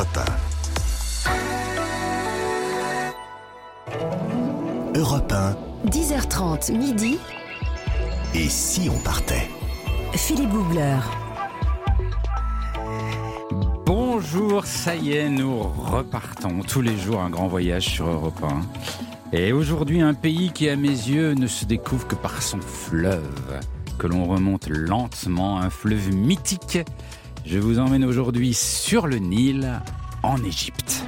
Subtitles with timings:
[0.00, 0.18] Europe
[4.94, 4.98] 1.
[4.98, 5.56] Europe 1.
[5.90, 7.18] 10h30 midi.
[8.34, 9.50] Et si on partait?
[10.14, 10.96] Philippe Googler.
[13.84, 19.36] Bonjour, ça y est, nous repartons tous les jours un grand voyage sur Europe 1.
[19.36, 23.60] Et aujourd'hui, un pays qui, à mes yeux, ne se découvre que par son fleuve,
[23.98, 26.78] que l'on remonte lentement, un fleuve mythique.
[27.50, 29.80] Je vous emmène aujourd'hui sur le Nil,
[30.22, 31.04] en Égypte.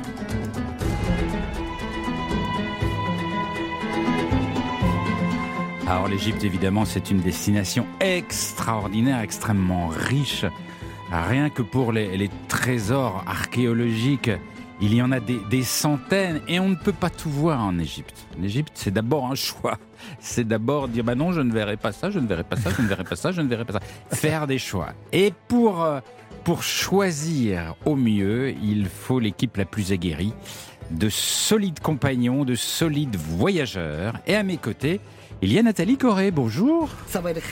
[5.86, 10.44] Alors l'Égypte, évidemment, c'est une destination extraordinaire, extrêmement riche.
[11.12, 14.32] Rien que pour les, trésors archéologiques,
[14.80, 18.26] il y en a des, centaines et on ne peut pas tout voir en Égypte.
[18.40, 19.78] L'Égypte, c'est d'abord un choix.
[20.18, 22.70] C'est d'abord dire bah non, je ne verrai pas ça, je ne verrai pas ça,
[22.76, 23.80] je ne verrai pas ça, je ne verrai pas ça.
[24.10, 24.88] Faire des choix.
[25.12, 26.00] Et pour euh,
[26.44, 30.34] pour choisir au mieux, il faut l'équipe la plus aguerrie,
[30.90, 34.14] de solides compagnons, de solides voyageurs.
[34.26, 35.00] Et à mes côtés,
[35.40, 36.90] il y a Nathalie Corée, bonjour.
[37.06, 37.42] Ça va être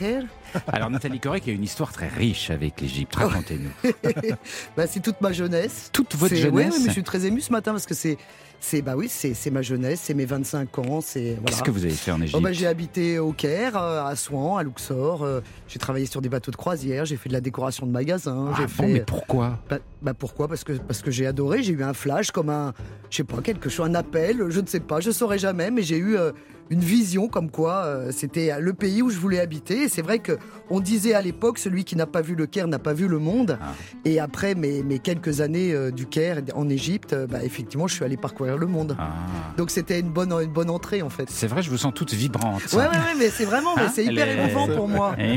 [0.69, 3.92] Alors Nathalie Corée qui a une histoire très riche avec l'Égypte, racontez-nous.
[4.77, 5.91] bah, c'est toute ma jeunesse.
[5.92, 8.19] Toute votre jeunesse Oui, mais je suis très ému ce matin parce que c'est
[8.61, 11.94] c'est bah oui, c'est ma jeunesse, c'est mes 25 ans, c'est Qu'est-ce que vous avez
[11.94, 15.22] fait en Égypte oh bah, j'ai habité au Caire, euh, à Souan, à Luxor.
[15.22, 18.52] Euh, j'ai travaillé sur des bateaux de croisière, j'ai fait de la décoration de magasins.
[18.55, 19.58] Ah bon, mais pourquoi?
[19.70, 20.47] Bah, bah, pourquoi?
[20.47, 22.75] Parce que parce que j'ai adoré, j'ai eu un flash comme un,
[23.08, 25.83] je sais pas quelque chose, un appel, je ne sais pas, je saurais jamais, mais
[25.83, 26.33] j'ai eu euh,
[26.69, 29.84] une vision comme quoi c'était le pays où je voulais habiter.
[29.84, 32.69] Et c'est vrai que on disait à l'époque, celui qui n'a pas vu le Caire
[32.69, 33.58] n'a pas vu le monde.
[33.61, 33.72] Ah.
[34.05, 38.17] Et après mes, mes, quelques années du Caire en Égypte, bah, effectivement, je suis allé
[38.17, 38.97] parcourir le monde.
[38.98, 39.11] Ah.
[39.56, 41.29] Donc c'était une bonne, une bonne entrée en fait.
[41.31, 42.62] C'est vrai, je vous sens toute vibrante.
[42.73, 45.15] Ouais, ouais, ouais mais c'est vraiment, mais hein c'est hyper émouvant pour moi.
[45.19, 45.37] Et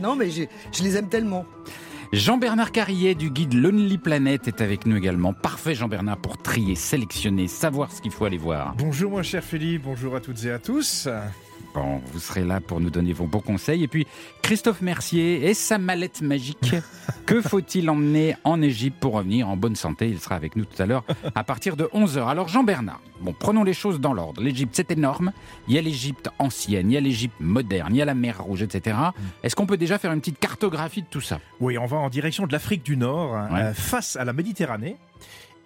[0.00, 1.44] non, mais je les aime tellement.
[2.12, 5.32] Jean-Bernard Carrier du guide Lonely Planet est avec nous également.
[5.32, 8.74] Parfait Jean-Bernard pour trier, sélectionner, savoir ce qu'il faut aller voir.
[8.78, 11.08] Bonjour mon cher Philippe, bonjour à toutes et à tous.
[12.12, 13.82] Vous serez là pour nous donner vos bons conseils.
[13.82, 14.06] Et puis,
[14.42, 16.74] Christophe Mercier et sa mallette magique.
[17.26, 20.08] que faut-il emmener en Égypte pour revenir en bonne santé?
[20.08, 21.04] Il sera avec nous tout à l'heure
[21.34, 22.26] à partir de 11h.
[22.26, 24.42] Alors, Jean-Bernard, bon, prenons les choses dans l'ordre.
[24.42, 25.32] L'Égypte, c'est énorme.
[25.68, 28.42] Il y a l'Égypte ancienne, il y a l'Égypte moderne, il y a la mer
[28.42, 28.96] Rouge, etc.
[29.42, 31.40] Est-ce qu'on peut déjà faire une petite cartographie de tout ça?
[31.60, 34.96] Oui, on va en direction de l'Afrique du Nord, euh, face à la Méditerranée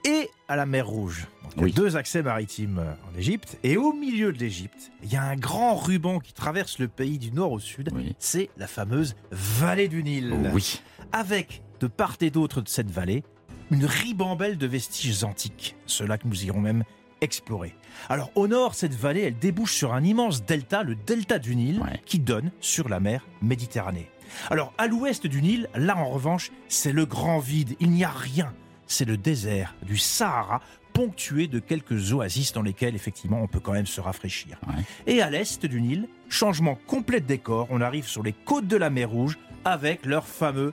[0.05, 1.27] et à la mer Rouge.
[1.57, 3.59] il y a deux accès maritimes euh, en Égypte.
[3.63, 7.19] Et au milieu de l'Égypte, il y a un grand ruban qui traverse le pays
[7.19, 7.91] du nord au sud.
[8.19, 10.35] C'est la fameuse vallée du Nil.
[10.53, 10.83] Oui.
[11.13, 13.25] Avec, de part et d'autre de cette vallée,
[13.71, 15.77] une ribambelle de vestiges antiques.
[15.87, 16.85] Ceux-là que nous irons même
[17.21, 17.75] explorer.
[18.09, 21.83] Alors au nord, cette vallée, elle débouche sur un immense delta, le delta du Nil,
[22.07, 24.11] qui donne sur la mer Méditerranée.
[24.49, 28.11] Alors à l'ouest du Nil, là en revanche, c'est le grand vide, il n'y a
[28.11, 28.55] rien
[28.91, 30.61] c'est le désert du Sahara,
[30.93, 34.59] ponctué de quelques oasis dans lesquelles effectivement on peut quand même se rafraîchir.
[35.07, 38.77] Et à l'est du Nil, changement complet de décor, on arrive sur les côtes de
[38.77, 40.73] la mer Rouge avec leur fameux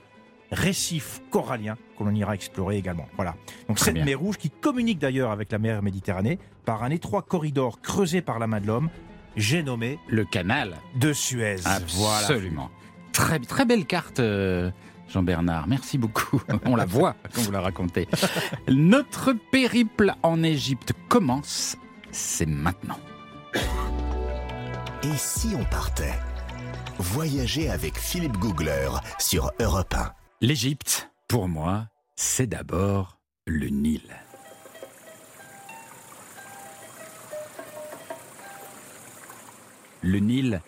[0.50, 3.06] récif corallien que l'on ira explorer également.
[3.16, 3.36] Voilà.
[3.68, 7.80] Donc cette mer Rouge qui communique d'ailleurs avec la mer Méditerranée par un étroit corridor
[7.80, 8.90] creusé par la main de l'homme,
[9.36, 11.58] j'ai nommé le canal de Suez.
[11.64, 12.70] Absolument.
[13.12, 14.20] Très, très belle carte.
[14.20, 14.70] Euh,
[15.08, 16.40] Jean-Bernard, merci beaucoup.
[16.64, 18.08] On la voit quand vous la racontez.
[18.68, 21.76] Notre périple en Égypte commence,
[22.10, 22.98] c'est maintenant.
[25.02, 26.18] Et si on partait?
[26.98, 30.12] Voyager avec Philippe Googler sur Europe 1.
[30.40, 31.86] L'Égypte, pour moi,
[32.16, 34.02] c'est d'abord le Nil.
[40.02, 40.60] Le Nil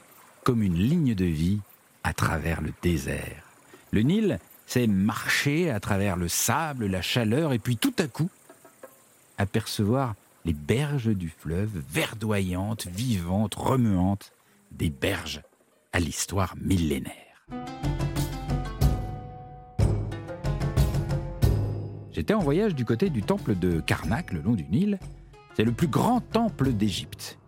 [0.44, 1.60] comme une ligne de vie
[2.04, 3.49] à travers le désert.
[3.92, 8.30] Le Nil, c'est marcher à travers le sable, la chaleur, et puis tout à coup,
[9.36, 10.14] apercevoir
[10.44, 14.32] les berges du fleuve, verdoyantes, vivantes, remuantes,
[14.70, 15.42] des berges
[15.92, 17.46] à l'histoire millénaire.
[22.12, 24.98] J'étais en voyage du côté du temple de Karnak, le long du Nil.
[25.56, 27.38] C'est le plus grand temple d'Égypte.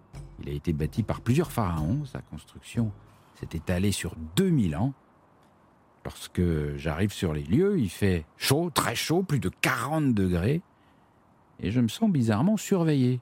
[0.43, 2.05] Il a été bâti par plusieurs pharaons.
[2.05, 2.91] Sa construction
[3.39, 4.93] s'est étalée sur 2000 ans.
[6.05, 6.43] Lorsque
[6.77, 10.61] j'arrive sur les lieux, il fait chaud, très chaud, plus de 40 degrés,
[11.61, 13.21] et je me sens bizarrement surveillé.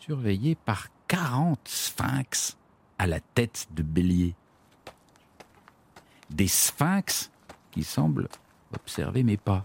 [0.00, 2.56] Surveillé par 40 sphinx
[2.98, 4.34] à la tête de bélier.
[6.30, 7.30] Des sphinx
[7.70, 8.28] qui semblent
[8.74, 9.64] observer mes pas.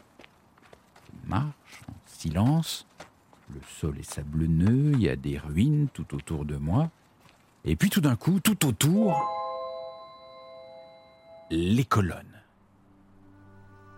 [1.07, 2.85] Je marche en silence,
[3.53, 6.91] le sol est sablonneux, il y a des ruines tout autour de moi,
[7.65, 9.15] et puis tout d'un coup, tout autour,
[11.51, 12.43] les colonnes.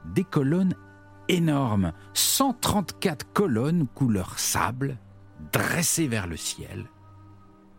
[0.05, 0.75] Des colonnes
[1.27, 4.97] énorme, 134 colonnes couleur sable,
[5.51, 6.85] dressées vers le ciel.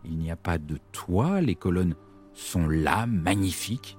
[0.05, 1.95] Il n'y a pas de toit, les colonnes
[2.33, 3.97] sont là, magnifiques,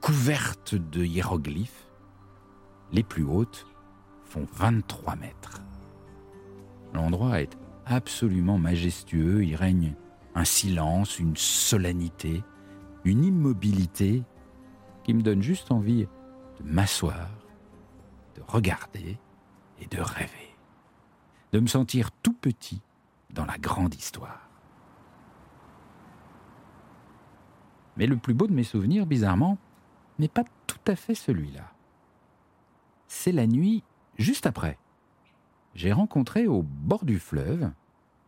[0.00, 1.88] couvertes de hiéroglyphes.
[2.92, 3.66] Les plus hautes
[4.24, 5.62] font 23 mètres.
[6.94, 9.94] L'endroit est absolument majestueux, il règne
[10.34, 12.42] un silence, une solennité,
[13.04, 14.22] une immobilité
[15.08, 16.06] qui me donne juste envie
[16.60, 17.30] de m'asseoir,
[18.36, 19.16] de regarder
[19.80, 20.54] et de rêver,
[21.52, 22.82] de me sentir tout petit
[23.30, 24.50] dans la grande histoire.
[27.96, 29.56] Mais le plus beau de mes souvenirs, bizarrement,
[30.18, 31.72] n'est pas tout à fait celui-là.
[33.06, 33.84] C'est la nuit
[34.18, 34.76] juste après.
[35.74, 37.70] J'ai rencontré au bord du fleuve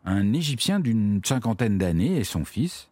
[0.06, 2.88] un Égyptien d'une cinquantaine d'années et son fils,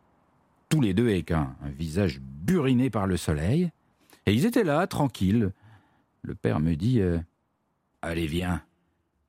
[0.69, 3.71] tous les deux avec un, un, visage buriné par le soleil,
[4.29, 5.53] et ils étaient là, tranquilles.
[6.23, 7.19] Le père me dit euh,
[8.03, 8.63] Allez, viens,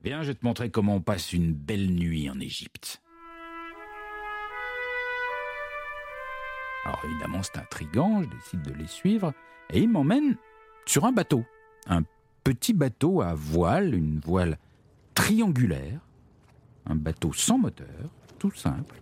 [0.03, 3.01] viens, je vais te montrer comment on passe une belle nuit en Égypte.
[6.83, 9.33] Alors évidemment, c'est intriguant, je décide de les suivre,
[9.69, 10.35] et ils m'emmènent
[10.85, 11.45] sur un bateau,
[11.87, 12.03] un
[12.43, 14.57] petit bateau à voile, une voile
[15.13, 16.01] triangulaire,
[16.85, 19.01] un bateau sans moteur, tout simple.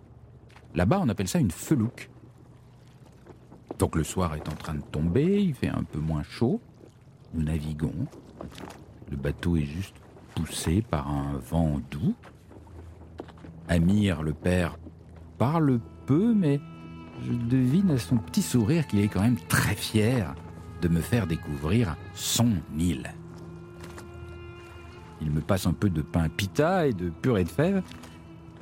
[0.76, 2.10] Là-bas, on appelle ça une felouque.
[3.80, 6.60] Donc le soir est en train de tomber, il fait un peu moins chaud.
[7.34, 8.08] Nous naviguons.
[9.12, 9.96] Le bateau est juste
[10.36, 12.16] poussé par un vent doux.
[13.68, 14.78] Amir, le père,
[15.38, 16.60] parle peu, mais
[17.26, 20.34] je devine à son petit sourire qu'il est quand même très fier
[20.82, 23.12] de me faire découvrir son île.
[25.22, 27.82] Il me passe un peu de pain pita et de purée de fèves,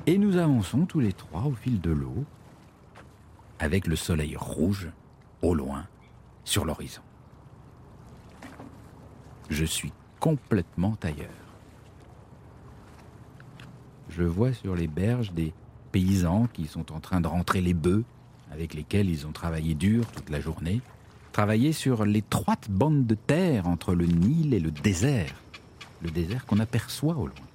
[0.06, 2.24] et nous avançons tous les trois au fil de l'eau,
[3.58, 4.88] avec le soleil rouge
[5.42, 5.86] au loin
[6.44, 7.02] sur l'horizon.
[9.48, 11.28] Je suis complètement ailleurs.
[14.08, 15.52] Je vois sur les berges des
[15.92, 18.04] paysans qui sont en train de rentrer les bœufs
[18.50, 20.80] avec lesquels ils ont travaillé dur toute la journée,
[21.32, 25.34] travailler sur l'étroite bande de terre entre le Nil et le désert,
[26.02, 27.46] le désert qu'on aperçoit au loin.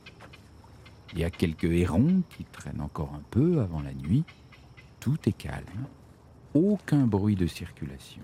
[1.14, 4.24] Il y a quelques hérons qui traînent encore un peu avant la nuit.
[5.02, 5.88] Tout est calme,
[6.54, 8.22] aucun bruit de circulation,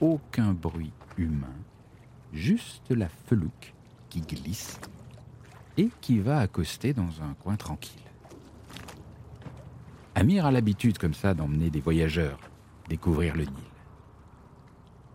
[0.00, 1.56] aucun bruit humain,
[2.32, 3.74] juste la felouque
[4.08, 4.78] qui glisse
[5.76, 8.00] et qui va accoster dans un coin tranquille.
[10.14, 12.38] Amir a l'habitude comme ça d'emmener des voyageurs
[12.88, 13.70] découvrir le Nil.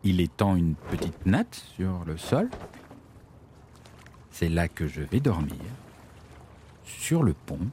[0.04, 2.50] Il étend une petite natte sur le sol.
[4.30, 5.56] C'est là que je vais dormir,
[6.84, 7.70] sur le pont,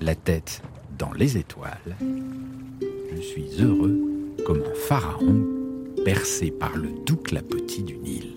[0.00, 0.62] la tête
[1.00, 1.96] dans les étoiles.
[3.16, 3.98] Je suis heureux
[4.46, 5.46] comme un pharaon
[6.04, 8.34] percé par le doux clapotis du Nil.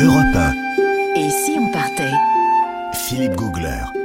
[0.00, 0.52] Europe 1,
[1.16, 2.12] Et si on partait?
[2.92, 4.03] Philippe Googler.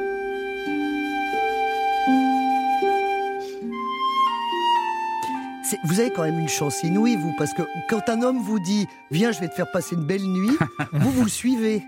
[5.85, 8.85] Vous avez quand même une chance inouïe, vous, parce que quand un homme vous dit
[9.11, 10.51] Viens, je vais te faire passer une belle nuit,
[10.93, 11.83] vous, vous le suivez.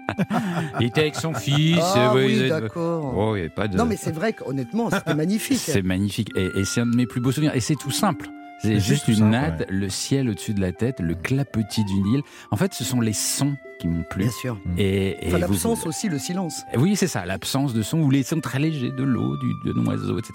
[0.80, 1.78] Il était avec son fils.
[1.82, 3.14] Ah euh, oui, ils étaient- d'accord.
[3.18, 3.78] Oh, de...
[3.78, 5.58] Non, mais c'est vrai qu'honnêtement, c'était magnifique.
[5.60, 7.56] C'est magnifique et, et c'est un de mes plus beaux souvenirs.
[7.56, 8.30] Et c'est tout simple.
[8.62, 12.22] C'est juste une simple, natte, le ciel au-dessus de la tête, le clapotis du Nil.
[12.52, 14.24] En fait, ce sont les sons qui m'ont plu.
[14.24, 14.58] Bien sûr.
[14.78, 16.62] Et, et Enfin, vous- l'absence aussi, le silence.
[16.78, 19.80] Oui, c'est ça, l'absence de son ou les sons très légers de l'eau, du, de
[19.88, 20.34] oiseaux, etc.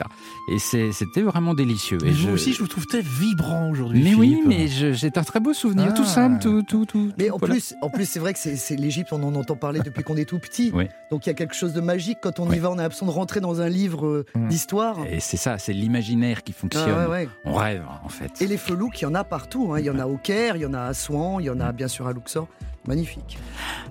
[0.52, 0.58] Et
[0.92, 1.98] c'était vraiment délicieux.
[2.02, 4.02] Mais Et vous je- aussi, je vous trouve très vibrant aujourd'hui.
[4.02, 5.92] Mais oui, mais c'est un très beau souvenir, Ah.
[5.92, 7.12] tout simple, tout, tout, tout.
[7.18, 7.54] Mais tout, en voilà.
[7.54, 10.24] plus, en plus, c'est vrai que c'est l'Égypte, on en entend parler depuis qu'on est
[10.28, 10.70] tout petit.
[10.74, 10.88] Oui.
[11.10, 12.56] Donc il y a quelque chose de magique quand on Oui.
[12.56, 12.70] y va.
[12.70, 14.48] On a l'impression de rentrer dans un livre euh, Mm.
[14.48, 14.98] d'histoire.
[15.10, 16.98] Et c'est ça, c'est l'imaginaire qui Ah, fonctionne.
[16.98, 17.28] ouais, ouais.
[17.44, 18.42] On rêve, en fait.
[18.42, 19.72] Et les felouks, il y en a partout.
[19.72, 19.78] hein.
[19.78, 21.60] Il y en a au Caire, il y en a à Souan, il y en
[21.60, 22.48] a bien sûr à Luxor.
[22.86, 23.38] Magnifique.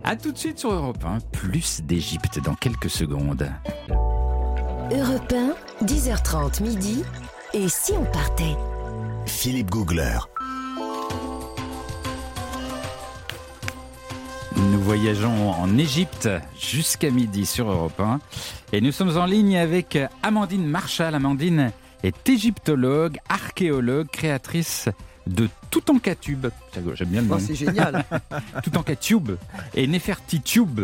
[0.03, 3.49] À tout de suite sur Europe 1, plus d'Égypte dans quelques secondes.
[4.91, 5.33] Europe
[5.81, 7.03] 1, 10h30 midi.
[7.53, 8.55] Et si on partait?
[9.25, 10.19] Philippe Googler.
[14.57, 18.19] Nous voyageons en Égypte jusqu'à midi sur Europe 1
[18.71, 21.13] et nous sommes en ligne avec Amandine Marshall.
[21.15, 21.71] Amandine
[22.03, 24.89] est égyptologue, archéologue, créatrice
[25.27, 26.47] de Toutankatube.
[26.93, 27.35] J'aime bien le nom.
[27.37, 28.05] Oh, c'est génial.
[28.63, 29.31] Toutankatube
[29.73, 30.81] et Nefertitube,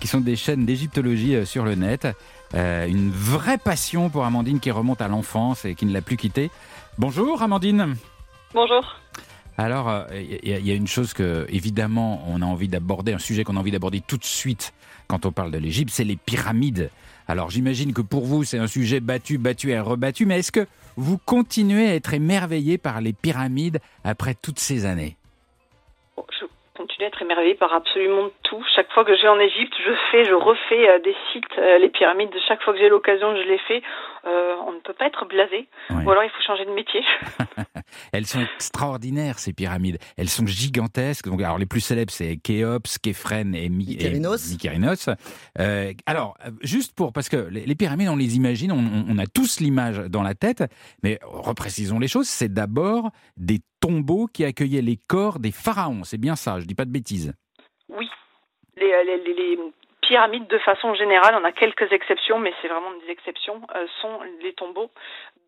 [0.00, 2.06] qui sont des chaînes d'égyptologie euh, sur le net.
[2.54, 6.16] Euh, une vraie passion pour Amandine qui remonte à l'enfance et qui ne l'a plus
[6.16, 6.50] quittée.
[6.98, 7.96] Bonjour Amandine.
[8.54, 8.96] Bonjour.
[9.58, 12.68] Alors, euh, il y, a- il y a une chose que, évidemment, on a envie
[12.68, 14.72] d'aborder, un sujet qu'on a envie d'aborder tout de suite
[15.08, 16.90] quand on parle de l'Égypte, c'est les pyramides.
[17.32, 20.66] Alors, j'imagine que pour vous, c'est un sujet battu, battu et rebattu, mais est-ce que
[20.96, 25.16] vous continuez à être émerveillé par les pyramides après toutes ces années?
[27.02, 28.62] Continue à être émerveillée par absolument tout.
[28.74, 31.78] Chaque fois que je vais en Égypte, je fais, je refais euh, des sites, euh,
[31.78, 32.30] les pyramides.
[32.48, 33.82] Chaque fois que j'ai l'occasion, je les fais.
[34.24, 35.68] Euh, on ne peut pas être blasé.
[35.90, 37.02] Ou alors il faut changer de métier.
[38.12, 39.98] Elles sont extraordinaires, ces pyramides.
[40.16, 41.26] Elles sont gigantesques.
[41.26, 45.08] Donc, alors, les plus célèbres, c'est Khéops, Képhren et, Mi- et Mykérinos.
[45.58, 49.60] Euh, alors, juste pour, parce que les, les pyramides, on les imagine, on a tous
[49.60, 50.64] l'image dans la tête,
[51.02, 56.04] mais reprécisons les choses, c'est d'abord des tombeaux qui accueillaient les corps des pharaons.
[56.04, 57.34] C'est bien ça, je dis pas de bêtises.
[57.88, 58.08] Oui.
[58.76, 59.58] Les, euh, les
[60.00, 64.20] pyramides, de façon générale, on a quelques exceptions, mais c'est vraiment des exceptions, euh, sont
[64.42, 64.90] les tombeaux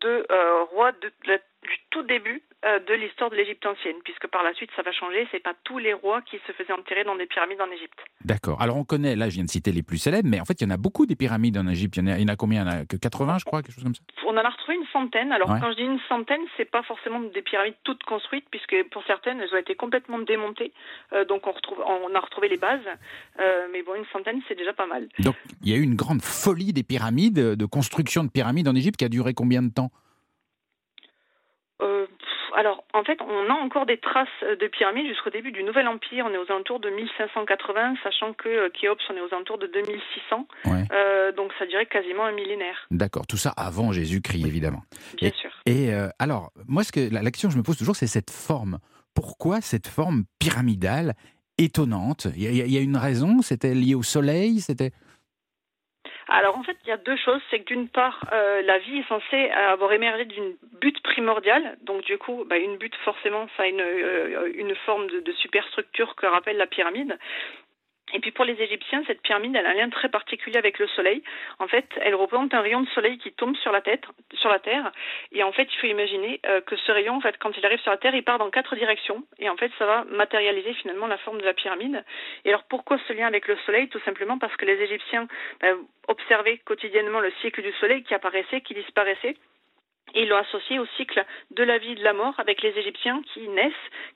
[0.01, 4.27] de euh, rois de, la- du tout début euh, de l'histoire de l'Égypte ancienne, puisque
[4.27, 5.27] par la suite ça va changer.
[5.31, 7.99] C'est pas tous les rois qui se faisaient enterrer dans des pyramides en Égypte.
[8.23, 8.61] D'accord.
[8.61, 10.63] Alors, on connaît, là, je viens de citer les plus célèbres, mais en fait, il
[10.63, 11.97] y en a beaucoup des pyramides en Égypte.
[11.97, 12.63] Il y en a, il y en a combien?
[12.63, 14.01] Il y en a que 80, je crois, quelque chose comme ça?
[14.25, 15.31] On en a retrouvé une centaine.
[15.31, 15.59] Alors Ouais.
[15.61, 19.39] quand je dis une centaine, c'est pas forcément des pyramides toutes construites, puisque pour certaines
[19.39, 20.73] elles ont été complètement démontées.
[21.13, 22.81] Euh, donc on retrouve, on a retrouvé les bases.
[23.39, 25.07] Euh, mais bon, une centaine, c'est déjà pas mal.
[25.19, 28.75] Donc, il y a eu une grande folie des pyramides, de construction de pyramides en
[28.75, 29.91] Égypte qui a duré combien de temps?
[32.95, 36.25] En fait, on a encore des traces de pyramides jusqu'au début du Nouvel Empire.
[36.27, 39.67] On est aux alentours de 1580, sachant que euh, Khéops, on est aux alentours de
[39.67, 40.47] 2600.
[40.65, 40.83] Ouais.
[40.93, 44.83] Euh, donc, ça dirait quasiment un millénaire, D'accord, tout ça avant Jésus-Christ, évidemment.
[45.17, 45.51] bien sûr.
[45.65, 48.31] Et euh, alors, moi, ce que, la, question que je me pose toujours, c'est cette
[48.31, 48.79] forme.
[49.13, 51.15] Pourquoi cette forme pyramidale
[51.57, 52.27] étonnante?
[52.37, 53.41] Il y, y a une raison?
[53.41, 54.61] C'était lié au soleil?
[54.61, 54.91] C'était
[56.27, 57.41] Alors en fait, il y a deux choses.
[57.49, 61.77] C'est que d'une part, euh, la vie est censée avoir émergé d'une butte primordiale.
[61.83, 66.15] Donc du coup, bah, une butte, forcément, ça a une, euh, une forme de superstructure
[66.15, 67.17] que rappelle la pyramide.
[68.13, 71.23] Et puis pour les Égyptiens, cette pyramide, a un lien très particulier avec le soleil.
[71.59, 74.03] En fait, elle représente un rayon de soleil qui tombe sur la tête,
[74.35, 74.91] sur la terre.
[75.31, 77.79] Et en fait, il faut imaginer euh, que ce rayon, en fait, quand il arrive
[77.79, 79.23] sur la terre, il part dans quatre directions.
[79.39, 82.03] Et en fait, ça va matérialiser finalement la forme de la pyramide.
[82.45, 83.89] Et alors pourquoi ce lien avec le soleil?
[83.89, 85.27] Tout simplement parce que les Égyptiens
[85.59, 85.75] ben,
[86.07, 89.35] observaient quotidiennement le cycle du soleil qui apparaissait, qui disparaissait.
[90.15, 92.77] Et ils l'ont associé au cycle de la vie et de la mort avec les
[92.77, 93.73] Égyptiens qui naissent,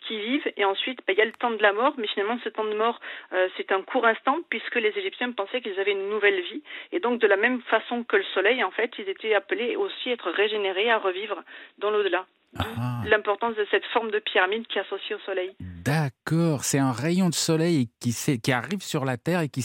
[0.08, 2.40] qui vivent, et ensuite ben, il y a le temps de la mort, mais finalement
[2.44, 3.00] ce temps de mort
[3.34, 7.00] euh, c'est un court instant puisque les Égyptiens pensaient qu'ils avaient une nouvelle vie, et
[7.00, 10.14] donc de la même façon que le soleil, en fait, ils étaient appelés aussi à
[10.14, 11.44] être régénérés, à revivre
[11.78, 12.26] dans l'au-delà.
[12.58, 15.56] Ah, L'importance de cette forme de pyramide qui est associée au soleil.
[15.60, 19.62] d'accord, c'est un rayon de soleil qui, arrive sur la Terre et qui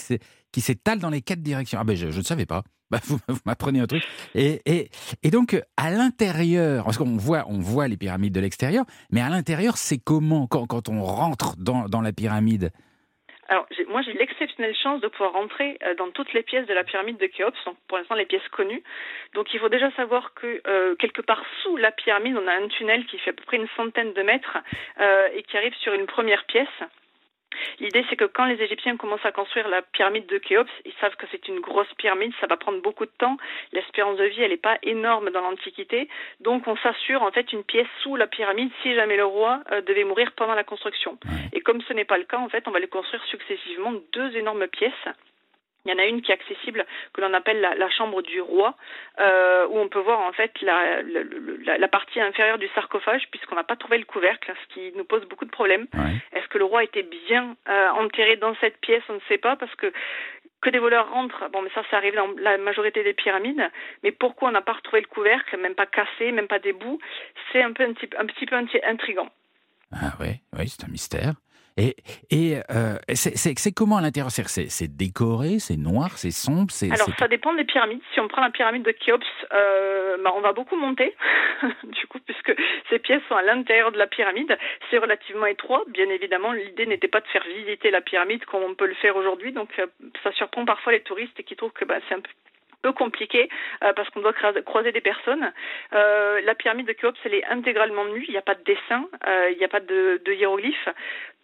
[0.60, 1.78] s'étale dans les quatre directions.
[1.80, 2.62] Ah ben, je, je ne savais pas.
[2.90, 4.02] Bah, vous m'apprenez un truc.
[4.34, 9.20] Et, et, donc, à l'intérieur, parce qu'on voit, on voit les pyramides de l'extérieur, mais
[9.20, 12.70] à l'intérieur, c'est comment quand, quand on rentre dans, dans la pyramide?
[13.48, 16.84] Alors, moi, j'ai l'exceptionnelle chance de pouvoir rentrer euh, dans toutes les pièces de la
[16.84, 18.82] pyramide de Khéops, donc pour l'instant les pièces connues.
[19.34, 22.68] Donc, il faut déjà savoir que euh, quelque part sous la pyramide, on a un
[22.68, 24.58] tunnel qui fait à peu près une centaine de mètres
[25.00, 26.68] euh, et qui arrive sur une première pièce.
[27.80, 31.16] L'idée, c'est que quand les Égyptiens commencent à construire la pyramide de Khéops, ils savent
[31.16, 33.36] que c'est une grosse pyramide, ça va prendre beaucoup de temps.
[33.72, 36.08] L'espérance de vie, elle n'est pas énorme dans l'Antiquité.
[36.40, 39.80] Donc, on s'assure en fait une pièce sous la pyramide si jamais le roi euh,
[39.82, 41.18] devait mourir pendant la construction.
[41.52, 44.36] Et comme ce n'est pas le cas, en fait, on va les construire successivement deux
[44.36, 44.92] énormes pièces.
[45.84, 48.40] Il y en a une qui est accessible, que l'on appelle la, la chambre du
[48.40, 48.74] roi,
[49.20, 51.20] euh, où on peut voir en fait la, la,
[51.66, 55.04] la- la partie inférieure du sarcophage, puisqu'on n'a pas trouvé le couvercle, ce qui nous
[55.04, 55.86] pose beaucoup de problèmes.
[55.94, 56.16] Ouais.
[56.32, 59.02] Est-ce que le roi était bien euh, enterré dans cette pièce?
[59.10, 59.92] On ne sait pas, parce que
[60.62, 63.62] que des voleurs rentrent, bon, mais ça, ça arrive dans la majorité des pyramides.
[64.02, 66.98] Mais pourquoi on n'a pas retrouvé le couvercle, même pas cassé, même pas des bouts
[67.52, 69.28] C'est un peu un petit, un petit peu intrigant.
[69.92, 71.34] Ah ouais, oui, c'est un mystère.
[71.76, 71.96] Et,
[72.30, 74.30] et euh, c'est- comment à l'intérieur?
[74.30, 76.72] C'est- décoré, c'est noir, c'est sombre.
[76.92, 78.00] Alors ça dépend des pyramides.
[78.12, 81.16] Si on prend la pyramide de Khéops, euh, bah, on va beaucoup monter,
[81.84, 82.54] du coup, puisque
[82.90, 84.56] ces pièces sont à l'intérieur de la pyramide.
[84.90, 86.52] C'est relativement étroit, bien évidemment.
[86.52, 89.70] L'idée n'était pas de faire visiter la pyramide comme on peut le faire aujourd'hui, donc
[89.80, 89.86] euh,
[90.22, 92.30] ça surprend parfois les touristes qui trouvent que bah, c'est un peu
[92.84, 93.48] peu compliqué
[93.82, 95.52] euh, parce qu'on doit croiser des personnes.
[95.94, 99.08] Euh, la pyramide de Khéops, elle est intégralement nue, il n'y a pas de dessin,
[99.26, 100.90] euh, il n'y a pas de, de hiéroglyphes.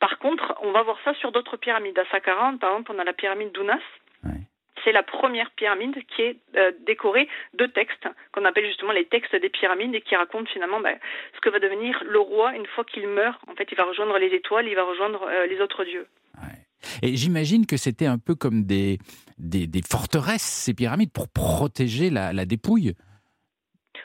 [0.01, 1.99] Par contre, on va voir ça sur d'autres pyramides.
[1.99, 3.87] À Saqqara, par exemple, on a la pyramide d'Ounas.
[4.25, 4.43] Ouais.
[4.85, 6.37] C'est la première pyramide qui est
[6.81, 10.99] décorée de textes qu'on appelle justement les textes des pyramides et qui racontent finalement ben,
[11.35, 13.41] ce que va devenir le roi une fois qu'il meurt.
[13.49, 16.07] En fait, il va rejoindre les étoiles, il va rejoindre les autres dieux.
[17.03, 18.99] Et j'imagine que c'était un peu comme des,
[19.39, 22.95] des, forteresses, ces pyramides, pour protéger la, dépouille.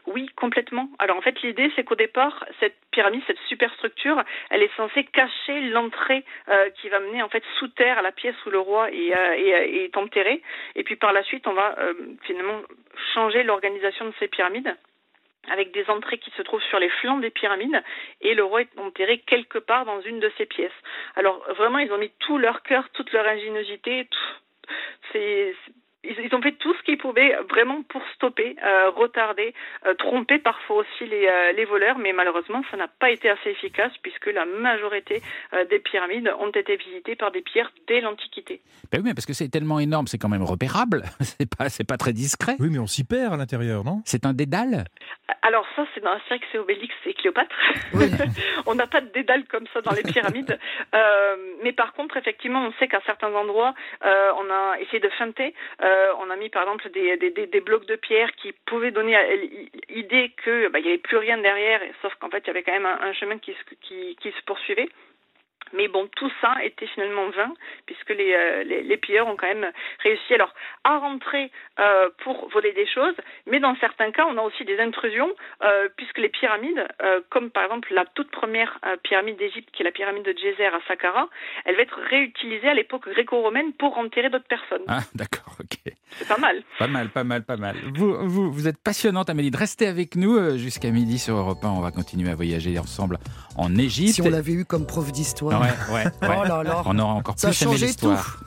[0.08, 0.90] Oui, complètement.
[1.00, 5.62] Alors en fait, l'idée, c'est qu'au départ, cette pyramide, cette superstructure, elle est censée cacher
[5.70, 8.92] l'entrée euh, qui va mener en fait sous terre à la pièce où le roi
[8.92, 10.42] est, euh, est enterré.
[10.76, 12.62] Et puis par la suite, on va euh, finalement
[13.14, 14.76] changer l'organisation de ces pyramides.
[15.52, 17.84] Avec des entrées qui se trouvent sur les flancs des pyramides,
[18.22, 20.72] et le roi est enterré quelque part dans une de ces pièces.
[21.16, 24.72] Alors vraiment, ils ont mis tout leur cœur, toute leur ingéniosité, tout,
[25.12, 25.56] c'est
[26.08, 29.54] ils, ont fait tout ce qu'ils pouvaient vraiment pour stopper, euh, retarder,
[29.86, 33.50] euh, tromper parfois aussi les, euh, les, voleurs, mais malheureusement ça n'a pas été assez
[33.50, 35.22] efficace puisque la majorité
[35.70, 38.62] des pyramides ont été visitées par des pierres dès l'Antiquité.
[38.92, 41.98] Ben oui, parce que c'est tellement énorme, c'est quand même repérable, c'est pas, c'est pas
[41.98, 42.56] très discret.
[42.60, 44.02] Oui, mais on s'y perd à l'intérieur, non?
[44.06, 44.86] C'est un dédale?
[45.42, 47.56] Alors ça, c'est dans Astérix et Obélix et Cléopâtre.
[48.66, 50.58] on n'a pas de dédale comme ça dans les pyramides,
[51.64, 55.54] mais par contre, effectivement, on sait qu'à certains endroits, on a essayé de feinter.
[55.82, 59.18] Euh, on a mis par exemple des, blocs de pierre qui pouvaient donner
[59.90, 62.74] l'idée qu'il bah, n'y avait plus rien derrière, sauf qu'en fait il y avait quand
[62.74, 64.90] même un, chemin qui se poursuivait.
[65.74, 67.54] Mais bon, tout ça était finalement vain,
[67.86, 70.54] puisque les, euh, les, les, pilleurs ont quand même réussi alors
[70.84, 73.16] à rentrer euh, pour voler des choses,
[73.48, 75.30] mais dans certains cas, on a aussi des intrusions,
[75.64, 79.82] euh, puisque les pyramides, euh, comme par exemple la toute première euh, pyramide d'Égypte, qui
[79.82, 81.28] est la pyramide de Djéser à Saqqara,
[81.66, 84.84] elle va être réutilisée à l'époque gréco-romaine pour enterrer d'autres personnes.
[84.88, 85.94] Ah, d'accord, ok.
[86.12, 86.64] C'est pas mal.
[86.80, 87.76] Pas mal, pas mal, pas mal.
[87.94, 89.52] Vous, vous, vous êtes passionnante, Amélie.
[89.54, 91.68] Restez avec nous jusqu'à midi sur Europe 1.
[91.68, 93.18] On va continuer à voyager ensemble
[93.58, 94.14] en Égypte.
[94.14, 95.55] Si on l'avait eu comme prof d'histoire.
[95.62, 98.40] Ouais, ouais, Oh On aura encore Ça plus aimé l'histoire.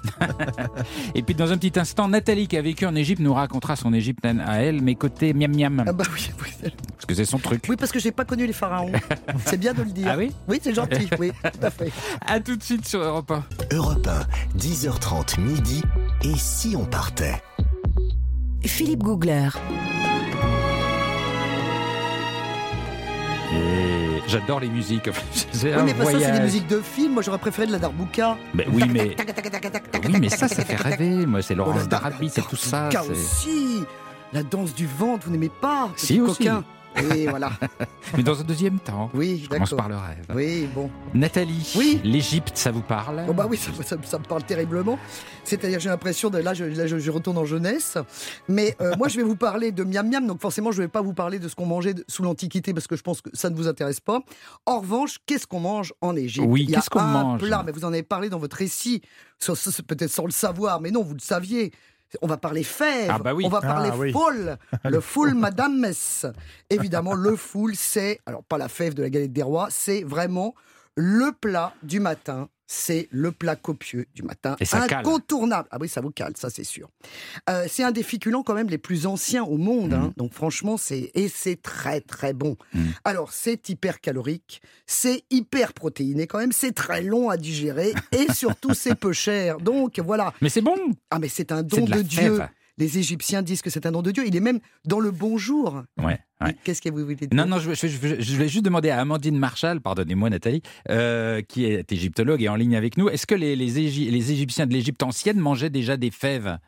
[1.15, 3.93] Et puis dans un petit instant, Nathalie qui a vécu en Égypte nous racontera son
[3.93, 5.85] Égypte à elle, mais côté miam miam.
[5.87, 6.71] Ah bah oui, oui.
[6.95, 7.65] Parce que c'est son truc.
[7.69, 8.93] Oui, parce que j'ai pas connu les pharaons.
[9.47, 10.09] c'est bien de le dire.
[10.11, 10.33] Ah oui?
[10.49, 11.09] Oui, c'est gentil.
[11.19, 11.93] oui, tout à fait.
[12.27, 13.45] À tout de suite sur Europe 1.
[13.73, 15.83] Europe 1, 10h30 midi.
[16.23, 17.43] Et si on partait?
[18.65, 19.49] Philippe Googler.
[23.52, 25.07] Et j'adore les musiques.
[25.55, 27.14] oui, mais pas ça, c'est des musiques de films.
[27.14, 28.37] Moi, j'aurais préféré de la Darbouka.
[28.55, 29.17] Mais oui, mais,
[30.07, 31.26] oui, mais ça, ça fait rêver.
[31.26, 32.88] Moi, c'est Laurence d'Arabie, c'est tout ça.
[33.11, 33.85] aussi.
[34.33, 36.45] La danse du ventre, vous n'aimez pas Si, aussi.
[36.45, 36.62] Coquin.
[37.11, 37.50] Oui, voilà.
[38.17, 39.11] Mais dans un deuxième temps.
[39.14, 40.25] Oui, je commence par le rêve.
[40.35, 40.90] Oui, bon.
[41.14, 42.00] Nathalie, oui.
[42.05, 43.25] l'Égypte, ça vous parle?
[43.28, 44.99] Oh bah oui, ça, ça, me parle terriblement.
[45.45, 47.99] C'est-à-dire, j'ai l'impression de là, je, là, je, retourne en jeunesse.
[48.49, 50.27] Mais euh, moi, je vais vous parler de miam miam.
[50.27, 52.87] Donc forcément, je ne vais pas vous parler de ce qu'on mangeait sous l'Antiquité parce
[52.87, 54.20] que je pense que ça ne vous intéresse pas.
[54.66, 56.46] En revanche, qu'est-ce qu'on mange en Égypte?
[56.49, 57.40] Oui, qu'est-ce qu'on mange?
[57.40, 59.03] plat, mais vous en avez parlé dans votre récit,
[59.38, 61.73] peut-être sans le savoir, mais non, vous le saviez
[62.23, 63.44] on va parler fèves, ah bah oui.
[63.44, 66.27] on va parler ah foule, le foule Madame Mess.
[66.71, 70.55] Évidemment, le foule, c'est, alors pas la fève de la galette des rois, c'est vraiment
[70.94, 74.54] le plat du matin c'est le plat copieux du matin.
[74.61, 75.66] Et ça incontournable.
[75.72, 76.90] Ah oui, ça vous cale, ça c'est sûr.
[77.48, 79.94] Euh, c'est un des féculents quand même les plus anciens au monde.
[79.94, 80.09] Hein.
[80.09, 80.12] Mm.
[80.18, 82.57] Donc franchement, c'est et c'est très très bon.
[82.74, 82.85] Mm.
[83.04, 88.31] Alors c'est hyper calorique, c'est hyper protéiné quand même, c'est très long à digérer et
[88.35, 89.59] surtout c'est peu cher.
[89.59, 90.35] Donc voilà.
[90.42, 90.76] Mais c'est bon.
[91.11, 92.38] Ah mais c'est un don de, Dieu
[92.79, 94.25] les Égyptiens disent que c'est un nom de Dieu.
[94.27, 95.83] Il est même dans le bonjour.
[95.99, 96.19] Ouais.
[96.64, 97.29] Qu'est-ce que vous voulez dire?
[97.33, 101.91] Non, non, je, je, voulais juste demander à Amandine Marshall, pardonnez-moi Nathalie, euh, qui est
[101.91, 103.79] égyptologue et en ligne avec nous, est-ce que les, les,
[104.33, 106.59] Égyptiens de l'Égypte ancienne mangeaient déjà des fèves?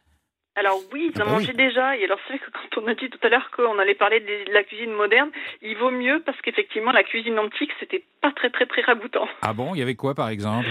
[0.56, 1.96] Alors oui, ils en ah bah mangeaient déjà.
[1.96, 4.20] Et alors c'est vrai que quand on a dit tout à l'heure qu'on allait parler
[4.20, 5.30] de la cuisine moderne,
[5.62, 9.28] il vaut mieux parce qu'effectivement la cuisine antique c'était pas très très très ragoûtant.
[9.42, 10.66] Ah bon, il y avait quoi par exemple?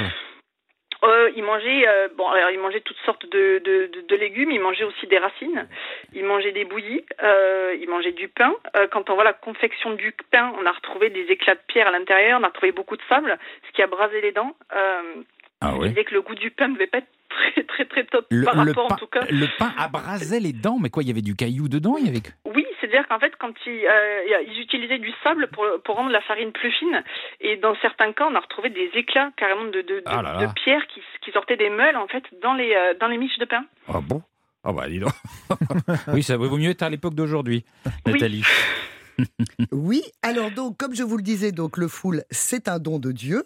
[1.03, 4.59] Euh, il mangeait euh, bon alors il mangeait toutes sortes de, de, de, légumes, il
[4.59, 5.67] mangeait aussi des racines,
[6.13, 8.53] il mangeait des bouillies, euh, il mangeait du pain.
[8.75, 11.87] Euh, quand on voit la confection du pain, on a retrouvé des éclats de pierre
[11.87, 14.55] à l'intérieur, on a retrouvé beaucoup de sable, ce qui a brasé les dents.
[14.75, 15.23] Euh,
[15.61, 18.03] ah il disait que le goût du pain ne devait pas être très très très
[18.05, 19.21] top le, par rapport pain, en tout cas.
[19.29, 22.09] Le pain abrasait les dents, mais quoi, il y avait du caillou dedans, il y
[22.09, 22.21] avait.
[22.45, 26.21] Oui, c'est-à-dire qu'en fait, quand ils, euh, ils, utilisaient du sable pour, pour rendre la
[26.21, 27.03] farine plus fine,
[27.39, 30.85] et dans certains cas, on a retrouvé des éclats carrément de, de, de, ah pierre
[30.87, 33.63] qui, qui, sortaient des meules en fait dans les euh, dans les miches de pain.
[33.87, 34.23] Ah bon?
[34.63, 35.13] Ah bah dis donc.
[36.13, 37.63] oui, ça vaut mieux être à l'époque d'aujourd'hui,
[38.05, 38.43] Nathalie.
[38.43, 38.98] oui,
[40.21, 43.45] alors donc, comme je vous le disais, donc le foule, c'est un don de Dieu,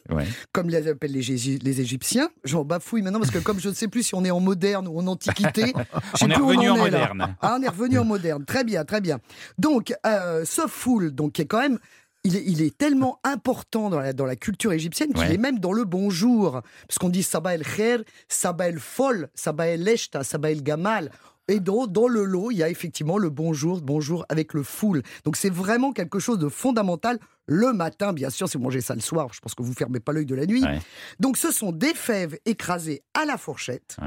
[0.51, 2.29] comme les appellent les, les Égyptiens.
[2.43, 4.87] J'en bafouille maintenant parce que comme je ne sais plus si on est en moderne
[4.87, 5.73] ou en antiquité,
[6.21, 7.35] on est revenu en moderne.
[7.41, 8.45] Ah, on est revenu en moderne.
[8.45, 9.19] Très bien, très bien.
[9.57, 11.79] Donc, euh, ce foule, donc, qui est quand même
[12.25, 15.59] il est, il est, tellement important dans la, dans la culture égyptienne qu'il est même
[15.59, 16.61] dans le bonjour.
[16.87, 21.11] Parce qu'on dit Sabah el Kher, Sabah el Fol, Sabah el Eshta, Sabah el Gamal.
[21.49, 25.03] Et dans, dans, le lot, il y a effectivement le bonjour, bonjour avec le full.
[25.25, 28.95] Donc c'est vraiment quelque chose de fondamental le matin, bien sûr, si vous mangez ça
[28.95, 30.63] le soir, je pense que vous fermez pas l'œil de la nuit.
[31.19, 33.97] Donc ce sont des fèves écrasées à la fourchette.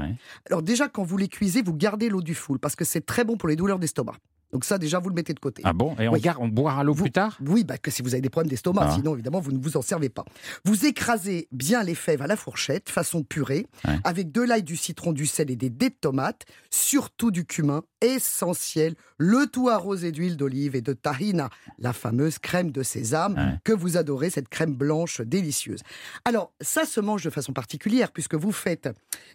[0.47, 3.23] Alors déjà, quand vous les cuisez, vous gardez l'eau du full parce que c'est très
[3.23, 4.15] bon pour les douleurs d'estomac.
[4.53, 5.61] Donc ça, déjà, vous le mettez de côté.
[5.65, 5.95] Ah bon?
[5.99, 6.21] Et on, Oui.
[6.21, 7.37] garde, on boira l'eau plus tard?
[7.45, 8.95] Oui, bah, que si vous avez des problèmes d'estomac, Ah.
[8.95, 10.23] sinon évidemment vous ne vous en servez pas.
[10.65, 13.97] Vous écrasez bien les fèves à la fourchette, façon purée, Ouais.
[14.03, 17.83] avec de l'ail, du citron, du sel et des dés de tomates, surtout du cumin,
[18.01, 23.59] essentiel, le tout arrosé d'huile d'olive et de tahina, la fameuse crème de sésame Ouais.
[23.63, 25.81] que vous adorez, cette crème blanche délicieuse.
[26.25, 28.89] Alors ça se mange de façon particulière puisque vous faites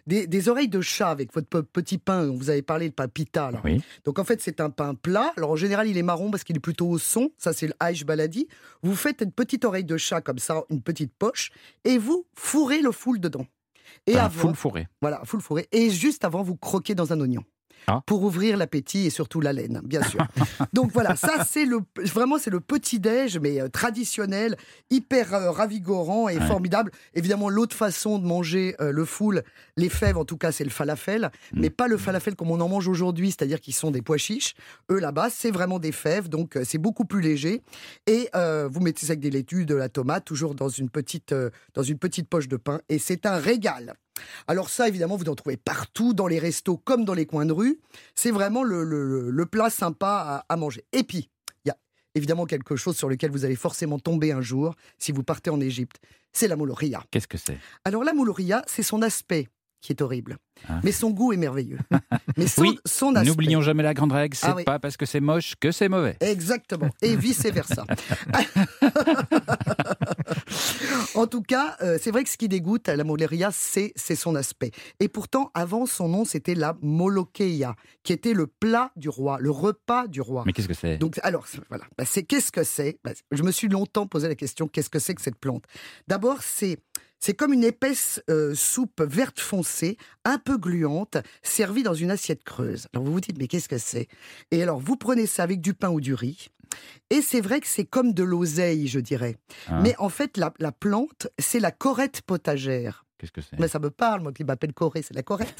[0.07, 2.91] des, des oreilles de chat avec votre pe- petit pain dont vous avez parlé, le
[2.91, 3.51] pain pita.
[3.51, 3.61] là.
[3.63, 3.81] Oui.
[4.05, 5.31] Donc en fait, c'est un pain plat.
[5.37, 7.29] Alors en général, il est marron parce qu'il est plutôt au son.
[7.37, 8.47] Ça, c'est le Aïch Baladi.
[8.81, 11.51] Vous faites une petite oreille de chat comme ça, une petite poche,
[11.83, 13.45] et vous fourrez le foule dedans.
[14.07, 14.87] Et Un avant, full fourré.
[15.01, 15.67] voilà, full fourré.
[15.71, 17.43] Et juste avant, vous croquez dans un oignon.
[17.87, 18.01] Ah.
[18.05, 20.25] Pour ouvrir l'appétit et surtout la laine, bien sûr.
[20.73, 21.79] Donc voilà, ça c'est le
[22.13, 24.55] vraiment c'est le petit déj mais euh, traditionnel,
[24.89, 26.47] hyper euh, ravigorant et Ouais.
[26.47, 26.91] formidable.
[27.13, 29.43] Évidemment, l'autre façon de manger euh, le foule,
[29.77, 31.59] les fèves en tout cas, c'est le falafel, Mm.
[31.61, 34.55] mais pas le falafel comme on en mange aujourd'hui, c'est-à-dire qu'ils sont des pois chiches.
[34.91, 37.61] Eux là-bas, c'est vraiment des fèves, donc c'est beaucoup plus léger.
[38.07, 38.29] Et
[38.69, 41.33] vous mettez ça avec des laitues, de la tomate, toujours dans une petite
[41.73, 43.93] dans une petite poche de pain, et c'est un régal.
[44.47, 47.53] Alors ça, évidemment, vous en trouvez partout, dans les restos comme dans les coins de
[47.53, 47.79] rue.
[48.15, 50.83] C'est vraiment le, le- le plat sympa à, à manger.
[50.91, 51.29] Et puis,
[51.65, 51.77] il y a
[52.15, 55.59] évidemment quelque chose sur lequel vous allez forcément tomber un jour si vous partez en
[55.59, 55.97] Égypte.
[56.31, 57.03] C'est la moulouria.
[57.11, 57.57] Qu'est-ce que c'est?
[57.85, 59.49] Alors la moulouria, c'est son aspect
[59.81, 60.37] qui est horrible.
[60.69, 60.79] Ah.
[60.83, 61.77] Mais son goût est merveilleux.
[62.37, 63.29] Mais son, Oui, son aspect...
[63.29, 64.63] N'oublions jamais la grande règle, c'est Ah oui.
[64.63, 66.17] pas parce que c'est moche que c'est mauvais.
[66.21, 66.89] Exactement.
[67.01, 67.85] Et vice-versa.
[71.15, 74.35] en tout cas, euh, c'est vrai que ce qui dégoûte à la moleria, c'est son
[74.35, 74.71] aspect.
[74.99, 79.51] Et pourtant, avant, son nom, c'était la molokeia, qui était le plat du roi, le
[79.51, 80.43] repas du roi.
[80.45, 80.97] Mais qu'est-ce que c'est?
[80.97, 81.85] Donc, alors, voilà.
[81.97, 82.99] Bah, c'est qu'est-ce que c'est?
[83.03, 85.63] Bah, Je me suis longtemps posé la question qu'est-ce que c'est que cette plante?
[86.07, 86.77] D'abord, c'est
[87.19, 92.43] c'est comme une épaisse euh, soupe verte foncée, un peu gluante, servie dans une assiette
[92.43, 92.87] creuse.
[92.93, 94.07] Alors vous vous dites mais qu'est-ce que c'est?
[94.51, 96.49] Et alors vous prenez ça avec du pain ou du riz.
[97.09, 99.35] Et c'est vrai que c'est comme de l'oseille, je dirais.
[99.67, 99.79] Ah.
[99.81, 103.05] Mais en fait, la, la plante, c'est la corette potagère.
[103.17, 103.59] Qu'est-ce que c'est?
[103.59, 105.55] Mais ça me parle, moi qui m'appelle Corée, c'est la corette.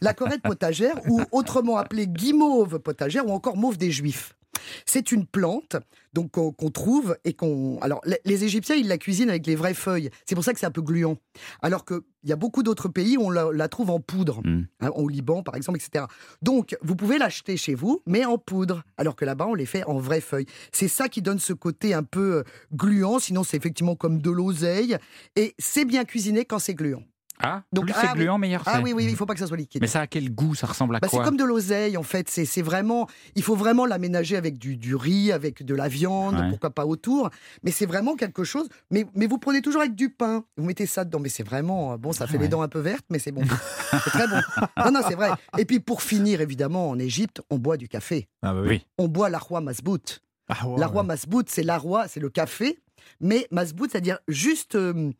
[0.00, 4.36] la corette potagère, ou autrement appelée guimauve potagère, ou encore mauve des Juifs.
[4.84, 5.76] C'est une plante
[6.12, 7.78] donc qu'on trouve et qu'on.
[7.80, 10.10] Alors les, Égyptiens ils la cuisinent avec les vraies feuilles.
[10.24, 11.18] C'est pour ça que c'est un peu gluant.
[11.60, 14.40] Alors que il y a beaucoup d'autres pays où on la, la trouve en poudre,
[14.42, 14.64] Hmm.
[14.80, 16.06] hein, au Liban par exemple, etc.
[16.42, 18.82] Donc vous pouvez l'acheter chez vous, mais en poudre.
[18.96, 20.46] Alors que là-bas on les fait en vraies feuilles.
[20.72, 22.42] C'est ça qui donne ce côté un peu euh,
[22.72, 23.18] gluant.
[23.18, 24.96] Sinon c'est effectivement comme de l'oseille
[25.36, 27.02] et c'est bien cuisiné quand c'est gluant.
[27.42, 28.18] Ah, Donc, plus ah c'est oui.
[28.20, 28.82] gluant, meilleur Ah c'est.
[28.82, 29.80] oui oui, il faut pas que ça soit liquide.
[29.82, 32.02] Mais ça a quel goût Ça ressemble à Bah, c'est quoi comme de l'oseille en
[32.02, 32.28] fait.
[32.30, 36.36] C'est c'est vraiment, il faut vraiment l'aménager avec du, du riz, avec de la viande,
[36.36, 36.48] Ouais.
[36.50, 37.30] pourquoi pas autour.
[37.62, 38.68] Mais c'est vraiment quelque chose.
[38.90, 40.44] Mais, mais vous prenez toujours avec du pain.
[40.56, 41.18] Vous mettez ça dedans.
[41.20, 42.12] Mais c'est vraiment euh, bon.
[42.12, 42.44] Ça fait Ouais.
[42.44, 43.42] les dents un peu vertes, mais c'est bon.
[43.90, 44.40] c'est très bon.
[44.84, 45.30] Non non, c'est vrai.
[45.58, 48.28] Et puis pour finir, évidemment, en Égypte, on boit du café.
[48.42, 48.86] Ah bah Oui.
[48.98, 50.20] On boit l'arrois masbout.
[50.48, 51.08] Ah ouais, L'arrois ouais.
[51.08, 52.78] masbout, c'est l'arrois, c'est le café.
[53.20, 55.10] Mais masbout, c'est-à-dire juste euh,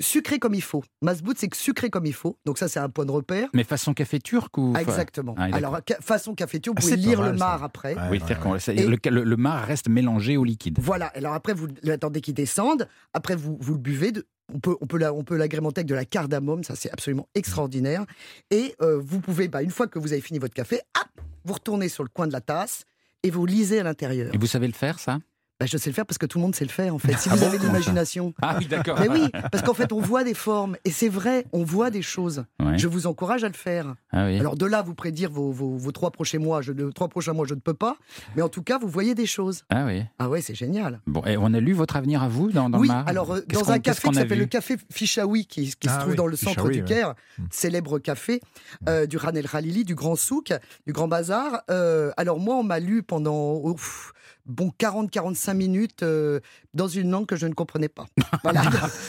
[0.00, 0.82] sucré comme il faut.
[1.02, 2.38] Masbout, c'est que sucré comme il faut.
[2.44, 3.48] Donc ça, c'est un point de repère.
[3.54, 5.34] Mais façon café turc ou Ah, Exactement.
[5.38, 5.48] Ah.
[5.52, 7.44] Alors, ca- façon café turc, Ah, vous pouvez lire mal, le ça.
[7.44, 7.94] mar après.
[7.94, 8.58] Ouais, Oui, ouais, ouais.
[8.76, 10.78] Et- le, le, le mar reste mélangé au liquide.
[10.80, 11.06] Voilà.
[11.14, 12.88] Alors après, vous l'attendez qu'il descende.
[13.12, 14.12] Après, vous, vous le buvez.
[14.12, 16.62] De- on peut, on peut la- on peut l'agrémenter avec de la cardamome.
[16.62, 18.04] Ça, c'est absolument extraordinaire.
[18.50, 21.54] Et euh, vous pouvez, bah, une fois que vous avez fini votre café, hop, vous
[21.54, 22.84] retournez sur le coin de la tasse
[23.22, 24.32] et vous lisez à l'intérieur.
[24.34, 25.18] Et vous savez le faire, ça?
[25.58, 27.16] Bah, je sais le faire parce que tout le monde sait le faire, en fait.
[27.16, 28.34] Si Ah vous bon avez de l'imagination.
[28.42, 28.98] Ah oui, d'accord.
[29.00, 30.76] Mais oui, parce qu'en fait, on voit des formes.
[30.84, 32.44] Et c'est vrai, on voit des choses.
[32.62, 32.76] Ouais.
[32.76, 33.94] Je vous encourage à le faire.
[34.12, 34.38] Ah oui.
[34.38, 37.32] Alors de là, vous prédire vos, vos, vos trois prochains mois, je, ne- trois prochains
[37.32, 37.96] mois, je ne peux pas.
[38.36, 39.64] Mais en tout cas, vous voyez des choses.
[39.70, 40.02] Ah oui.
[40.18, 41.00] Ah ouais, c'est génial.
[41.06, 43.32] Bon, et on a lu votre avenir à vous dans, dans oui, le mar alors
[43.32, 46.10] euh, dans un café qui a s'appelle le café Fichaoui, qui, qui se Ah trouve
[46.10, 46.84] oui, dans le centre Fichaoui, du.
[46.84, 47.44] Caire, Mm.
[47.50, 48.40] célèbre café
[48.88, 50.52] euh, du Ran El Khalili, du Grand Souk,
[50.86, 51.62] du Grand Bazar.
[51.70, 54.12] Euh, alors moi, on m'a lu pendant ouf,
[54.46, 56.40] bon 40-45 minutes euh,
[56.74, 58.06] dans une langue que je ne comprenez pas.
[58.42, 58.62] Voilà.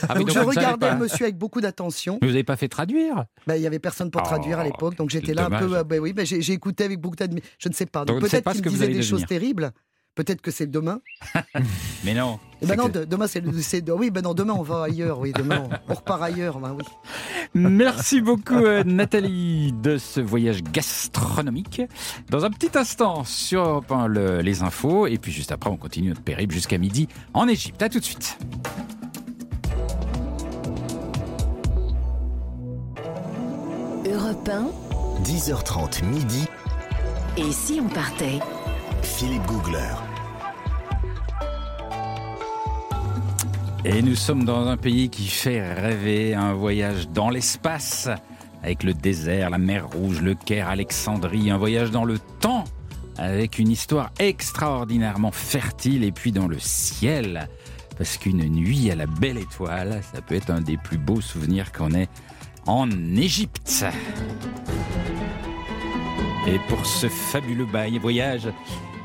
[0.08, 2.18] Ah donc, donc je regardais le monsieur avec beaucoup d'attention.
[2.20, 4.64] Mais vous n'avez pas fait traduire Ben, Il y avait personne pour Oh, traduire à
[4.64, 5.76] l'époque, donc j'étais là un peu.
[5.76, 7.50] euh, ben oui, ben, j'ai écouté avec beaucoup d'admiration.
[7.58, 8.04] Je ne sais pas.
[8.04, 9.70] Donc, peut-être qu'il me disait des choses terribles.
[10.18, 10.98] Peut-être que c'est demain.
[12.04, 12.40] Mais non.
[12.60, 15.20] Eh ben non, que- demain c'est le- oui, ben non, demain on va ailleurs.
[15.20, 16.58] Oui, demain on, on repart ailleurs.
[16.58, 16.82] Ben oui.
[17.54, 21.82] Merci beaucoup euh, Nathalie de ce voyage gastronomique.
[22.30, 25.76] Dans un petit instant sur Europe 1, le- les infos et puis juste après on
[25.76, 27.80] continue notre périple jusqu'à midi en Égypte.
[27.80, 28.36] À tout de suite.
[34.06, 34.68] Europe 1,
[35.24, 36.46] 10h30 midi,
[37.36, 38.38] et si on partait?
[39.02, 39.94] Philippe Googler.
[43.84, 48.08] Et nous sommes dans un pays qui fait rêver un voyage dans l'espace
[48.62, 52.64] avec le désert, la mer Rouge, le Caire, Alexandrie, un voyage dans le temps
[53.16, 57.48] avec une histoire extraordinairement fertile et puis dans le ciel.
[57.96, 61.72] Parce qu'une nuit à la belle étoile, ça peut être un des plus beaux souvenirs
[61.72, 62.08] qu'on ait
[62.66, 63.84] en Égypte.
[66.46, 68.48] Et pour ce fabuleux bail voyage,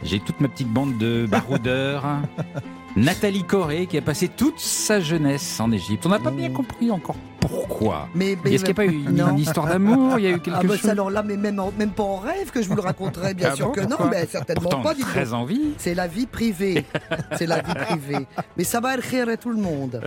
[0.04, 2.06] j'ai toute ma petite bande de baroudeurs.
[2.96, 6.06] Nathalie Corée qui a passé toute sa jeunesse en Égypte.
[6.06, 8.08] On n'a pas bien compris encore pourquoi.
[8.14, 10.20] Mais, mais- Est-ce qu'il n'y a pas eu une, histoire d'amour?
[10.20, 10.82] Il y a eu quelque Ah bah chose?
[10.82, 13.34] ça, alors là, mais même, en- même pas en rêve que je vous le raconterais,
[13.34, 14.94] bien Ah sûr bon, que non, mais certainement Pourtant, on pas.
[14.94, 15.02] donc.
[15.06, 15.74] très envie.
[15.78, 16.86] C'est la vie privée.
[17.38, 18.28] C'est la vie privée.
[18.58, 20.02] Mais ça va être à tout le monde.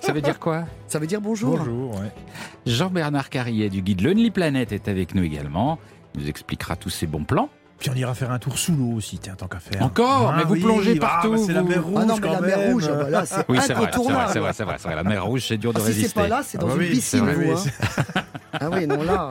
[0.00, 0.64] Ça veut dire quoi?
[0.88, 1.56] Ça veut dire bonjour.
[1.58, 2.12] Bonjour, ouais.
[2.66, 5.78] Jean-Bernard Carrier du guide Lonely Planet est avec nous également.
[6.14, 7.48] Il nous expliquera tous ses bons plans.
[7.78, 9.82] Puis on ira faire un tour sous l'eau aussi, tiens, tant qu'à faire.
[9.82, 11.98] Encore Mais vous plongez ah, partout, bah, c'est la mer rouge.
[12.00, 14.30] Ah non, mais quand la mer rouge, bah là, c'est Oui, c'est vrai, incontournable.
[14.32, 14.94] c'est vrai, c'est vrai, vrai.
[14.94, 16.20] La mer rouge, c'est dur de Ah, si c'est résister.
[16.20, 17.52] pas là, c'est dans Ah bah une oui, piscine, vrai, vous.
[17.52, 18.22] hein.
[18.58, 19.28] Ah oui, non, là.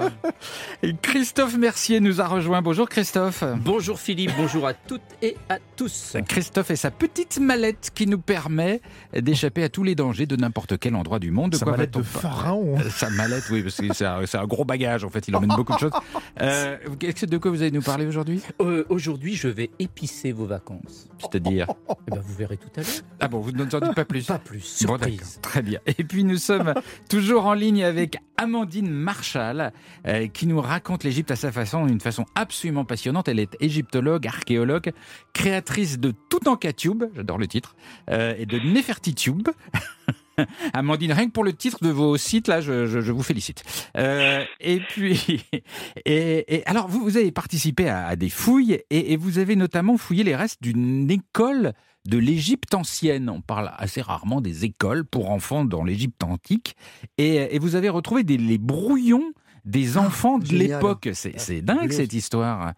[0.84, 2.62] Et Christophe Mercier nous a rejoint.
[2.62, 3.43] Bonjour Christophe.
[3.58, 6.15] Bonjour Philippe, bonjour à toutes et à tous.
[6.27, 8.81] Christophe et sa petite mallette qui nous permet
[9.19, 11.53] d'échapper à tous les dangers de n'importe quel endroit du monde.
[11.53, 12.77] De Ça quoi de pas- pharaon.
[12.79, 15.73] Euh, Sa mallette, oui, parce que c'est un, gros bagage en fait, il emmène beaucoup
[15.73, 15.91] de choses.
[16.41, 18.34] Euh, qu'est-ce- de quoi vous allez nous parler aujourd'hui?
[18.61, 21.07] Euh, Aujourd'hui, je vais épicer vos vacances.
[21.19, 21.67] C'est-à-dire
[22.07, 22.89] Eh ben, vous verrez tout à l'heure.
[23.19, 25.17] Ah bon, vous ne nous en dites pas plus Pas plus, Bon, surprise.
[25.17, 25.79] d'accord, très bien.
[25.85, 26.73] Et puis nous sommes
[27.09, 29.71] toujours en ligne avec Amandine Marshall,
[30.07, 33.27] euh, qui nous raconte l'Égypte à sa façon, d'une façon absolument passionnante.
[33.27, 34.91] Elle est égyptologue, archéologue,
[35.33, 37.75] créatrice de Tout en Tube, j'adore le titre,
[38.09, 39.49] euh, et de Nefertitube.
[40.73, 43.63] Amandine, rien que pour le titre de vos sites, là, je, je- je vous félicite.
[43.97, 45.43] Euh, et puis,
[46.05, 49.55] et, et alors, vous, vous avez participé à, à des fouilles et, et vous avez
[49.55, 51.73] notamment fouillé les restes d'une école
[52.05, 53.29] de l'Égypte ancienne.
[53.29, 56.75] On parle assez rarement des écoles pour enfants dans l'Égypte antique.
[57.17, 59.31] Et, et vous avez retrouvé des, les brouillons
[59.65, 60.45] des enfants de
[60.75, 61.09] l'époque.
[61.13, 62.73] C'est c'est dingue cette histoire.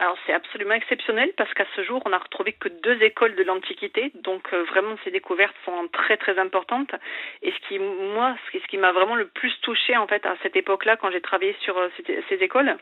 [0.00, 3.42] Alors c'est absolument exceptionnel parce qu'à ce jour, on n'a retrouvé que deux écoles de
[3.42, 6.94] l'Antiquité, donc euh, vraiment ces découvertes sont très très importantes.
[7.42, 10.56] Et ce qui moi, ce qui, m'a vraiment le plus touché en fait à cette
[10.56, 11.88] époque-là, quand j'ai travaillé sur euh,
[12.30, 12.78] ces écoles,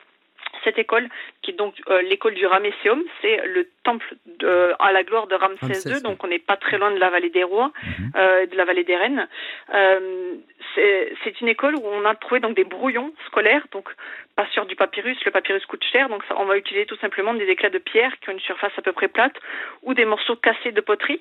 [0.64, 1.08] cette école,
[1.42, 5.34] qui est donc euh, l'école du Ramesséum, c'est le temple de, à la gloire de
[5.34, 8.12] Ramsès II, donc on n'est pas très loin de la vallée des rois, Mhm.
[8.16, 9.28] euh, de la vallée des reines.
[9.74, 10.34] Euh,
[10.74, 13.88] c'est c'est une école où on a trouvé donc des brouillons scolaires, donc
[14.36, 17.34] pas sur du papyrus, le papyrus coûte cher, donc ça, on va utiliser tout simplement
[17.34, 19.36] des éclats de pierre qui ont une surface à peu près plate
[19.82, 21.20] ou des morceaux cassés de poterie.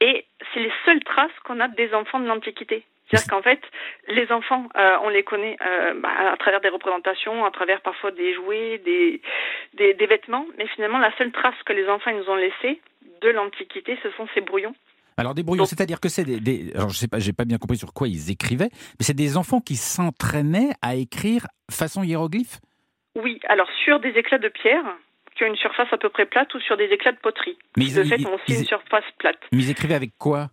[0.00, 2.84] Et c'est les seules traces qu'on a des enfants de l'Antiquité.
[3.12, 3.60] C'est-à-dire qu'en fait,
[4.08, 8.10] les enfants, euh, on les connaît euh, bah, à travers des représentations, à travers parfois
[8.10, 9.20] des jouets, des,
[9.74, 12.80] des, des vêtements, mais finalement, la seule trace que les enfants nous ont laissée
[13.20, 14.74] de l'Antiquité, ce sont ces brouillons.
[15.18, 17.58] Alors des brouillons, c'est-à-dire que c'est des, des- alors je sais pas, j'ai pas bien
[17.58, 22.60] compris sur quoi ils écrivaient, mais c'est des enfants qui s'entraînaient à écrire façon hiéroglyphe?
[23.14, 24.82] Oui, alors sur des éclats de pierre
[25.36, 27.58] qui ont une surface à peu près plate ou sur des éclats de poterie.
[27.76, 29.38] Mais ils- de fait ils- ont aussi ils- une surface plate.
[29.52, 30.48] Mais ils écrivaient avec quoi?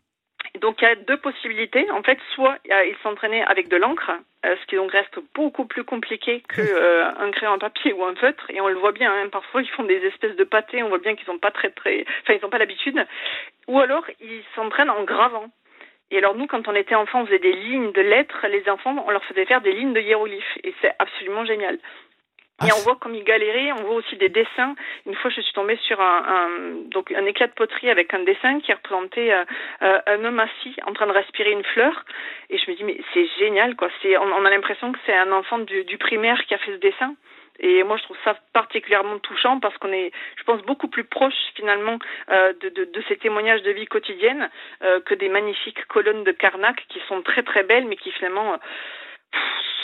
[0.59, 1.89] Donc il y a deux possibilités.
[1.91, 4.11] En fait, soit ils s'entraînaient avec de l'encre,
[4.45, 8.03] euh, ce qui donc reste beaucoup plus compliqué que euh, un crayon à papier ou
[8.03, 8.45] un feutre.
[8.49, 9.11] Et on le voit bien.
[9.11, 10.83] hein, parfois, ils font des espèces de pâtés.
[10.83, 13.05] On voit bien qu'ils sont pas très très, enfin ils n'ont pas l'habitude.
[13.67, 15.49] Ou alors ils s'entraînent en gravant.
[16.11, 18.47] Et alors nous, quand on était enfants, on faisait des lignes de lettres.
[18.47, 20.57] Les enfants, on leur faisait faire des lignes de hiéroglyphes.
[20.63, 21.77] Et c'est absolument génial.
[22.61, 24.75] Ah, Et on voit comme ils galéraient, on voit aussi des dessins.
[25.05, 28.19] Une fois, je suis tombée sur un, un- donc un éclat de poterie avec un
[28.23, 29.45] dessin qui représentait euh,
[29.81, 32.03] euh, un homme assis en train de respirer une fleur.
[32.49, 33.89] Et je me dis, mais c'est génial, quoi.
[34.01, 36.71] C'est, on, on a l'impression que c'est un enfant du, du primaire qui a fait
[36.71, 37.15] ce dessin.
[37.61, 41.33] Et moi, je trouve ça particulièrement touchant parce qu'on est, je pense, beaucoup plus proche
[41.55, 41.99] finalement
[42.31, 44.49] euh, de, de, de ces témoignages de vie quotidienne
[44.81, 48.53] euh, que des magnifiques colonnes de Karnak qui sont très très belles, mais qui finalement
[48.53, 48.57] euh,
[49.31, 49.41] pff,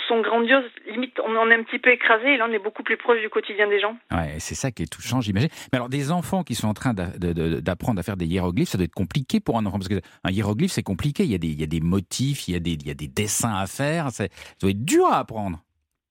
[0.08, 0.64] sont grandioses.
[0.90, 3.20] Limite, on en est un petit peu écrasé et là, on est beaucoup plus proche
[3.22, 3.98] du quotidien des gens.
[4.12, 5.50] Ouais, c'est ça qui est touchant, j'imagine.
[5.72, 8.86] Mais alors, des enfants qui sont en train d'apprendre à faire des hiéroglyphes, ça doit
[8.86, 9.80] être compliqué pour un enfant.
[9.80, 11.24] Parce qu'un hiéroglyphe, c'est compliqué.
[11.24, 13.68] Il y, a des, motifs, il y a des, il y a des dessins à
[13.68, 14.12] faire.
[14.12, 14.28] Ça
[14.62, 15.65] doit être dur à apprendre.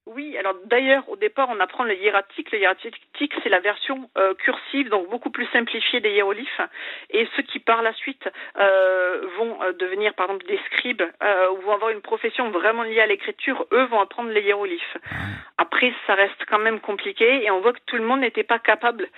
[0.06, 2.52] Oui, alors d'ailleurs, au départ, on apprend le hiératique.
[2.52, 6.60] Le hiératique, c'est la version euh, cursive, donc beaucoup plus simplifiée des hiéroglyphes.
[7.08, 11.50] Et ceux qui, par la suite, euh, vont euh, devenir, par exemple, des scribes euh,
[11.52, 14.98] ou vont avoir une profession vraiment liée à l'écriture, eux vont apprendre les hiéroglyphes.
[15.56, 18.58] Après, ça reste quand même compliqué et on voit que tout le monde n'était pas
[18.58, 19.08] capable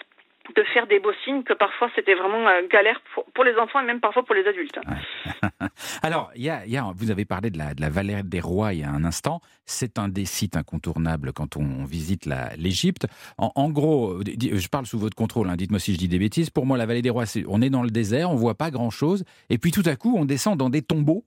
[0.54, 3.00] de faire des beaux signes, que parfois c'était vraiment euh, galère
[3.34, 4.78] pour, les enfants et même parfois pour les adultes.
[6.02, 8.80] Alors, y y a- vous avez parlé de la, de la vallée des rois il
[8.80, 9.40] y a un instant.
[9.64, 13.06] C'est un des sites incontournables quand on, visite l'Égypte.
[13.38, 16.50] En, gros, di- je parle sous votre contrôle, hein, dites-moi si je dis des bêtises.
[16.50, 19.24] Pour moi, la vallée des rois, on est dans le désert, on voit pas grand-chose.
[19.50, 21.24] Et puis tout à coup, on descend dans des tombeaux.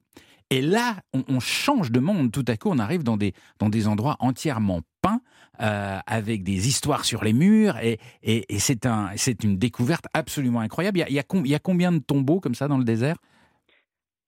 [0.52, 2.32] Et là, on, on change de monde.
[2.32, 5.22] Tout à coup, on arrive dans des, dans des endroits entièrement peints,
[5.62, 7.78] euh, avec des histoires sur les murs.
[7.82, 10.98] Et, et, et c'est un, c'est une découverte absolument incroyable.
[10.98, 12.68] Il y, a, il, y a com- il y a combien de tombeaux comme ça
[12.68, 13.16] dans le désert?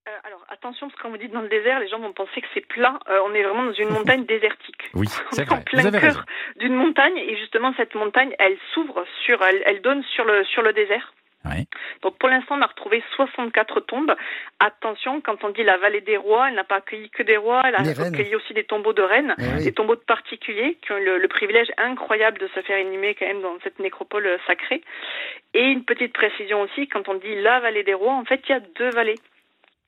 [0.08, 2.41] Euh, alors attention, parce que quand vous dites dans le désert, les gens vont penser
[2.41, 3.00] que c'est plat.
[3.10, 4.89] Euh, on est vraiment dans une montagne désertique.
[4.96, 5.63] Oui, c'est est en vrai.
[5.63, 6.15] plein Vous avez raison.
[6.20, 6.26] cœur
[6.60, 10.62] d'une montagne et justement cette montagne, elle s'ouvre sur, elle, elle donne sur le sur
[10.63, 11.13] le désert.
[11.43, 11.65] Ouais.
[12.04, 14.15] Donc pour l'instant, on a retrouvé 64 tombes.
[14.60, 17.62] Attention, quand on dit la vallée des rois, elle n'a pas accueilli que des rois,
[17.65, 18.13] elle a reines.
[18.13, 19.63] accueilli aussi des tombeaux de reines, Eh oui.
[19.63, 23.25] des tombeaux de particuliers qui ont le, le privilège incroyable de se faire inhumer quand
[23.25, 24.82] même dans cette nécropole euh, sacrée.
[25.54, 28.51] Et une petite précision aussi, quand on dit la vallée des rois, en fait, il
[28.51, 29.19] y a deux vallées.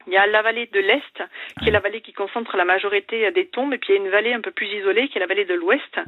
[0.08, 1.24] Il y a la vallée de l'Est,
[1.62, 4.04] qui est la vallée qui concentre la majorité des tombes, et puis il y a
[4.06, 6.00] une vallée un peu plus isolée, qui est la vallée de l'Ouest,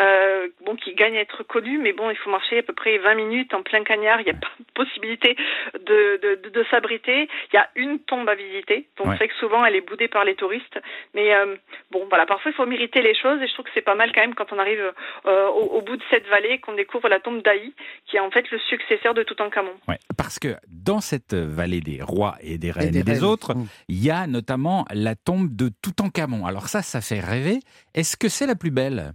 [0.00, 2.98] euh, bon, qui gagne à être connue, mais bon, il faut marcher à peu près
[2.98, 5.36] 20 minutes en plein cagnard, il n'y a pas de possibilité
[5.74, 7.28] de, de, de, de s'abriter.
[7.52, 9.16] Il y a une tombe à visiter, donc Ouais.
[9.18, 10.78] c'est que souvent elle est boudée par les touristes.
[11.14, 11.56] Mais euh,
[11.90, 14.12] bon, voilà, parfois il faut mériter les choses, et je trouve que c'est pas mal
[14.12, 14.92] quand même quand on arrive
[15.26, 17.72] euh, au, au bout de cette vallée, qu'on découvre la tombe d'Aï,
[18.06, 19.74] qui est en fait le successeur de Toutankhamon.
[19.88, 23.20] Ouais, parce que dans cette vallée des rois et des reines et des des, reines.
[23.50, 23.66] Autres, Mm.
[23.88, 26.46] il y a notamment la tombe de Toutankhamon.
[26.46, 27.60] Alors ça, ça fait rêver.
[27.94, 29.12] Est-ce que c'est la plus belle?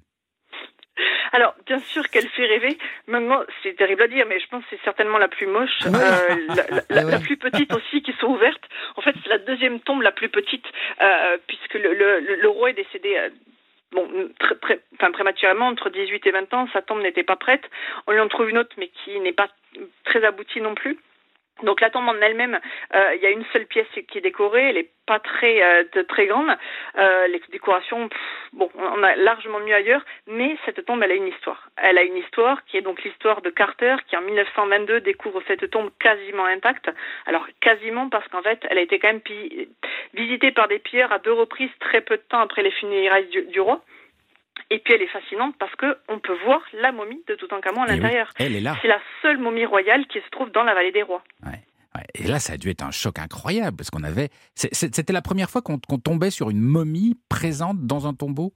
[1.31, 2.75] Alors, bien sûr qu'elle fait rêver.
[3.07, 5.69] Maintenant, c'est terrible à dire, mais je pense que c'est certainement la plus moche.
[5.85, 7.11] Euh, la, la- la- Ouais.
[7.11, 8.63] la plus petite aussi qui sont ouvertes.
[8.95, 10.65] En fait, c'est la deuxième tombe la plus petite,
[11.03, 13.15] euh, puisque le, le, le- le roi est décédé.
[13.15, 13.29] euh,
[13.91, 14.07] Bon,
[14.39, 17.63] très, très, enfin, prématurément, entre 18 et 20 ans, sa tombe n'était pas prête.
[18.05, 19.49] On lui en trouve une autre, mais qui n'est pas
[20.03, 20.99] très aboutie non plus.
[21.63, 22.59] Donc la tombe en elle-même,
[22.93, 26.03] euh, il y a une seule pièce qui est décorée, elle est pas très euh,
[26.07, 26.49] très grande.
[26.97, 28.19] Euh, les décorations, pff,
[28.53, 31.69] bon, on a largement mieux ailleurs, mais cette tombe, elle a une histoire.
[31.77, 35.69] Elle a une histoire qui est donc l'histoire de Carter, qui en 1922 découvre cette
[35.69, 36.89] tombe quasiment intacte.
[37.25, 39.21] Alors quasiment parce qu'en fait, elle a été quand même
[40.13, 43.59] visitée par des pilleurs à deux reprises très peu de temps après les funérailles du
[43.59, 43.81] roi.
[44.69, 47.85] Et puis elle est fascinante parce que on peut voir la momie de Toutankhamon à
[47.87, 48.29] Eh oui, l'intérieur.
[48.37, 48.75] Elle est là.
[48.81, 51.23] C'est la seule momie royale qui se trouve dans la vallée des rois.
[51.45, 51.61] Ouais,
[52.13, 54.29] Et là, ça a dû être un choc incroyable parce qu'on avait.
[54.55, 58.53] C'était la première fois qu'on qu'on tombait sur une momie présente dans un tombeau?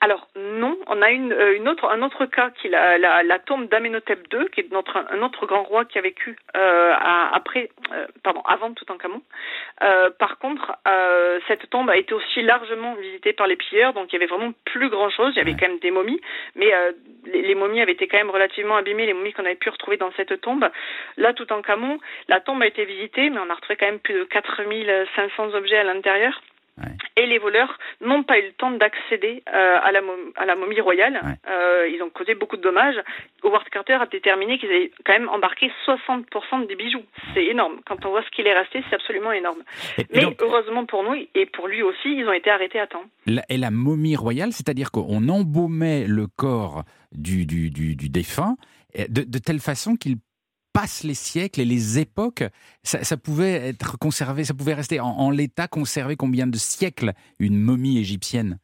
[0.00, 3.22] Alors non, on a une, euh, une autre, un autre cas qui est la, la,
[3.22, 6.92] la tombe d'Amenhotep II, qui est notre, un autre grand roi qui a vécu euh,
[6.94, 9.22] à- après, euh, pardon, avant Toutankhamon.
[9.82, 14.12] Euh, par contre, euh, cette tombe a été aussi largement visitée par les pilleurs, donc
[14.12, 15.32] il y avait vraiment plus grand chose.
[15.34, 16.20] Il y avait quand même des momies,
[16.54, 16.92] mais euh,
[17.26, 19.96] les, les momies avaient été quand même relativement abîmées, les momies qu'on avait pu retrouver
[19.96, 20.68] dans cette tombe.
[21.16, 24.24] Là, Toutankhamon, la tombe a été visitée, mais on a retrouvé quand même plus de
[24.24, 26.40] 4500 objets à l'intérieur.
[26.76, 26.90] Ouais.
[27.16, 30.56] Et les voleurs n'ont pas eu le temps d'accéder euh, à, la mom- à la
[30.56, 31.20] momie royale.
[31.22, 31.34] Ouais.
[31.48, 32.96] Euh, ils ont causé beaucoup de dommages.
[33.44, 37.04] Howard Carter a déterminé qu'ils avaient quand même embarqué 60% des bijoux.
[37.32, 37.76] C'est énorme.
[37.86, 39.62] Quand on voit ce qu'il est resté, c'est absolument énorme.
[39.98, 42.80] Et, et Mais donc, heureusement pour nous et pour lui aussi, ils ont été arrêtés
[42.80, 43.04] à temps.
[43.26, 46.82] la, et la momie royale, c'est-à-dire qu'on embaumait le corps
[47.12, 48.56] du, du, du, du défunt
[49.08, 50.16] de telle façon qu'il
[50.74, 52.44] passe les siècles et les époques,
[52.82, 57.14] ça, ça pouvait être conservé, ça pouvait rester en, en l'état conservé combien de siècles
[57.38, 58.58] une momie égyptienne?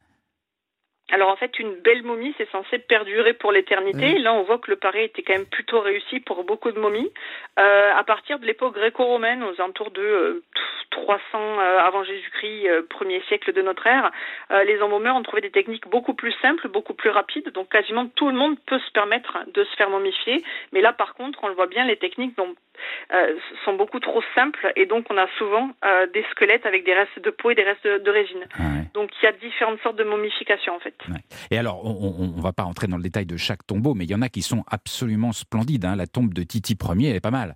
[1.11, 4.17] Alors en fait, une belle momie, c'est censé perdurer pour l'éternité.
[4.17, 7.11] Là, on voit que le pari était quand même plutôt réussi pour beaucoup de momies.
[7.59, 10.43] Euh, à partir de l'époque gréco-romaine, aux alentours de euh,
[10.91, 14.11] 300 euh, avant Jésus-Christ, euh, premier siècle de notre ère,
[14.51, 17.49] euh, les embaumeurs ont trouvé des techniques beaucoup plus simples, beaucoup plus rapides.
[17.51, 20.43] Donc quasiment tout le monde peut se permettre de se faire momifier.
[20.71, 22.55] Mais là, par contre, on le voit bien, les techniques dont
[23.13, 26.93] euh, sont beaucoup trop simples et donc on a souvent euh, des squelettes avec des
[26.93, 28.45] restes de peau et des restes de, de résine.
[28.53, 28.85] Ah ouais.
[28.93, 30.95] Donc il y a différentes sortes de momification en fait.
[31.49, 34.11] Et alors, on ne va pas entrer dans le détail de chaque tombeau, mais il
[34.11, 35.85] y en a qui sont absolument splendides.
[35.85, 35.95] hein.
[35.95, 37.55] La tombe de Titi Ier, elle est pas mal.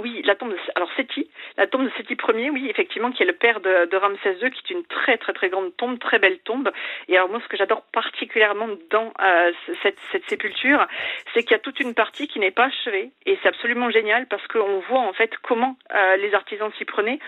[0.00, 3.26] Oui, la tombe de alors Séti, la tombe de Séti Ier, oui, effectivement, qui est
[3.26, 6.18] le père de, de Ramsès II, qui est une très très très grande tombe, très
[6.18, 6.72] belle tombe.
[7.08, 9.52] Et alors moi, ce que j'adore particulièrement dans euh,
[9.82, 10.88] cette, cette sépulture,
[11.32, 14.26] c'est qu'il y a toute une partie qui n'est pas achevée, et c'est absolument génial
[14.26, 17.20] parce qu'on voit en fait comment euh, les artisans s'y prenaient.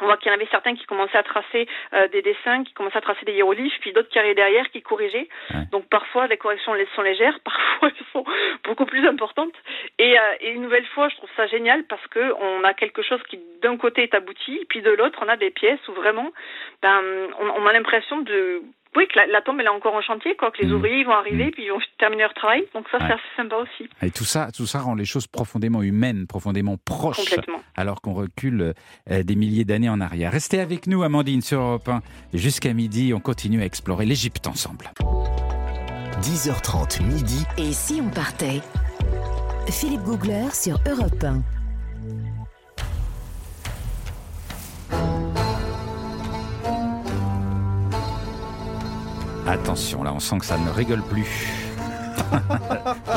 [0.00, 2.72] On voit qu'il y en avait certains qui commençaient à tracer euh, des dessins, qui
[2.72, 5.28] commençaient à tracer des hiéroglyphes, puis d'autres qui arrivaient derrière, qui corrigeaient.
[5.52, 5.60] Ouais.
[5.72, 8.24] Donc parfois les corrections sont légères, parfois elles sont
[8.64, 9.54] beaucoup plus importantes.
[9.98, 13.02] Et, euh, et une nouvelle fois, je trouve ça génial parce que on a quelque
[13.02, 16.30] chose qui d'un côté est abouti, puis de l'autre on a des pièces où vraiment,
[16.82, 17.02] ben,
[17.38, 18.62] on, on a l'impression de
[18.96, 20.74] oui, que la, la tombe elle est encore en chantier, quoi, que les Mhm.
[20.74, 21.50] ouvriers vont arriver, Mhm.
[21.52, 22.64] puis ils vont terminer leur travail.
[22.74, 23.04] Donc ça, Ouais.
[23.06, 26.76] c'est assez sympa aussi, Et tout ça, tout ça rend les choses profondément humaines, profondément
[26.84, 27.60] proches, complètement.
[27.76, 28.74] alors qu'on recule
[29.10, 30.32] euh, des milliers d'années en arrière.
[30.32, 32.00] Restez avec nous, Amandine, sur Europe 1.
[32.34, 34.86] Jusqu'à midi, on continue à explorer l'Égypte ensemble.
[36.22, 37.44] 10h30 midi.
[37.58, 38.60] Et si on partait?
[39.70, 41.42] Philippe Googler sur Europe 1.
[49.46, 51.26] Attention, là, on sent que ça ne rigole plus.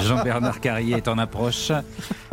[0.01, 1.71] Jean-Bernard Carrier est en approche.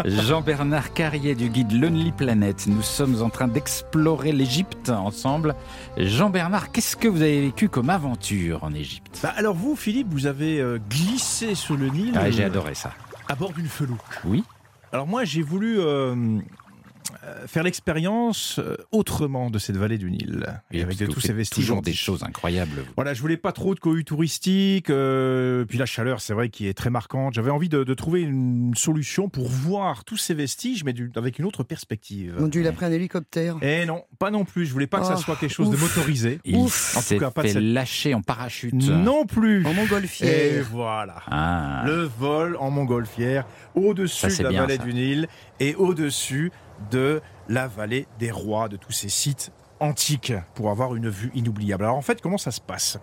[0.04, 2.66] Jean-Bernard Carrier du guide Lonely Planet.
[2.68, 5.54] Nous sommes en train d'explorer l'Égypte ensemble.
[5.98, 9.18] Jean-Bernard, qu'est-ce que vous avez vécu comme aventure en Égypte?
[9.22, 12.74] Bah, alors vous, Philippe, vous avez euh, glissé sur le Nil Ah, J'ai euh, adoré
[12.74, 12.92] ça.
[13.28, 13.98] à bord d'une felouque.
[14.24, 14.44] Oui.
[14.92, 16.14] Alors moi, j'ai voulu euh,
[17.46, 20.46] faire l'expérience euh, autrement de cette vallée du Nil.
[20.70, 22.70] Et avec de tous ces vestiges toujours des choses incroyables.
[22.80, 22.92] vous.
[22.96, 26.66] Voilà, je voulais pas trop de cohue touristique, euh, puis la chaleur, c'est vrai, qui
[26.68, 27.34] est très marquante.
[27.34, 31.38] J'avais envie de, de trouver une solution pour voir tous ces vestiges, mais du- avec
[31.38, 32.36] une autre perspective.
[32.54, 33.56] Il a pris un hélicoptère.
[33.62, 34.66] Et non, pas non plus.
[34.66, 35.96] Je voulais pas que ça Oh, soit quelque chose de ouf.
[35.96, 36.40] motorisé.
[36.44, 36.96] Il Ouf.
[36.96, 38.74] En tout cas, pas de fait cette- lâcher en parachute.
[38.74, 39.64] Non plus.
[39.66, 40.66] En Et montgolfière.
[40.70, 41.16] voilà.
[41.26, 41.82] Ah.
[41.86, 44.84] Le vol en montgolfière au-dessus de la bien, vallée ça.
[44.84, 45.28] du Nil
[45.58, 46.50] et au-dessus
[46.90, 51.84] de la vallée des rois, de tous ces sites antiques pour avoir une vue inoubliable.
[51.84, 52.98] Alors en fait, comment ça se passe?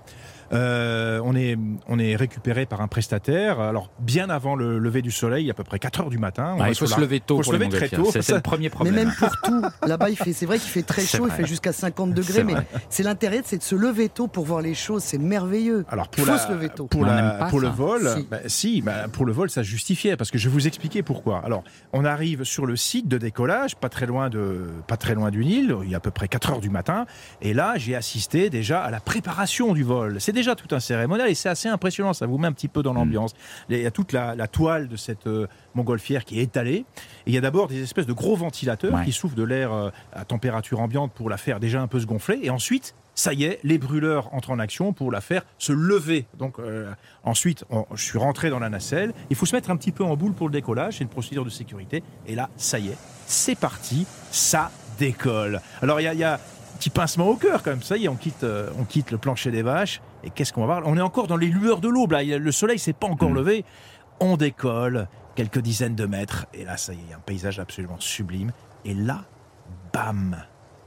[0.53, 5.11] Euh, on, est, on est récupéré par un prestataire, alors bien avant le lever du
[5.11, 6.53] soleil, à peu près 4 heures du matin.
[6.55, 8.09] on Ah, va il faut se lever tôt faut pour se lever très tôt.
[8.11, 8.95] C'est le premier Mais problème.
[8.95, 11.73] même pour tout, là-bas, il fait, c'est vrai qu'il fait très chaud, il fait jusqu'à
[11.73, 12.55] 50 C'est degrés, mais
[12.89, 15.85] c'est l'intérêt, c'est de se lever tôt pour voir les choses, c'est merveilleux.
[15.89, 16.87] Alors pour, Faut la- se lever tôt.
[16.87, 18.27] pour, Mais on la- n'aime pas pour le vol, Si.
[18.29, 21.41] bah, si, bah, pour le vol, ça justifiait parce que je vais vous expliquer pourquoi.
[21.45, 25.29] Alors, on arrive sur le site de décollage, pas très loin de, pas très loin
[25.31, 27.05] du Nil, il y a à peu près 4 heures du matin,
[27.41, 30.17] et là, j'ai assisté déjà à la préparation du vol.
[30.19, 32.13] C'est déjà tout un cérémonial et c'est assez impressionnant.
[32.13, 33.33] Ça vous met un petit peu dans l'ambiance.
[33.69, 36.85] Il y a toute la, la toile de cette euh, montgolfière qui est étalée.
[37.25, 39.05] Et il y a d'abord des espèces de gros ventilateurs Ouais.
[39.05, 42.05] qui soufflent de l'air euh, à température ambiante pour la faire déjà un peu se
[42.05, 42.39] gonfler.
[42.43, 46.25] Et ensuite, ça y est, les brûleurs entrent en action pour la faire se lever.
[46.37, 46.91] Donc euh,
[47.23, 49.13] ensuite, on- je suis rentré dans la nacelle.
[49.29, 50.97] Il faut se mettre un petit peu en boule pour le décollage.
[50.97, 52.03] C'est une procédure de sécurité.
[52.27, 54.05] Et là, ça y est, c'est parti.
[54.31, 55.61] Ça décolle.
[55.81, 57.81] Alors il y a, y a un petit pincement au cœur quand même.
[57.81, 59.99] Ça y est, on quitte, euh, on quitte le plancher des vaches.
[60.23, 60.81] Et qu'est-ce qu'on va voir?
[60.85, 62.11] On est encore dans les lueurs de l'aube.
[62.11, 63.35] Là, le soleil s'est pas encore Mm.
[63.35, 63.65] levé.
[64.19, 66.47] On décolle quelques dizaines de mètres.
[66.53, 68.51] Et là, ça y est, un paysage absolument sublime.
[68.85, 69.25] Et là,
[69.93, 70.37] bam,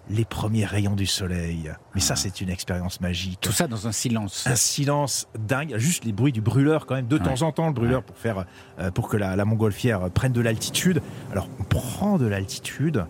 [0.08, 1.70] les premiers rayons du soleil.
[1.94, 3.38] Mais ça, c'est une expérience magique.
[3.40, 4.46] Tout ça dans un silence.
[4.48, 7.22] Un silence dingue, juste les bruits du brûleur quand même, de Ouais.
[7.22, 8.44] temps en temps le brûleur pour faire,
[8.80, 11.00] euh, pour que la, la montgolfière prenne de l'altitude.
[11.30, 13.06] Alors on prend de l'altitude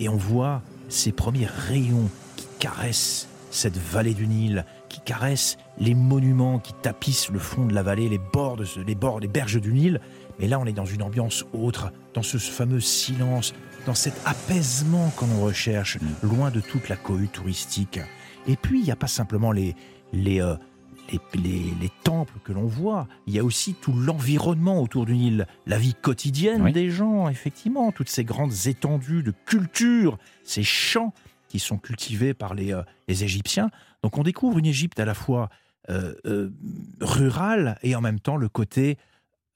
[0.00, 5.94] et on voit ces premiers rayons qui caressent cette vallée du Nil, qui caressent les
[5.94, 9.28] monuments qui tapissent le fond de la vallée, les bords, de ce- les bords, les
[9.28, 10.00] berges du Nil.
[10.38, 13.54] Mais là, on est dans une ambiance autre, dans ce fameux silence,
[13.86, 18.00] dans cet apaisement qu'on recherche, loin de toute la cohue touristique.
[18.46, 19.74] Et puis, il n'y a pas simplement les,
[20.12, 20.56] les, euh,
[21.12, 25.14] les, les- les temples que l'on voit, il y a aussi tout l'environnement autour du
[25.16, 26.72] Nil, la vie quotidienne Oui.
[26.72, 31.12] des gens, effectivement, toutes ces grandes étendues de culture, ces champs
[31.48, 33.70] qui sont cultivés par les, euh, les Égyptiens.
[34.02, 35.48] Donc on découvre une Égypte à la fois
[35.88, 36.50] euh, euh,
[37.00, 38.98] rurale et en même temps le côté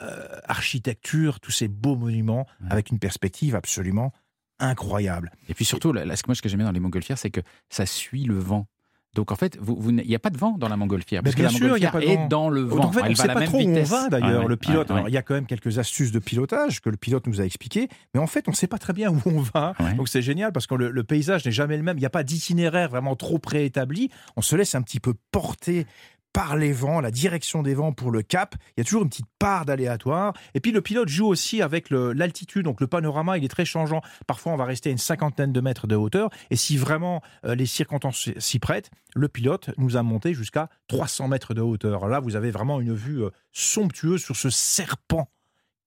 [0.03, 2.69] euh, architecture, tous ces beaux monuments Ouais.
[2.71, 4.13] avec une perspective absolument
[4.59, 5.31] incroyable.
[5.49, 7.31] Et puis surtout, là, ce que moi, ce que j'aime bien dans les montgolfières, c'est
[7.31, 8.67] que ça suit le vent.
[9.15, 11.23] Donc en fait, vous, vous n- il n'y a pas de vent dans la montgolfière.
[11.23, 12.29] Parce que bien la sûr, il y a pas de est vent.
[12.29, 12.77] dans le vent.
[12.77, 14.51] Donc en fait, Elle on ne sait pas trop où on va d'ailleurs, Ouais, le
[14.51, 14.89] ouais, pilote.
[14.91, 17.41] ouais, Alors, il y a quand même quelques astuces de pilotage que le pilote nous
[17.41, 19.75] a expliquées, mais en fait, on ne sait pas très bien où on va.
[19.81, 19.95] ouais.
[19.95, 21.97] Donc c'est génial parce que le, le paysage n'est jamais le même.
[21.97, 24.11] Il n'y a pas d'itinéraire vraiment trop préétabli.
[24.37, 25.87] On se laisse un petit peu porter
[26.35, 28.57] par les vents, la direction des vents pour le cap.
[28.77, 30.35] Il y a toujours une petite part d'aléatoire.
[30.55, 32.65] Et puis le pilote joue aussi avec l'altitude.
[32.65, 34.03] Donc le panorama, il est très changeant.
[34.27, 36.31] Parfois, on va rester à une cinquantaine de mètres de hauteur.
[36.51, 41.29] Et si vraiment euh, les circonstances s'y prêtent, le pilote nous a monté jusqu'à 300
[41.29, 42.09] mètres de hauteur.
[42.09, 45.31] Là, vous avez vraiment une vue euh, somptueuse sur ce serpent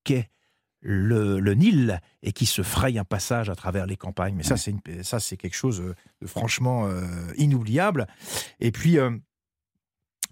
[0.05, 0.29] qu'est
[0.81, 4.35] le, le Nil et qui se fraye un passage à travers les campagnes.
[4.35, 4.55] Mais ça,
[5.19, 7.03] c'est quelque chose euh, de franchement euh,
[7.37, 8.07] inoubliable.
[8.59, 9.11] Et puis, euh,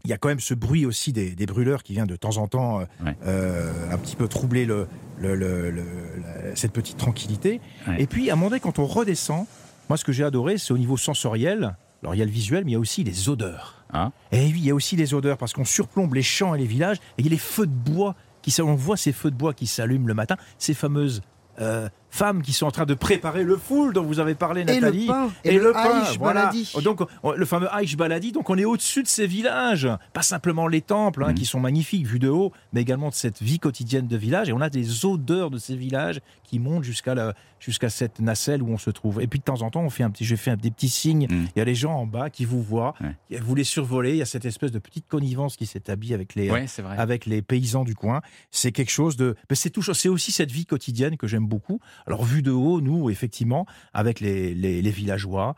[0.05, 2.37] il y a quand même ce bruit aussi des, des brûleurs qui vient de temps
[2.37, 3.15] en temps euh, Ouais.
[3.25, 4.87] euh, un petit peu troubler le,
[5.19, 5.83] le- le- le-
[6.21, 7.59] la- cette petite tranquillité.
[7.87, 8.01] Ouais.
[8.01, 9.45] Et puis, à un moment donné, quand on redescend,
[9.89, 11.75] moi, ce que j'ai adoré, c'est au niveau sensoriel.
[12.01, 13.83] Alors, il y a le visuel, mais il y a aussi les odeurs.
[13.91, 14.11] Ah.
[14.31, 16.65] Et oui, il y a aussi les odeurs, parce qu'on surplombe les champs et les
[16.65, 19.35] villages, et il y a les feux de bois qui on voit ces feux de
[19.35, 21.21] bois qui s'allument le matin, ces fameuses
[21.59, 24.65] euh, femmes qui sont en train de préparer le foule dont vous avez parlé, Et
[24.65, 25.01] Nathalie.
[25.01, 26.41] le pain, Et, le, pain, Aïch voilà.
[26.45, 26.73] Baladi.
[26.83, 29.87] Donc, on- le fameux Aïch Baladi, donc on est au-dessus de ces villages.
[30.13, 31.35] Pas simplement les temples, hein, Mhm.
[31.35, 34.49] qui sont magnifiques vus de haut, mais également de cette vie quotidienne de village.
[34.49, 38.77] Et on a des odeurs de ces villages qui montent jusqu'à cette nacelle où on
[38.77, 39.21] se trouve.
[39.21, 40.89] Et puis de temps en temps, on fait un petit, je fais un- des petits
[40.89, 41.27] signes.
[41.29, 41.47] Mhm.
[41.55, 43.39] Il y a les gens en bas qui vous voient, Ouais.
[43.39, 44.11] vous les survolez.
[44.11, 46.65] Il y a cette espèce de petite connivence qui s'établit avec les, Ouais,
[46.97, 48.21] avec les paysans du coin.
[48.51, 49.35] C'est quelque chose de.
[49.49, 51.79] mais C'est toujours, c'est aussi cette vie quotidienne que j'aime beaucoup.
[52.07, 55.55] Alors vu de haut, nous effectivement, avec les, les, les villageois.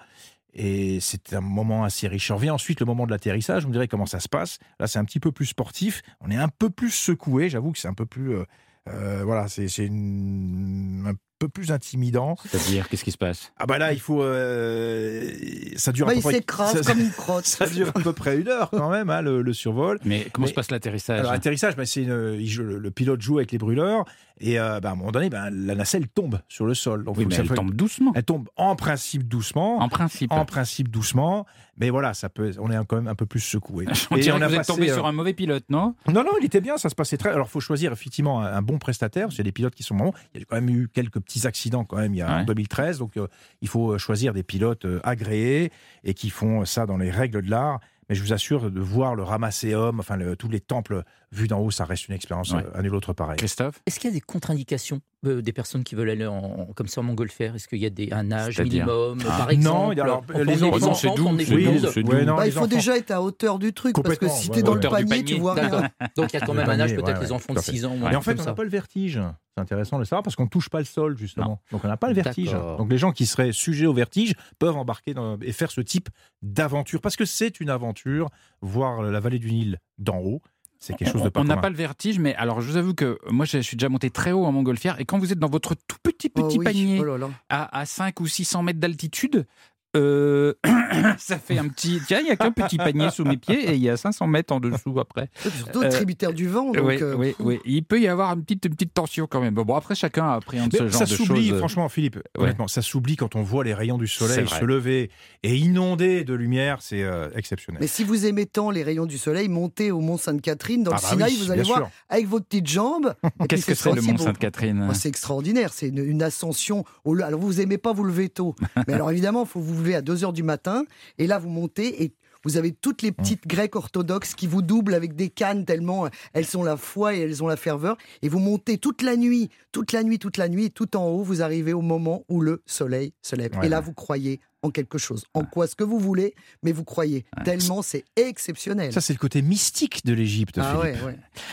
[0.59, 2.31] Et c'est un moment assez riche.
[2.31, 3.61] On revient ensuite le moment de l'atterrissage.
[3.63, 4.57] Vous me direz comment ça se passe.
[4.79, 6.01] Là, c'est un petit peu plus sportif.
[6.19, 7.47] On est un peu plus secoué.
[7.49, 8.33] J'avoue que c'est un peu plus.
[8.35, 8.43] euh,
[8.89, 12.37] euh, voilà, c'est un peu plus intimidant.
[12.43, 13.51] C'est-à-dire, qu'est-ce qui se passe?
[13.57, 14.23] Ah bah là, il faut.
[14.23, 15.29] euh,
[15.75, 16.65] ça dure Bah, à peu il près.
[16.81, 17.45] ça, comme une crotte.
[17.45, 19.99] ça dure à peu près une heure quand même, hein, le, le survol.
[20.05, 21.19] Mais comment Mais- se passe l'atterrissage?
[21.19, 24.05] Alors, atterrissage, bah, le pilote joue avec les brûleurs
[24.39, 27.03] et euh, bah, à un moment donné, bah, la nacelle tombe sur le sol.
[27.03, 28.11] Donc, Oui, mais ça elle fait- tombe doucement.
[28.15, 29.79] elle tombe en principe doucement.
[29.79, 30.31] En principe.
[30.31, 31.45] En principe doucement,
[31.77, 33.85] mais voilà, ça peut, on est quand même un peu plus secoué.
[34.11, 35.95] On Et a vous êtes passé, tombé euh, sur un mauvais pilote, non?
[36.07, 37.29] Non, non, il était bien, ça se passait très.
[37.29, 39.25] Alors, faut choisir effectivement un, bon prestataire.
[39.25, 40.13] parce qu'il y a des pilotes qui sont bons.
[40.33, 42.13] Il y a quand même eu quelques petits accidents quand même.
[42.13, 42.45] Il y a en Ouais.
[42.45, 43.27] 2013, donc euh,
[43.61, 45.71] il faut euh, choisir des pilotes agréés
[46.03, 47.79] et qui font ça dans les règles de l'art.
[48.09, 51.59] Mais je vous assure de voir le ramasséum, enfin le- tous les temples vus d'en
[51.59, 52.63] haut, ça reste une expérience Ouais.
[52.65, 53.37] euh, à nul autre pareil.
[53.37, 53.81] Christophe?
[53.85, 55.01] Est-ce qu'il y a des contre-indications?
[55.27, 57.85] Euh, des personnes qui veulent aller en, en- comme ça en montgolfière Est-ce qu'il y
[57.85, 59.37] a des, un âge minimum, Ah.
[59.37, 62.49] par Non, exemple il y a- alors, les emmener enfants, des c'est non, Bah, les
[62.49, 64.73] il faut enfants- déjà être à hauteur du truc, parce que si ouais, t'es dans
[64.75, 64.81] ouais.
[64.83, 65.23] le panier, panier.
[65.25, 65.69] tu vois rien.
[66.15, 67.71] Donc il y a quand même un âge peut-être les enfants de à fait.
[67.71, 67.95] 6 ans.
[68.11, 69.19] Et en fait, on n'a pas le vertige.
[69.55, 71.59] C'est intéressant de le savoir parce qu'on ne touche pas le sol, justement.
[71.71, 72.51] Donc, on n'a pas le vertige.
[72.77, 76.09] Donc, les gens qui seraient sujets au vertige peuvent embarquer dans- et faire ce type
[76.43, 77.01] d'aventure.
[77.01, 78.29] Parce que c'est une aventure,
[78.61, 80.41] voir la vallée du Nil d'en haut.
[80.79, 82.93] C'est quelque chose de pas On n'a pas le vertige, mais alors je vous avoue
[82.93, 85.49] que moi je suis déjà monté très haut en montgolfière et quand vous êtes dans
[85.49, 87.29] votre tout petit Oh petit oui, panier oh là là.
[87.49, 89.47] à, à 5 ou 600 mètres d'altitude,
[89.95, 90.53] euh,
[91.17, 91.99] ça fait un petit.
[92.05, 94.27] Tiens, il n'y a qu'un petit panier sous mes pieds et il y a 500
[94.27, 95.29] mètres en dessous après.
[95.39, 96.71] Surtout Euh, tributaire du vent.
[96.71, 97.59] Donc, oui, euh, oui, oui.
[97.65, 99.53] Il peut y avoir une petite, une petite tension quand même.
[99.55, 101.57] Bon, après, chacun appréhende Mais ce genre ça de s'oublie, choses.
[101.59, 102.19] franchement, Philippe.
[102.37, 105.09] Honnêtement, ça s'oublie quand on voit les rayons du soleil se lever
[105.43, 106.77] et inonder de lumière.
[106.81, 107.79] C'est euh, exceptionnel.
[107.81, 110.95] Mais si vous aimez tant les rayons du soleil, montez au Mont Sainte-Catherine, dans Ah
[110.95, 111.89] le bah Sinaï, oui, vous allez voir sûr.
[112.09, 113.13] avec vos petites jambes.
[113.49, 114.17] Qu'est-ce que c'est le Mont.
[114.17, 114.87] Sainte-Catherine?
[114.89, 116.83] Oh, c'est extraordinaire, c'est une, une ascension.
[117.05, 118.55] Au, alors vous aimez pas vous lever tôt,
[118.87, 120.85] mais alors évidemment, il faut vous lever à 2 heures du matin,
[121.17, 122.13] et là vous montez et
[122.43, 126.09] vous avez toutes les petites grecques orthodoxes qui vous doublent avec des cannes tellement euh,
[126.33, 129.49] elles sont la foi et elles ont la ferveur, et vous montez toute la nuit,
[129.71, 132.41] toute la nuit, toute la nuit, et tout en haut, vous arrivez au moment où
[132.41, 133.57] le soleil se lève.
[133.57, 133.85] Ouais, et là, ouais.
[133.85, 137.25] vous croyez en quelque chose, en quoi ce que vous voulez, mais vous croyez.
[137.45, 138.91] Tellement c'est exceptionnel.
[138.91, 140.81] Ça, c'est le côté mystique de l'Égypte, ah.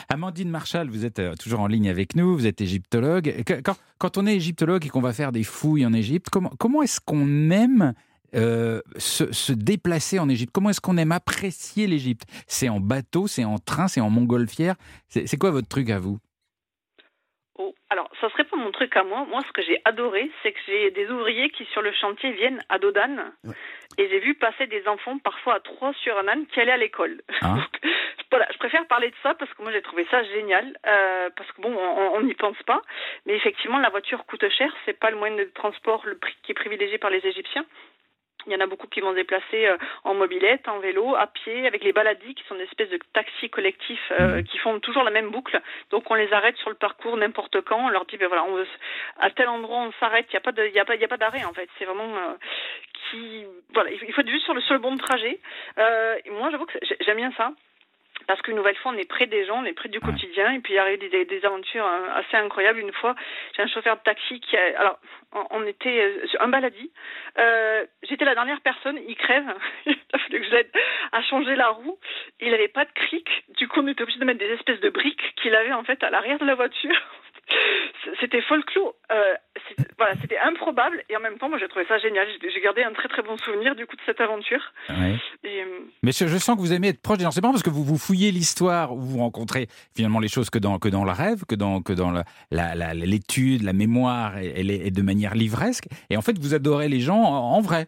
[0.09, 3.43] Amandine Marshall, vous êtes euh, toujours en ligne avec nous, vous êtes égyptologue.
[3.65, 6.83] Quand, quand on est égyptologue et qu'on va faire des fouilles en Égypte, comment, comment
[6.83, 7.95] est-ce qu'on aime
[8.35, 12.25] euh, se, se déplacer en Égypte Comment est-ce qu'on aime apprécier l'Égypte?
[12.47, 14.75] C'est en bateau, c'est en train, c'est en montgolfière
[15.09, 16.19] C'est quoi votre truc à vous?
[17.57, 19.25] Oh, alors, ça serait pas mon truc à moi.
[19.31, 22.65] Moi, ce que j'ai adoré, c'est que j'ai des ouvriers qui, sur le chantier, viennent
[22.69, 22.79] à.
[22.79, 23.55] Ouais.
[23.99, 26.77] Et j'ai vu passer des enfants, parfois à trois sur un âne, qui allaient à
[26.77, 27.23] l'école.
[27.43, 27.93] Hein Donc,
[28.31, 30.77] voilà, je préfère parler de ça parce que moi, j'ai trouvé ça génial.
[30.87, 32.83] euh, parce que bon, on on n'y pense pas.
[33.27, 34.75] Mais effectivement, la voiture coûte cher.
[34.85, 37.65] C'est pas le moyen de transport le prix qui est privilégié par les Égyptiens.
[38.47, 41.27] Il y en a beaucoup qui vont se déplacer euh, en mobilette, en vélo, à
[41.27, 45.03] pied, avec les baladis, qui sont des espèces de taxis collectifs euh, qui font toujours
[45.03, 45.61] la même boucle.
[45.91, 47.87] Donc on les arrête sur le parcours n'importe quand.
[47.87, 48.67] On leur dit, ben voilà, on veut,
[49.21, 50.27] à tel endroit on s'arrête.
[50.31, 51.53] Il n'y a pas de, il y a pas, il y a pas d'arrêt en
[51.53, 51.69] fait.
[51.79, 52.35] C'est vraiment euh,
[53.11, 55.41] qui, voilà, il faut être juste sur le sur le bon trajet.
[55.79, 57.53] Euh, et moi, j'avoue que j'ai- j'aime bien ça.
[58.27, 60.61] Parce qu'une nouvelle fois, on est près des gens, on est près du quotidien, et
[60.61, 62.79] puis il y a eu des, des aventures euh, assez incroyables.
[62.79, 63.15] Une fois,
[63.57, 64.99] j'ai un chauffeur de taxi qui, a, alors,
[65.51, 66.91] on, était euh, un baladi.
[67.39, 69.45] Euh, J'étais la dernière personne, il crève.
[69.87, 70.71] il a fallu que j'aide
[71.13, 71.99] à changer la roue.
[72.41, 73.29] Il n'avait pas de cric.
[73.57, 76.03] Du coup, on était obligé de mettre des espèces de briques qu'il avait en fait
[76.03, 77.01] à l'arrière de la voiture.
[78.21, 78.95] C'était folklore.
[79.11, 79.35] Euh,
[79.99, 82.27] voilà, c'était improbable et en même temps, moi, j'ai trouvé ça génial.
[82.43, 84.61] J'ai gardé un très très bon souvenir du coup de cette aventure.
[84.91, 85.17] Ouais.
[85.43, 87.31] Et, euh, Mais je, je sens que vous aimez être proche des gens.
[87.31, 90.59] C'est pas parce que vous vous fouillez l'histoire où vous rencontrez finalement les choses que
[90.59, 94.39] dans, que dans le rêve, que dans, que dans la- la- la- l'étude, la, mémoire
[94.39, 95.87] et, et de manière livresque.
[96.11, 97.87] Et en fait, vous adorez les gens en, en vrai.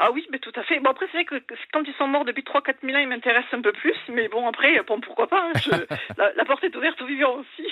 [0.00, 0.78] Ah oui, mais tout à fait.
[0.80, 1.34] Bon, après, c'est vrai que
[1.72, 3.94] quand ils sont morts depuis 3-4 000 ans, ils m'intéressent un peu plus.
[4.14, 5.70] Mais bon, après, bon, pourquoi pas hein, je-
[6.18, 7.66] la, la porte est ouverte aux vivants aussi.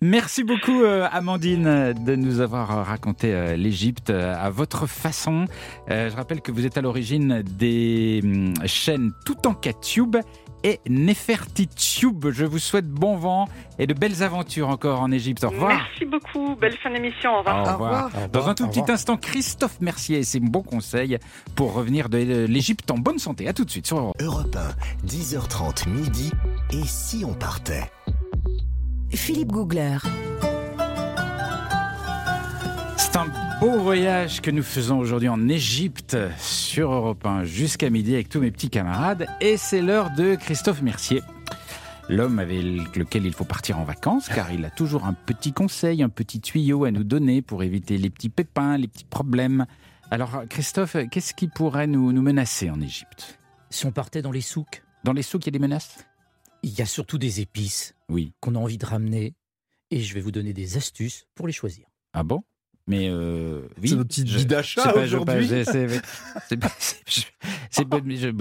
[0.00, 5.44] Merci beaucoup, euh, Amandine, de nous avoir raconté euh, l'Égypte euh, à votre façon.
[5.88, 10.16] Je rappelle que vous êtes à l'origine des hum, chaînes Tout en Tube
[10.64, 12.30] et Nefertitube.
[12.30, 13.48] Je vous souhaite bon vent
[13.78, 15.44] et de belles aventures encore en Égypte.
[15.44, 15.68] Au revoir.
[15.70, 16.56] Merci beaucoup.
[16.56, 17.30] Belle fin d'émission.
[17.34, 17.56] Au revoir.
[17.56, 18.04] Au Au revoir.
[18.06, 18.28] revoir.
[18.28, 21.18] Dans un tout petit instant, Christophe Mercier et ses bons conseils
[21.54, 23.48] pour revenir de l'Égypte en bonne santé.
[23.48, 24.16] À tout de suite sur Europe.
[24.20, 24.56] Europe
[25.04, 26.32] 1, 10h30 midi.
[26.72, 27.90] Et si on partait?
[29.10, 29.98] Philippe Googler.
[33.60, 38.40] Beau voyage que nous faisons aujourd'hui en Égypte sur Europe 1 jusqu'à midi avec tous
[38.40, 39.26] mes petits camarades.
[39.40, 41.22] Et c'est l'heure de Christophe Mercier.
[42.08, 46.02] L'homme avec lequel il faut partir en vacances, car il a toujours un petit conseil,
[46.02, 49.66] un petit tuyau à nous donner pour éviter les petits pépins, les petits problèmes
[50.10, 53.38] Alors, Christophe, qu'est-ce qui pourrait nous, nous menacer en Égypte?
[53.68, 55.98] Si on partait dans les souks, Dans les souks, il y a des menaces?
[56.62, 58.32] Il y a surtout des épices Oui.
[58.40, 59.34] qu'on a envie de ramener
[59.90, 61.86] et je vais vous donner des astuces pour les choisir.
[62.14, 62.42] Ah bon?
[62.88, 63.90] Mais euh, oui.
[63.90, 65.48] C'est notre petite je- vie d'achat c'est pas- je- aujourd'hui.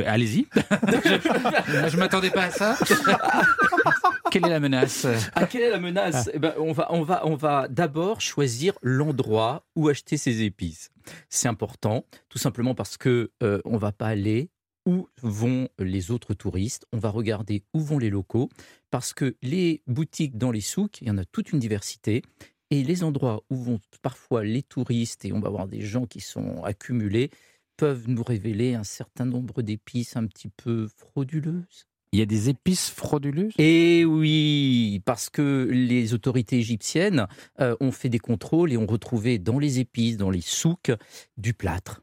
[0.06, 0.48] Allez-y.
[0.56, 2.78] je je m'attendais pas à ça.
[4.32, 5.08] Quelle est la menace?
[5.36, 6.30] Ah, quelle est la menace?
[6.34, 10.90] Eh ben, on va, on va, on va d'abord choisir l'endroit où acheter ces épices.
[11.30, 14.50] C'est important, tout simplement parce que euh, on va pas aller
[14.86, 16.86] où vont les autres touristes.
[16.92, 18.50] On va regarder où vont les locaux,
[18.92, 22.22] parce que les boutiques dans les souks, il y en a toute une diversité.
[22.70, 26.20] Et les endroits où vont parfois les touristes, et on va avoir des gens qui
[26.20, 27.32] sont accumulés,
[27.78, 31.88] peuvent nous révéler un certain nombre d'épices un petit peu frauduleuses.
[32.14, 33.54] Il y a des épices frauduleuses?
[33.58, 37.28] Et oui, parce que les autorités égyptiennes
[37.60, 40.92] euh, ont fait des contrôles et ont retrouvé dans les épices, dans les souks,
[41.38, 42.02] du plâtre,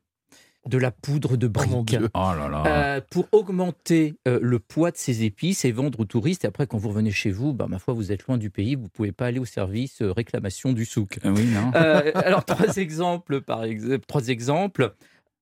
[0.68, 1.82] de la poudre de Oh.
[1.84, 2.08] Dieu.
[2.14, 2.64] Oh là là.
[2.66, 6.44] euh, pour augmenter euh, le poids de ces épices et vendre aux touristes.
[6.44, 8.74] Et après, quand vous revenez chez vous, bah, ma foi, vous êtes loin du pays,
[8.74, 11.18] vous pouvez pas aller au service euh, réclamation du souk.
[11.24, 14.06] Euh, Oui, non Euh, alors, trois exemples, par exemple.
[14.06, 14.94] Trois exemples.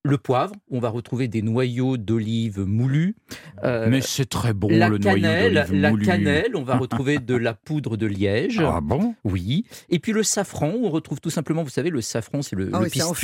[0.04, 3.14] Le poivre, on va retrouver des noyaux d'olive moulus.
[3.62, 7.20] Euh, Mais c'est très bon, la le noyau cannelle, d'olive la cannelle, on va retrouver
[7.20, 8.58] de la poudre de liège.
[8.60, 9.14] Ah bon?
[9.22, 9.64] Oui.
[9.90, 12.78] Et puis le safran, on retrouve tout simplement, vous savez, le safran, c'est le, Ah
[12.78, 13.14] le oui, pistil.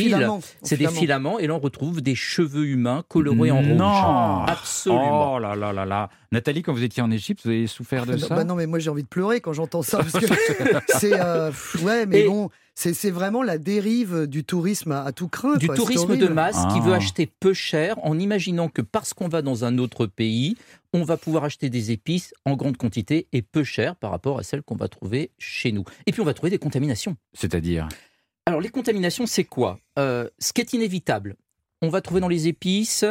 [0.63, 1.01] C'est des filament.
[1.01, 1.39] filaments.
[1.41, 3.89] Et là, on retrouve des cheveux humains colorés en Non.
[3.91, 4.45] rouge.
[4.49, 5.35] Absolument.
[5.35, 6.11] Oh là là là là.
[6.31, 8.37] Nathalie, quand vous étiez en Égypte, vous avez souffert de Non, ça?
[8.37, 9.99] bah non, mais moi j'ai envie de pleurer quand j'entends ça.
[10.13, 10.33] Parce que
[10.99, 11.19] c'est.
[11.19, 11.51] euh,
[11.83, 12.51] ouais, mais Et- bon,
[12.81, 15.57] c'est vraiment la dérive du tourisme à, à tout craint.
[15.57, 16.85] du quoi, tourisme de masse qui Ah.
[16.85, 20.57] veut acheter peu cher en imaginant que parce qu'on va dans un autre pays,
[20.93, 24.43] on va pouvoir acheter des épices en grande quantité et peu cher par rapport à
[24.45, 25.85] celles qu'on va trouver chez nous.
[26.07, 27.17] Et puis on va trouver des contaminations.
[27.35, 27.89] C'est-à-dire
[28.47, 29.81] Alors les contaminations, c'est quoi?
[29.99, 31.35] Euh, Ce qui est inévitable,
[31.83, 33.05] on va trouver dans les épices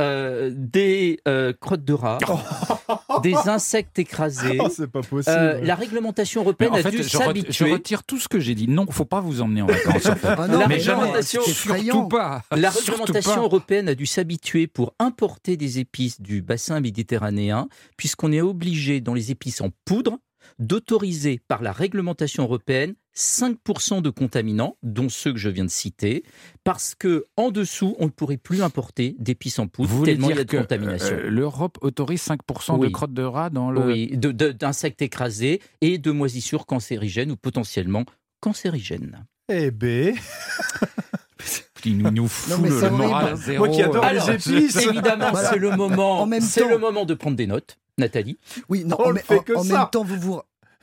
[0.00, 2.18] euh, des euh, crottes de rat,
[3.22, 4.58] des insectes écrasés.
[4.60, 5.34] Oh, c'est pas possible.
[5.36, 7.72] Euh, la réglementation Mais européenne en a fait, dû je, re- je s'habituer.
[7.72, 8.68] retire tout ce que j'ai dit.
[8.68, 10.06] Non, faut pas vous emmener en vacances.
[10.06, 10.28] en fait.
[10.38, 12.42] Ah non, La mais réglementation- Surtout pas.
[12.50, 13.40] La réglementation pas.
[13.40, 19.14] européenne a dû s'habituer pour importer des épices du bassin méditerranéen, puisqu'on est obligé dans
[19.14, 20.18] les épices en poudre
[20.58, 26.22] d'autoriser par la réglementation européenne 5% de contaminants, dont ceux que je viens de citer,
[26.64, 30.30] parce que en dessous, on ne pourrait plus importer d'épices en poudre Vous voulez tellement
[30.30, 31.14] il y a dire de contamination.
[31.16, 32.92] euh, l'Europe autorise 5% de Oui.
[32.92, 33.80] crottes de rat dans le...
[33.84, 38.04] Oui, de- de- d'insectes écrasés et de moisissures cancérigènes ou potentiellement
[38.40, 39.24] cancérigènes.
[39.50, 40.14] Eh ben,
[41.84, 43.66] Il nous, nous fout mais le, c'est le moral à zéro.
[43.66, 44.76] Moi qui adore Alors, les épices.
[44.86, 45.50] Évidemment, Voilà.
[45.50, 48.38] c'est le moment, c'est le moment de prendre des notes, Nathalie.
[48.68, 49.78] Oui, non, On en, le mais- fait en- que en ça.
[49.78, 50.40] même temps, vous vous.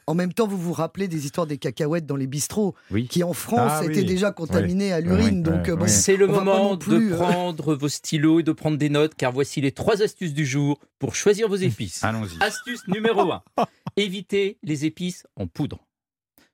[0.10, 3.07] En même temps, vous vous rappelez des histoires des cacahuètes dans les bistrots, Oui.
[3.07, 3.91] qui en France Ah oui.
[3.91, 5.43] étaient déjà contaminées à l'urine.
[5.47, 5.86] Oui, donc, euh, bon.
[5.88, 9.32] C'est le moment plus, de euh, prendre vos stylos et de prendre des notes, car
[9.32, 12.03] voici les trois astuces du jour pour choisir vos épices.
[12.03, 12.41] Allons-y.
[12.43, 13.43] Astuce numéro 1.
[13.97, 15.78] Évitez les épices en poudre.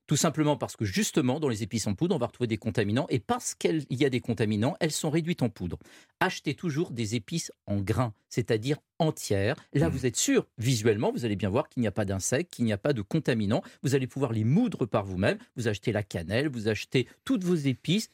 [0.07, 3.07] Tout simplement parce que justement, dans les épices en poudre, on va retrouver des contaminants
[3.09, 5.79] et parce qu'il y a des contaminants, elles sont réduites en poudre.
[6.19, 9.55] Achetez toujours des épices en grains, c'est-à-dire entières.
[9.73, 12.65] Là, vous êtes sûr, visuellement, vous allez bien voir qu'il n'y a pas d'insectes, qu'il
[12.65, 13.63] n'y a pas de contaminants.
[13.81, 15.39] Vous allez pouvoir les moudre par vous-même.
[15.55, 18.11] Vous achetez la cannelle, vous achetez toutes vos épices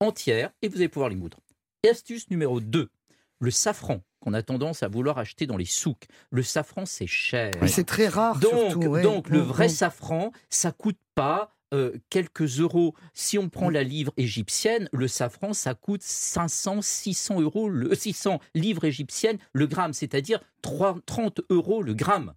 [0.00, 1.40] entières et vous allez pouvoir les moudre.
[1.82, 2.88] Et astuce numéro 2.
[3.40, 6.06] Le safran qu'on a tendance à vouloir acheter dans les souks.
[6.32, 7.52] Le safran, c'est cher.
[7.62, 8.40] mais c'est très rare.
[8.40, 9.02] Donc, surtout, ouais.
[9.02, 9.70] donc le Mm, vrai mm.
[9.70, 12.94] safran, ça coûte pas euh, quelques euros.
[13.14, 18.40] Si on prend la livre égyptienne, le safran, ça coûte 500, 600 euros, le, 600
[18.56, 22.34] livres égyptiennes le gramme, c'est-à-dire 3 30 euros le gramme.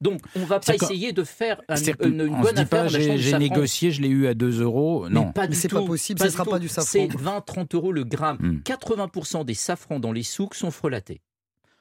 [0.00, 3.90] Donc, on va pas essayer de faire un- une, une bonne dit affaire j'ai négocié,
[3.90, 5.04] je l'ai eu à 2 euros.
[5.08, 5.32] Mais Non.
[5.32, 6.50] pas Mais du c'est pas possible, ce du sera tout.
[6.50, 6.88] pas du safran.
[6.88, 8.38] C'est 20-30 euros le gramme.
[8.40, 8.60] Hmm.
[8.64, 11.20] 80% des safrans dans les souks sont frelatés.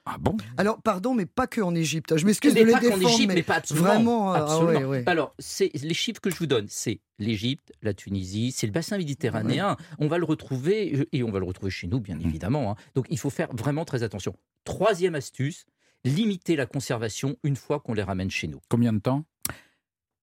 [0.09, 0.37] Ah bon?
[0.57, 2.15] Alors, pardon, mais pas que en Égypte.
[2.17, 3.85] Je m'excuse Mais de les pas qu'en défendre, Égypte, mais mais pas absolument.
[3.87, 4.71] vraiment, ah, Absolument.
[4.79, 5.03] ouais, ouais.
[5.05, 8.97] Alors, c'est les chiffres que je vous donne, c'est l'Égypte, la Tunisie, c'est le bassin
[8.97, 9.75] méditerranéen.
[9.99, 12.01] On va le retrouver euh, et on va le retrouver chez nous, Mmh.
[12.01, 12.71] bien évidemment.
[12.71, 12.75] hein.
[12.95, 14.35] Donc, il faut faire vraiment très attention.
[14.63, 15.65] Troisième astuce
[16.05, 18.61] limiter la conservation une fois qu'on les ramène chez nous.
[18.69, 19.25] Combien de temps?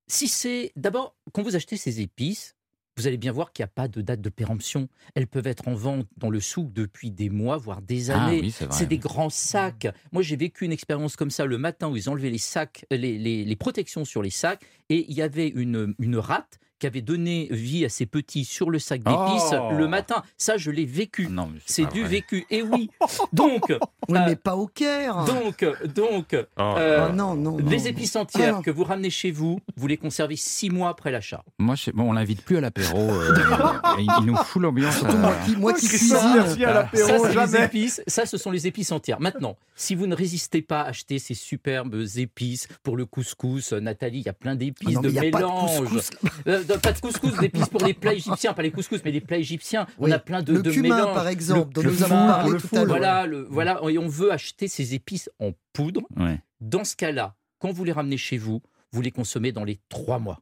[0.07, 2.57] Si c'est d'abord quand vous achetez ces épices,
[2.97, 4.88] vous allez bien voir qu'il n'y a pas de date de péremption.
[5.14, 8.40] Elles peuvent être en vente dans le souk depuis des mois, voire des Ah années.
[8.40, 9.88] oui, c'est des grands sacs.
[10.12, 13.18] Moi, j'ai vécu une expérience comme ça le matin où ils enlevaient les sacs, les,
[13.18, 17.01] les- les protections sur les sacs, et il y avait une, une rate qui avait
[17.01, 20.22] donné vie à ses petits sur le sac d'épices Oh le matin.
[20.37, 21.28] Ça, je l'ai vécu.
[21.28, 22.11] Non, mais C'est du vrai.
[22.11, 22.47] vécu.
[22.51, 22.91] Et oui.
[23.32, 23.64] Donc,
[24.11, 25.24] Oui, euh, mais pas au Caire.
[25.24, 25.64] donc,
[25.95, 26.62] donc, Oh.
[26.76, 27.66] euh, Oh, non, non, non.
[27.70, 28.62] les épices entières Ah.
[28.62, 31.43] que vous ramenez chez vous, vous les conservez six mois après l'achat.
[31.59, 32.99] Moi, je bon, on l'invite plus à l'apéro.
[32.99, 33.35] euh,
[33.99, 35.03] il, nous fout l'ambiance.
[35.05, 36.18] Euh, moi qui, moi qui cuisine.
[36.37, 38.03] merci à l'apéro, ça, les épices.
[38.07, 39.20] Ça, ce sont les épices entières.
[39.20, 43.80] Maintenant, si vous ne résistez pas à acheter ces superbes épices pour le couscous, euh,
[43.80, 45.78] Nathalie, il y a plein Ah d'épices, non, de de mélange.
[45.80, 46.11] couscous.
[46.47, 49.20] Euh, de- pas de couscous, d'épices pour les plats égyptiens, pas les couscous, mais les
[49.20, 49.87] plats égyptiens.
[49.99, 50.11] Oui.
[50.11, 51.14] On a plein de, le de cumin, mélanges.
[51.14, 52.87] par exemple, dont Le- nous avons parlé tout à l'heure.
[52.87, 56.03] Voilà, le, voilà, et on veut acheter ces épices en poudre.
[56.16, 56.41] ouais.
[56.61, 58.62] Dans ce cas-là, quand vous les ramenez chez vous,
[58.93, 60.41] vous les consommez dans les trois mois.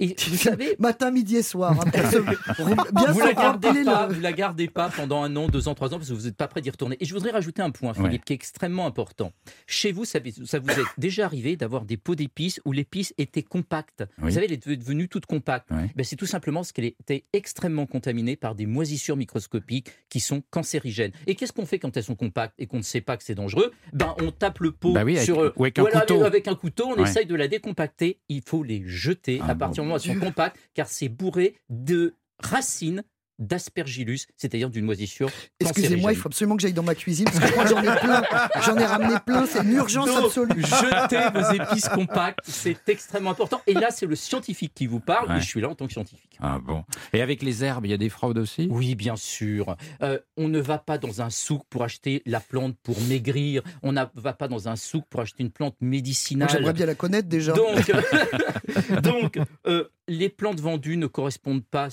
[0.00, 1.72] Et vous savez, Matin, midi et soir.
[1.72, 5.34] hein, pour se- bien vous la gardez pas, le- vous la gardez pas pendant un
[5.36, 6.96] an, deux ans, trois ans, parce que vous n'êtes pas prêt d'y retourner.
[7.00, 8.18] Et je voudrais rajouter un point, Philippe, Ouais.
[8.24, 9.32] qui est extrêmement important.
[9.66, 13.42] Chez vous, ça, ça vous est déjà arrivé d'avoir des pots d'épices où l'épice était
[13.42, 14.04] compacte?
[14.18, 14.24] Oui.
[14.28, 15.70] Vous savez, elle est devenue toute compacte.
[15.70, 15.90] Ouais.
[15.94, 20.42] Ben, c'est tout simplement parce qu'elle était extrêmement contaminée par des moisissures microscopiques qui sont
[20.50, 21.12] cancérigènes.
[21.26, 23.34] Et qu'est-ce qu'on fait quand elles sont compactes et qu'on ne sait pas que c'est
[23.34, 23.72] dangereux?
[23.92, 26.24] Ben, on tape le pot Bah oui, avec- sur ou avec un voilà, couteau.
[26.24, 27.02] avec un couteau, on Ouais.
[27.08, 28.20] essaye de la décompacter.
[28.28, 31.08] Il faut les jeter Ah à partir du moment où elles sont compactes, car c'est
[31.08, 33.02] bourré de racines
[33.38, 35.28] d'aspergillus, c'est-à-dire d'une moisissure
[35.60, 38.22] Excusez-moi, il faut absolument que j'aille dans ma cuisine parce que moi j'en ai plein.
[38.64, 40.62] J'en ai ramené plein, c'est une urgence Donc, absolue.
[40.64, 43.60] Jetez vos épices compactes, c'est extrêmement important.
[43.66, 45.38] Et là, c'est le scientifique qui vous parle, Ouais.
[45.38, 46.36] et je suis là en tant que scientifique.
[46.40, 46.84] Ah bon.
[47.12, 48.68] Et avec les herbes, il y a des fraudes aussi?
[48.70, 49.76] Oui, bien sûr.
[50.02, 53.62] Euh, on ne va pas dans un souk pour acheter la plante pour maigrir.
[53.82, 56.48] On ne va pas dans un souk pour acheter une plante médicinale.
[56.50, 57.52] J'aimerais bien la connaître déjà.
[57.52, 57.90] Donc,
[59.02, 61.88] donc euh, les plantes vendues ne correspondent pas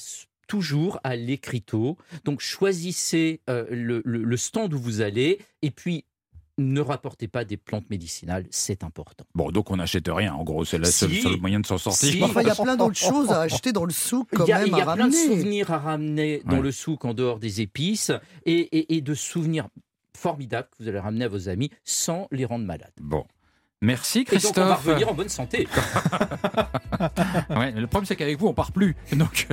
[0.47, 1.97] toujours à l'écriteau.
[2.25, 6.05] Donc, choisissez euh, le, le- le stand où vous allez et puis
[6.59, 9.25] ne rapportez pas des plantes médicinales, c'est important.
[9.33, 10.35] Bon, donc on n'achète rien.
[10.35, 11.21] En gros, c'est le seul, Si.
[11.23, 12.11] seul moyen de s'en sortir.
[12.11, 12.23] Si.
[12.23, 14.53] Enfin, il y a plein d'autres choses à acheter dans le souk quand il y
[14.53, 15.25] a, même il y a à plein de ramener.
[15.35, 16.61] souvenirs à ramener dans Ouais.
[16.61, 18.11] le souk en dehors des épices
[18.45, 19.67] et, et- et de souvenirs
[20.15, 22.93] formidables que vous allez ramener à vos amis sans les rendre malades.
[23.01, 23.25] Bon.
[23.83, 24.85] Merci Et donc, on va Christophe.
[24.87, 25.67] revenir en bonne santé.
[27.49, 28.95] Ouais, le problème, c'est qu'avec vous, on part plus.
[29.13, 29.47] Donc,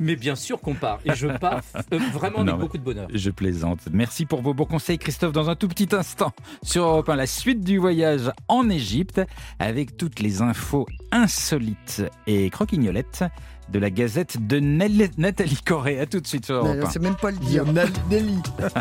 [0.00, 0.98] Mais bien sûr qu'on part.
[1.04, 1.60] Et je pars
[1.92, 3.06] euh, vraiment Non, avec beaucoup de bonheur.
[3.12, 3.78] je plaisante.
[3.92, 5.32] Merci pour vos bons conseils, Christophe.
[5.32, 6.32] Dans un tout petit instant,
[6.62, 9.20] sur Europe 1, la suite du voyage en Égypte,
[9.60, 13.22] avec toutes les infos insolites et croquignolettes
[13.68, 16.00] de la gazette de Nel- Nathalie Corée.
[16.00, 16.90] À tout de suite sur Europe Mais 1.
[16.90, 17.64] C'est même pas le dire.
[18.10, 18.38] Nelly.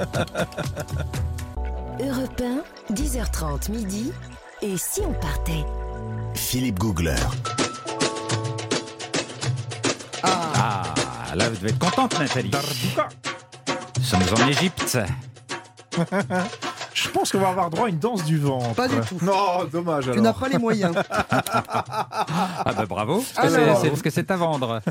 [1.99, 2.41] Europe
[2.89, 4.11] 1, 10h30 midi.
[4.61, 5.65] Et si on partait
[6.33, 7.15] Philippe Googler.
[10.23, 10.83] Ah,
[11.31, 12.51] Ah, là, vous devez être contente, Nathalie.
[13.97, 14.97] Nous sommes en Égypte.
[16.95, 18.73] Je pense qu'on va avoir droit à une danse du ventre.
[18.73, 19.17] Pas du tout.
[19.21, 20.95] Non, dommage tu n'as pas les moyens.
[22.67, 24.81] Ah bah bravo, parce que c'est- c'est parce que c'est à vendre.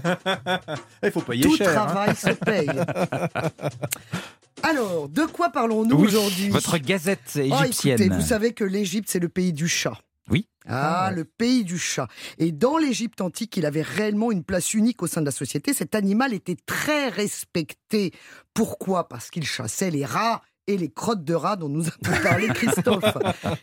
[1.03, 1.71] Il faut payer Tout cher.
[1.71, 1.87] hein.
[1.87, 2.69] travail se paye.
[4.63, 6.49] Alors, de quoi parlons-nous Oui, aujourd'hui?
[6.51, 8.01] Votre gazette Oh, égyptienne.
[8.01, 9.99] écoutez, vous savez que l'Égypte, c'est le pays du chat.
[10.31, 10.49] Oui.
[10.67, 11.17] Ah, Ah ouais.
[11.17, 12.09] le pays du chat.
[12.39, 15.75] Et dans l'Égypte antique, il avait réellement une place unique au sein de la société.
[15.75, 18.13] Cet animal était très respecté.
[18.55, 19.09] Pourquoi?
[19.09, 23.05] Parce qu'il chassait les rats et les crottes de rats dont nous avons parlé Christophe.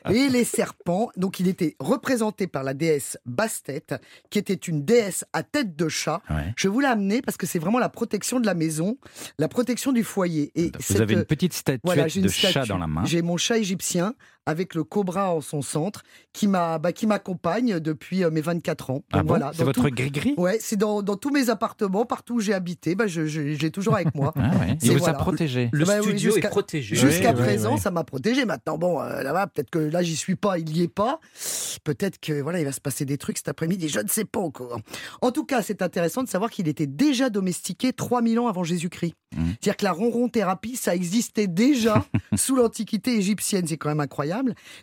[0.09, 1.09] et les serpents.
[1.17, 3.83] Donc il était représenté par la déesse Bastet,
[4.29, 6.21] qui était une déesse à tête de chat.
[6.29, 6.53] Ouais.
[6.55, 8.97] Je vous l'ai amené parce que c'est vraiment la protection de la maison,
[9.39, 10.51] la protection du foyer.
[10.55, 12.69] Et Vous cette- avez une petite statuette voilà, une de chat statue.
[12.69, 13.03] dans la main.
[13.05, 14.13] J'ai mon chat égyptien
[14.45, 18.89] avec le cobra en son centre qui m'a bah, qui m'accompagne depuis euh, mes 24
[18.89, 18.93] ans.
[18.95, 20.33] Donc Ah bon voilà, C'est dans votre tout- gris-gris?
[20.37, 23.95] Ouais, c'est dans, dans tous mes appartements, partout où j'ai habité, bah, je, l'ai toujours
[23.95, 24.33] avec moi.
[24.43, 24.77] Ah ouais.
[24.81, 25.15] Il vous voilà.
[25.15, 25.69] a protégé.
[25.71, 26.95] Le Bah oui, studio est protégé.
[26.95, 27.79] Jusqu'à Oui, présent, oui.
[27.79, 28.45] ça m'a protégé.
[28.45, 31.19] Maintenant, bon, euh, là-bas, peut-être que là, j'y suis pas, il y est pas.
[31.83, 33.87] Peut-être que voilà, il va se passer des trucs cet après-midi.
[33.89, 34.79] Je ne sais pas encore.
[35.21, 39.13] En tout cas, c'est intéressant de savoir qu'il était déjà domestiqué 3000 ans avant Jésus-Christ.
[39.35, 39.45] Mhm.
[39.61, 43.67] C'est-à-dire que la ronron thérapie, ça existait déjà sous l'Antiquité égyptienne.
[43.67, 44.30] C'est quand même incroyable.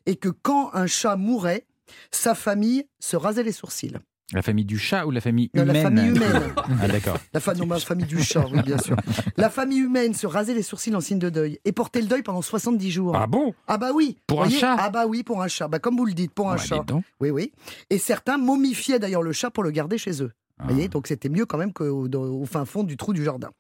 [0.06, 1.66] Et que quand un chat mourait,
[2.10, 3.94] sa famille se rasait les sourcils.
[4.34, 6.42] La famille du chat ou la famille Non, humaine la famille humaine.
[6.82, 7.16] Ah d'accord.
[7.32, 8.94] La fa- non, ma famille du chat, oui, bien sûr.
[9.38, 12.22] La famille humaine se rasait les sourcils en signe de deuil et portait le deuil
[12.22, 13.16] pendant 70 jours.
[13.16, 13.54] Ah bon?
[13.66, 14.18] Ah bah oui.
[14.26, 14.76] Pour un chat?
[14.78, 15.66] Ah bah oui, pour un chat.
[15.68, 16.84] Bah comme vous le dites, pour un Bah, chat.
[17.20, 17.52] Oui, oui.
[17.88, 20.32] Et certains momifiaient d'ailleurs le chat pour le garder chez eux.
[20.58, 20.64] Ah.
[20.66, 23.50] Vous voyez, donc c'était mieux quand même qu'au au fin fond du trou du jardin.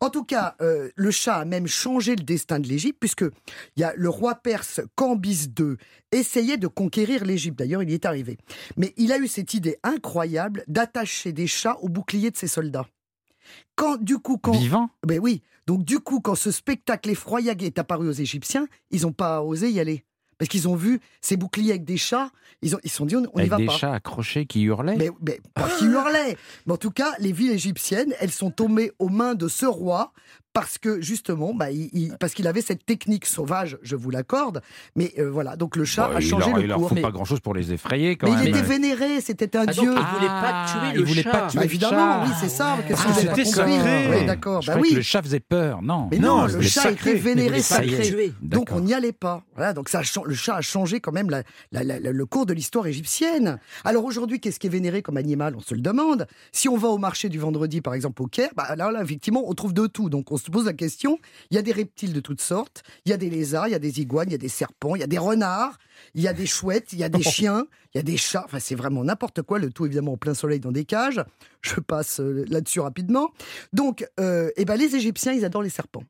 [0.00, 3.24] En tout cas, euh, le chat a même changé le destin de l'Égypte, puisque
[3.76, 5.76] il y a le roi perse Cambis II
[6.12, 7.58] essayait de conquérir l'Égypte.
[7.58, 8.38] D'ailleurs, il y est arrivé.
[8.76, 12.86] Mais il a eu cette idée incroyable d'attacher des chats au bouclier de ses soldats.
[13.76, 14.90] Quand, du coup, quand, Vivant?
[15.06, 15.42] Ben oui.
[15.66, 19.70] Donc du coup, quand ce spectacle effroyable est apparu aux Égyptiens, ils n'ont pas osé
[19.70, 20.04] y aller.
[20.40, 22.30] Parce qu'ils ont vu ces boucliers avec des chats,
[22.62, 23.72] ils ont, ils se sont dit, on n'y Avec va des pas.
[23.76, 24.96] chats accrochés qui hurlaient.
[24.96, 26.34] Mais, mais pas qui hurlaient.
[26.64, 30.14] Mais en tout cas, les villes égyptiennes, elles sont tombées aux mains de ce roi
[30.52, 34.62] parce que justement, bah, il- il- parce qu'il avait cette technique sauvage, je vous l'accorde.
[34.96, 36.88] Mais euh, voilà, donc le chat Bah, a il changé leur, le il leur cours.
[36.88, 38.46] faut Mais, pas grand chose pour les effrayer quand mais même.
[38.46, 39.92] il était vénéré, c'était un Ah, donc, dieu.
[39.94, 41.30] il voulait pas tuer Ah, le il voulait chat.
[41.30, 42.24] pas tuer Bah, le évidemment, chat.
[42.26, 42.78] oui, c'est ça.
[42.86, 44.18] Qu'est-ce Ah, que vous avez pas c'était compris sacré.
[44.20, 44.62] Oui, d'accord.
[44.62, 44.90] Je Bah oui.
[44.90, 46.08] que le chat faisait peur, non.
[46.10, 47.10] Mais Non, le chat sacré.
[47.12, 48.00] était vénéré, sacré.
[48.02, 48.32] tuer.
[48.42, 49.44] Donc on n'y allait pas.
[49.54, 51.42] Voilà, donc ça le chat a changé quand même la-
[51.72, 53.58] la- la- la- le cours de l'histoire égyptienne.
[53.84, 55.54] Alors aujourd'hui, qu'est-ce qui est vénéré comme animal?
[55.56, 56.26] On se le demande.
[56.52, 59.44] Si on va au marché du vendredi, par exemple au Caire, bah là, là, effectivement,
[59.46, 60.08] on trouve de tout.
[60.10, 61.18] Donc on se pose la question.
[61.50, 62.82] Il y a des reptiles de toutes sortes.
[63.04, 64.96] Il y a des lézards, il y a des iguanes, il y a des serpents,
[64.96, 65.78] il y a des renards,
[66.14, 68.42] il y a des chouettes, il y a des chiens, il y a des chats.
[68.44, 69.58] Enfin, c'est vraiment n'importe quoi.
[69.58, 71.22] Le tout évidemment au plein soleil dans des cages.
[71.62, 73.30] Je passe euh, là-dessus rapidement.
[73.72, 76.02] Donc, euh, eh ben, les Égyptiens, ils adorent les serpents.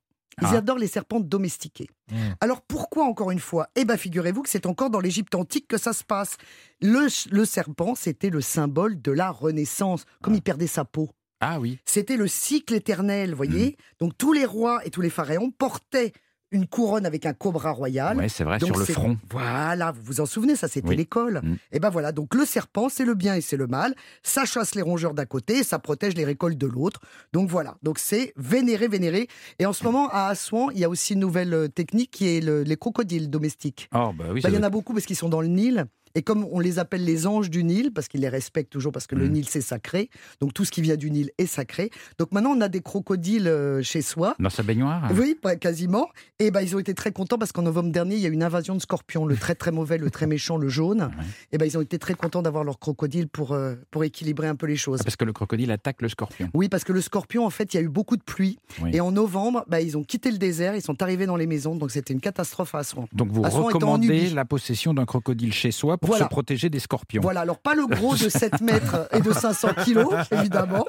[0.43, 0.59] Ils Ah.
[0.59, 1.89] adorent les serpents domestiqués.
[2.11, 2.17] Mmh.
[2.41, 3.69] Alors pourquoi, encore une fois?
[3.77, 6.37] Eh bien, figurez-vous que c'est encore dans l'Égypte antique que ça se passe.
[6.81, 11.11] Le, le serpent, c'était le symbole de la Renaissance, comme il perdait sa peau.
[11.41, 11.79] Ah oui.
[11.87, 16.13] C'était le cycle éternel, voyez Donc tous les rois et tous les pharaons portaient
[16.53, 18.17] une couronne avec un cobra royal.
[18.17, 19.17] Ouais, c'est vrai, Donc sur le front.
[19.31, 20.97] Voilà, vous vous en souvenez, ça c'était Oui.
[20.97, 21.41] l'école.
[21.45, 21.57] Mm.
[21.71, 23.95] Et ben voilà, donc le serpent, c'est le bien et c'est le mal.
[24.25, 27.01] Ça chasse les rongeurs d'un côté, et ça protège les récoltes de l'autre.
[27.33, 29.29] Donc voilà, donc c'est vénéré, vénéré.
[29.61, 32.27] Et en ce moment, à Assouan, il y a aussi une nouvelle euh, technique qui
[32.37, 33.89] est le- les crocodiles domestiques.
[33.95, 35.87] Oh, bah oui, Bah, il y en a beaucoup parce qu'ils sont dans le Nil.
[36.15, 39.07] Et comme on les appelle les anges du Nil, parce qu'ils les respectent toujours, parce
[39.07, 39.33] que le Mm.
[39.33, 41.91] Nil c'est sacré, donc tout ce qui vient du Nil est sacré.
[42.19, 44.35] Donc maintenant on a des crocodiles euh, chez soi.
[44.39, 46.09] Dans sa baignoire Oui, pas- quasiment.
[46.39, 48.33] Et ben ils ont été très contents parce qu'en novembre dernier, il y a eu
[48.33, 51.11] une invasion de scorpions, le très très mauvais, le très méchant, le jaune.
[51.53, 54.57] Et ben ils ont été très contents d'avoir leur crocodile pour, euh, pour équilibrer un
[54.57, 54.99] peu les choses.
[55.01, 56.49] Ah, Parce que le crocodile attaque le scorpion.
[56.55, 58.59] Oui, parce que le scorpion, en fait, il y a eu beaucoup de pluie.
[58.83, 58.91] Oui.
[58.93, 61.77] Et en novembre, bah, ils ont quitté le désert, ils sont arrivés dans les maisons,
[61.77, 63.07] donc c'était une catastrophe à Assouan.
[63.13, 66.25] Donc vous Assouan recommandez la possession d'un crocodile chez soi pour Voilà.
[66.25, 67.21] se protéger des scorpions.
[67.23, 70.87] Voilà, alors pas le gros de 7 mètres et de 500 kilos, évidemment.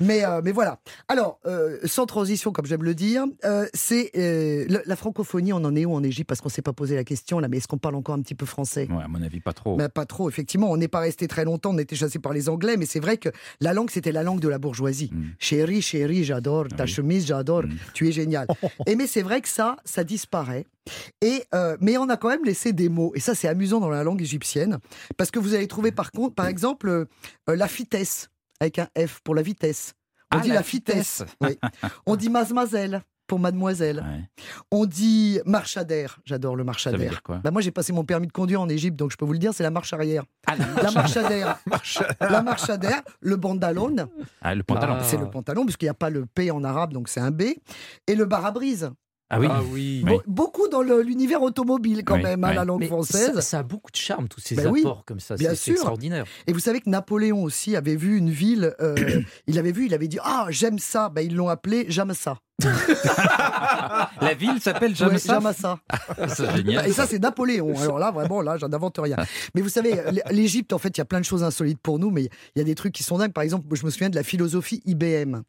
[0.00, 0.78] Mais, euh, mais voilà.
[1.08, 4.10] Alors, euh, sans transition, comme j'aime le dire, euh, c'est
[4.84, 6.28] la francophonie, on en est où en Égypte?
[6.28, 8.34] Parce qu'on s'est pas posé la question là, mais est-ce qu'on parle encore un petit
[8.34, 8.88] peu français?
[8.90, 9.76] Ouais, à mon avis, pas trop.
[9.76, 10.70] Mais pas trop, effectivement.
[10.70, 13.16] On n'est pas resté très longtemps, on était chassé par les Anglais, mais c'est vrai
[13.18, 13.28] que
[13.60, 15.10] la langue, c'était la langue de la bourgeoisie.
[15.12, 15.22] Mm.
[15.38, 16.90] Chérie, chérie, j'adore, ta Oui.
[16.90, 17.70] chemise, j'adore, Mm.
[17.94, 18.46] tu es génial.
[18.86, 20.66] et mais c'est vrai que ça, ça disparaît.
[21.20, 23.12] Et, euh, mais on a quand même laissé des mots.
[23.14, 24.78] Et ça, c'est amusant dans la langue égyptienne.
[25.16, 27.04] Parce que vous allez trouver, par contre, par exemple, euh,
[27.48, 28.28] euh, la vitesse,
[28.60, 29.92] avec un F pour la vitesse.
[30.34, 31.22] On Ah, dit la la, vitesse.
[31.40, 31.58] oui.
[32.06, 33.98] On dit mademoiselle pour mademoiselle.
[34.04, 34.44] Ouais.
[34.70, 36.18] On dit marchadère.
[36.24, 36.64] J'adore le
[36.98, 37.38] dire quoi?
[37.38, 39.38] Bah moi, j'ai passé mon permis de conduire en Égypte, donc je peux vous le
[39.38, 40.24] dire, c'est la marche arrière.
[40.46, 41.58] ah, la- La marchadère.
[42.20, 43.94] la marchadère, le bandalon,
[44.40, 44.96] Ah, le pantalon.
[44.98, 45.04] Ah.
[45.04, 47.42] c'est le pantalon, puisqu'il n'y a pas le P en arabe, donc c'est un B.
[48.06, 48.90] Et le bar à brise.
[49.34, 49.46] Ah oui.
[49.50, 50.02] Ah oui.
[50.06, 50.12] Oui.
[50.12, 52.54] Be- Beaucoup dans l'univers automobile, quand Oui, même, hein, oui.
[52.56, 53.32] la langue Mais française.
[53.34, 55.36] ça, ça a beaucoup de charme, tous ces Ben oui, apports comme ça.
[55.38, 56.24] C'est extraordinaire.
[56.46, 58.94] Et vous savez que Napoléon aussi avait vu une ville, euh,
[59.46, 61.08] il avait vu, il avait dit Ah, j'aime ça.
[61.08, 62.36] Ben, ils l'ont appelé J'aime ça.
[64.20, 65.52] La ville s'appelle Ouais, Jamassa.
[65.52, 66.28] Ça.
[66.28, 66.86] C'est génial.
[66.86, 67.76] Et ça, c'est Napoléon.
[67.80, 69.16] Alors là, vraiment, là, j'en invente rien.
[69.54, 72.10] Mais vous savez, l'Égypte, en fait, il y a plein de choses insolites pour nous,
[72.10, 72.22] mais
[72.54, 73.32] il y a des trucs qui sont dingues.
[73.32, 75.42] Par exemple, je me souviens de la philosophie IBM.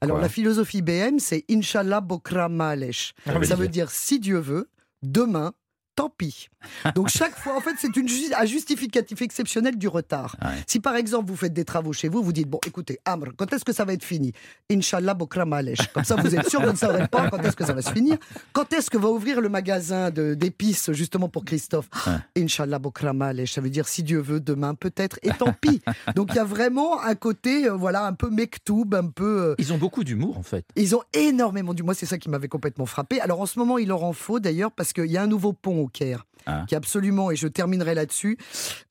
[0.00, 3.14] Alors, la philosophie IBM, c'est Inch'Allah Bokra Malesh.
[3.26, 4.70] Ah ça veut dire si Dieu veut,
[5.02, 5.52] demain,
[5.94, 6.48] tant pis.
[6.94, 10.36] Donc chaque fois, en fait, c'est une ju- un justificatif exceptionnel du retard.
[10.42, 10.48] Ouais.
[10.66, 13.52] Si par exemple vous faites des travaux chez vous, vous dites bon, écoutez, Amr, quand
[13.52, 14.32] est-ce que ça va être fini?
[14.70, 15.78] Inch'Allah Bokra Malesh.
[15.92, 17.90] Comme ça, vous êtes sûr, vous ne saurez pas quand est-ce que ça va se
[17.92, 18.16] finir.
[18.52, 21.88] Quand est-ce que va ouvrir le magasin de- d'épices justement pour Christophe?
[22.36, 23.52] Inch'Allah Bokra Malesh.
[23.54, 25.80] Ça veut dire si Dieu veut, demain peut-être, et tant pis.
[26.14, 29.42] Donc il y a vraiment un côté, euh, voilà, un peu mektoub, un peu.
[29.50, 30.64] euh, Ils ont beaucoup d'humour, en fait.
[30.76, 31.82] ils ont énormément du.
[31.82, 33.20] Moi, c'est ça qui m'avait complètement frappé.
[33.20, 35.52] Alors, en ce moment, il leur en faut d'ailleurs parce qu'il y a un nouveau
[35.52, 36.24] pont au Caire.
[36.44, 36.64] Ah.
[36.68, 38.38] Qui est absolument, et je terminerai là-dessus.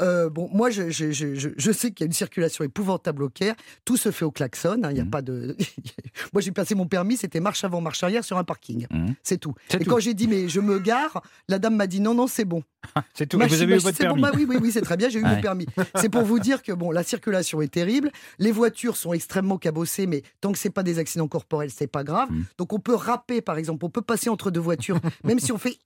[0.01, 3.23] euh, bon, moi, je, je, je, je- je sais qu'il y a une circulation épouvantable
[3.23, 3.55] au Caire.
[3.85, 4.81] Tout se fait au klaxon.
[4.83, 5.09] hein, Il n'y a Mhm.
[5.09, 5.55] pas de.
[6.33, 8.87] moi, j'ai passé mon permis, c'était marche avant, marche arrière sur un parking.
[8.91, 9.15] Mhm.
[9.23, 9.53] C'est tout.
[9.73, 9.89] Et tout.
[9.89, 12.63] quand j'ai dit, mais je me gare, la dame m'a dit non, non, c'est bon.
[13.15, 13.41] C'est tout.
[13.41, 14.21] Et vous avez eu votre c'est bon, permis.
[14.21, 15.35] bah oui, oui, oui, c'est très bien, j'ai eu Ouais.
[15.37, 15.65] mon permis.
[15.95, 20.05] C'est pour vous dire que bon, la circulation est terrible, les voitures sont extrêmement cabossées,
[20.05, 22.29] mais tant que c'est pas des accidents corporels, c'est pas grave.
[22.31, 22.43] Mm.
[22.59, 25.57] Donc on peut râper, par exemple, on peut passer entre deux voitures, même si on
[25.57, 25.77] fait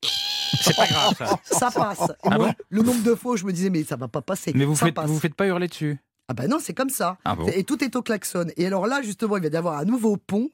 [0.61, 1.39] C'est pas grave, ça.
[1.43, 2.11] ça passe.
[2.23, 4.21] Ah moi, bon le nombre de fois où je me disais mais ça va pas
[4.21, 4.51] passer.
[4.55, 5.07] Mais vous ça faites, passe.
[5.09, 5.97] vous faites pas hurler dessus?
[6.27, 7.17] Ah ben non, c'est comme ça.
[7.25, 8.45] Ah bon Et tout est au klaxon.
[8.55, 10.49] Et alors là, justement, il va y avoir un nouveau pont.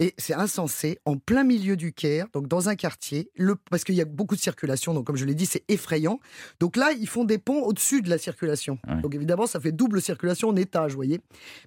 [0.00, 3.96] Et c'est insensé, en plein milieu du Caire, donc dans un quartier, le, parce qu'il
[3.96, 6.20] y a beaucoup de circulation, donc comme je l'ai dit, c'est effrayant.
[6.60, 8.78] Donc là, ils font des ponts au-dessus de la circulation.
[8.86, 9.00] Ouais.
[9.00, 11.20] Donc évidemment, ça fait double circulation en étage, vous voyez.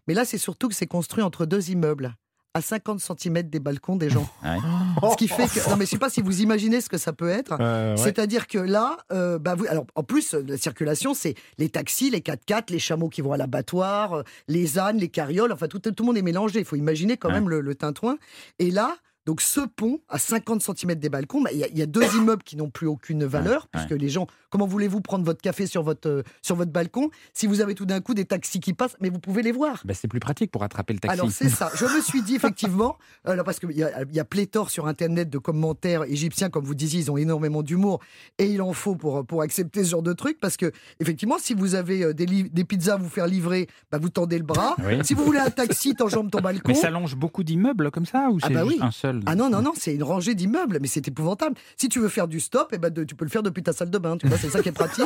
[0.08, 2.16] Mais là, c'est surtout que c'est construit entre deux immeubles,
[2.54, 4.28] à 50 cm des balcons des gens.
[4.44, 4.58] Ouais.
[5.12, 5.70] Ce qui fait que.
[5.70, 7.56] Non, mais je sais pas si vous imaginez ce que ça peut être.
[7.60, 7.98] Euh, ouais.
[8.04, 12.20] C'est-à-dire que là, euh, bah, vous- alors en plus, la circulation, c'est les taxis, les
[12.20, 15.94] 4x4, les chameaux qui vont à l'abattoir, euh, les ânes, les carrioles, enfin tout, tout
[16.00, 16.60] le monde est mélangé.
[16.60, 17.36] Il faut imaginer quand Ouais.
[17.36, 18.18] même le, le tintouin.
[18.60, 18.96] Et là,
[19.26, 21.86] donc ce pont, à 50 cm des balcons, bah, il y, a- il y a
[21.86, 23.80] deux immeubles qui n'ont plus aucune valeur, ouais.
[23.86, 27.48] puisque les gens, comment voulez-vous prendre votre café sur votre, euh, sur votre balcon si
[27.48, 29.82] vous avez tout d'un coup des taxis qui passent, mais vous pouvez les voir?
[29.86, 31.20] Bah, c'est plus pratique pour attraper le taxi.
[31.20, 31.72] alors c'est ça.
[31.74, 34.86] Je me suis dit effectivement, alors parce qu'il y, a- il y a pléthore sur
[34.88, 38.00] Internet de commentaires égyptiens, comme vous disiez, ils ont énormément d'humour
[38.38, 41.54] et il en faut pour, pour accepter ce genre de truc parce que effectivement, si
[41.54, 44.76] vous avez euh, des, des pizzas à vous faire livrer, bah, vous tendez le bras.
[44.86, 45.00] Oui.
[45.04, 46.62] Si vous voulez un taxi, t'enjambes ton balcon.
[46.68, 48.78] Mais ça longe beaucoup d'immeubles comme ça ou Ah c'est bah oui.
[48.82, 49.22] un seul?
[49.26, 51.56] Ah non, non, non, c'est une rangée d'immeubles, mais c'est épouvantable.
[51.78, 53.90] Si tu veux faire du stop, eh ben tu peux le faire depuis ta salle
[53.90, 55.06] de bain, tu vois, c'est ça qui est pratique.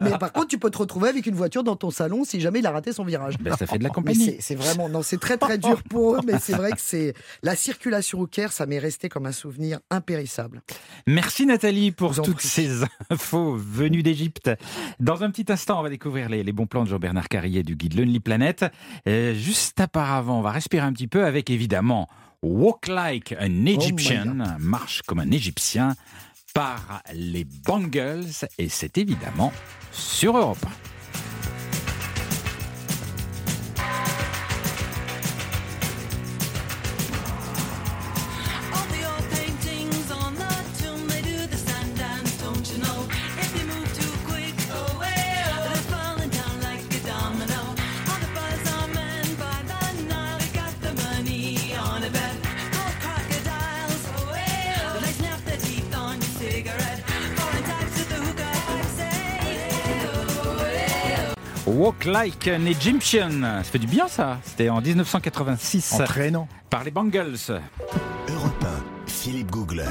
[0.00, 2.60] mais par contre, tu peux te retrouver avec une voiture dans ton salon si jamais
[2.60, 3.36] il a raté son virage.
[3.38, 4.36] Bah, ça fait de la compagnie.
[4.40, 7.56] c'est- vraiment, non, c'est très très dur pour eux, mais c'est vrai que c'est la
[7.56, 10.62] circulation au Caire, ça m'est resté comme un souvenir impérissable.
[11.06, 14.50] Merci Nathalie pour Vous toutes ces infos venues d'Égypte.
[15.00, 17.74] Dans un petit instant, on va découvrir les, les bons plans de Jean-Bernard Carrier du
[17.76, 18.64] guide Lonely Planet.
[19.08, 22.08] Euh, juste auparavant, on va respirer un petit peu avec évidemment
[22.42, 25.94] Walk Like an Egyptian, marche comme un Égyptien
[26.54, 28.24] par les Bangles
[28.58, 29.52] et c'est évidemment
[29.92, 30.64] sur Europe
[61.66, 64.38] Walk Like an Egyptian, ça fait du bien ça.
[64.44, 66.46] C'était en 1986 Entraînant.
[66.68, 67.36] par les Bangles.
[68.28, 68.64] Europe
[69.06, 69.84] 1, Philippe Googler.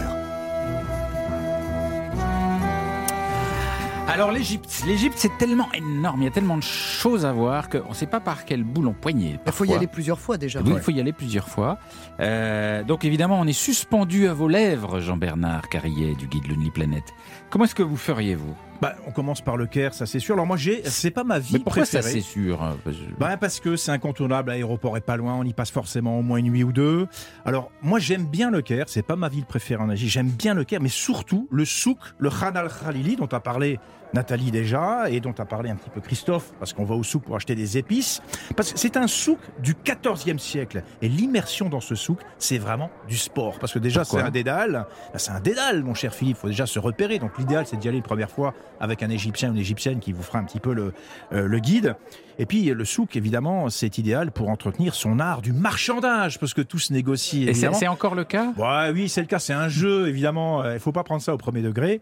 [4.07, 7.89] Alors l'Égypte, l'Égypte c'est tellement énorme, il y a tellement de choses à voir qu'on
[7.89, 9.39] ne sait pas par quel bout l'on poignet.
[9.43, 10.59] Il faut y aller plusieurs fois déjà.
[10.61, 11.80] Oui, il faut y aller plusieurs fois.
[12.19, 17.03] Euh, donc évidemment, on est suspendu à vos lèvres, Jean-Bernard Carrier du guide Lonely Planet.
[17.49, 18.55] Comment est-ce que vous feriez vous?
[18.84, 20.34] Bah, on commence par le Caire, ça c'est sûr.
[20.36, 22.21] Alors moi, j'ai, c'est pas ma Mais ville pourquoi ça préférée.
[22.21, 25.53] c'est sûr hein, parce- Bah parce que c'est incontournable, l'aéroport est pas loin, on y
[25.53, 27.07] passe forcément au moins une nuit ou deux.
[27.45, 30.53] Alors moi j'aime bien le Caire, c'est pas ma ville préférée en Égypte, j'aime bien
[30.53, 33.79] le Caire, mais surtout le souk, le Khan al-Khalili dont a parlé
[34.13, 37.23] Nathalie déjà et dont a parlé un petit peu Christophe, parce qu'on va au souk
[37.23, 38.21] pour acheter des épices.
[38.55, 42.91] Parce que c'est un souk du 14e siècle et l'immersion dans ce souk, c'est vraiment
[43.07, 43.57] du sport.
[43.57, 46.67] Parce que déjà c'est un dédale, Bah, c'est un dédale mon cher Philippe, faut déjà
[46.67, 47.17] se repérer.
[47.17, 50.11] Donc l'idéal c'est d'y aller une première fois avec un Égyptien ou une Égyptienne qui
[50.11, 50.93] vous fera un petit peu le,
[51.32, 51.95] euh, le guide.
[52.39, 56.61] Et puis le souk, évidemment, c'est idéal pour entretenir son art du marchandage, parce que
[56.61, 57.43] tout se négocie.
[57.43, 58.53] Et c'est encore le cas?
[58.57, 59.39] Ouais, oui, c'est le cas.
[59.39, 60.63] C'est un jeu, évidemment.
[60.71, 62.01] Il faut pas prendre ça au premier degré.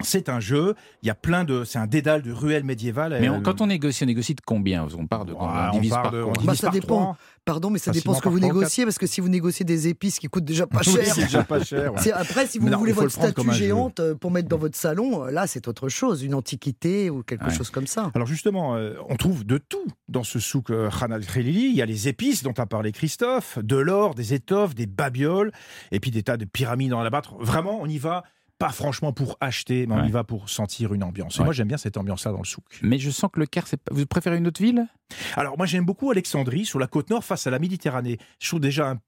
[0.00, 0.74] C'est un jeu.
[1.02, 1.64] Il y a plein de.
[1.64, 3.16] C'est un dédale de ruelles médiévales.
[3.20, 4.86] Mais Euh, on- quand on négocie, on négocie de combien?
[4.88, 6.32] Qu'on part de ouais, on divise part par de- on?
[6.32, 7.16] divise Bah, ça par dépend.
[7.44, 9.86] Pardon, mais ça Facilement dépend ce que vous négociez, parce que si vous négociez des
[9.86, 11.94] épices qui coûtent déjà pas Oui, cher, c'est déjà pas cher.
[11.94, 12.12] ouais.
[12.12, 15.30] après, si vous non, voulez votre statue géante euh, pour mettre dans votre salon, euh,
[15.30, 17.54] là, c'est autre chose, une antiquité ou quelque Ouais.
[17.54, 18.10] chose comme ça.
[18.16, 21.66] Alors justement, euh, on trouve de tout dans ce souk euh, Khan al-Khalili.
[21.68, 25.52] Il y a les épices dont a parlé Christophe, de l'or, des étoffes, des babioles,
[25.92, 27.36] et puis des tas de pyramides en abattre.
[27.38, 28.24] Vraiment, on y va
[28.58, 30.08] pas franchement pour acheter, mais on Ouais.
[30.08, 31.36] y va pour sentir une ambiance.
[31.36, 31.44] Et Ouais.
[31.44, 32.64] moi, j'aime bien cette ambiance-là dans le souk.
[32.82, 34.86] Mais je sens que le Caire, c'est pas- vous préférez une autre ville?
[35.36, 38.18] Alors moi, j'aime beaucoup Alexandrie, sur la côte nord, face à la Méditerranée.
[38.40, 38.98] Je trouve déjà un-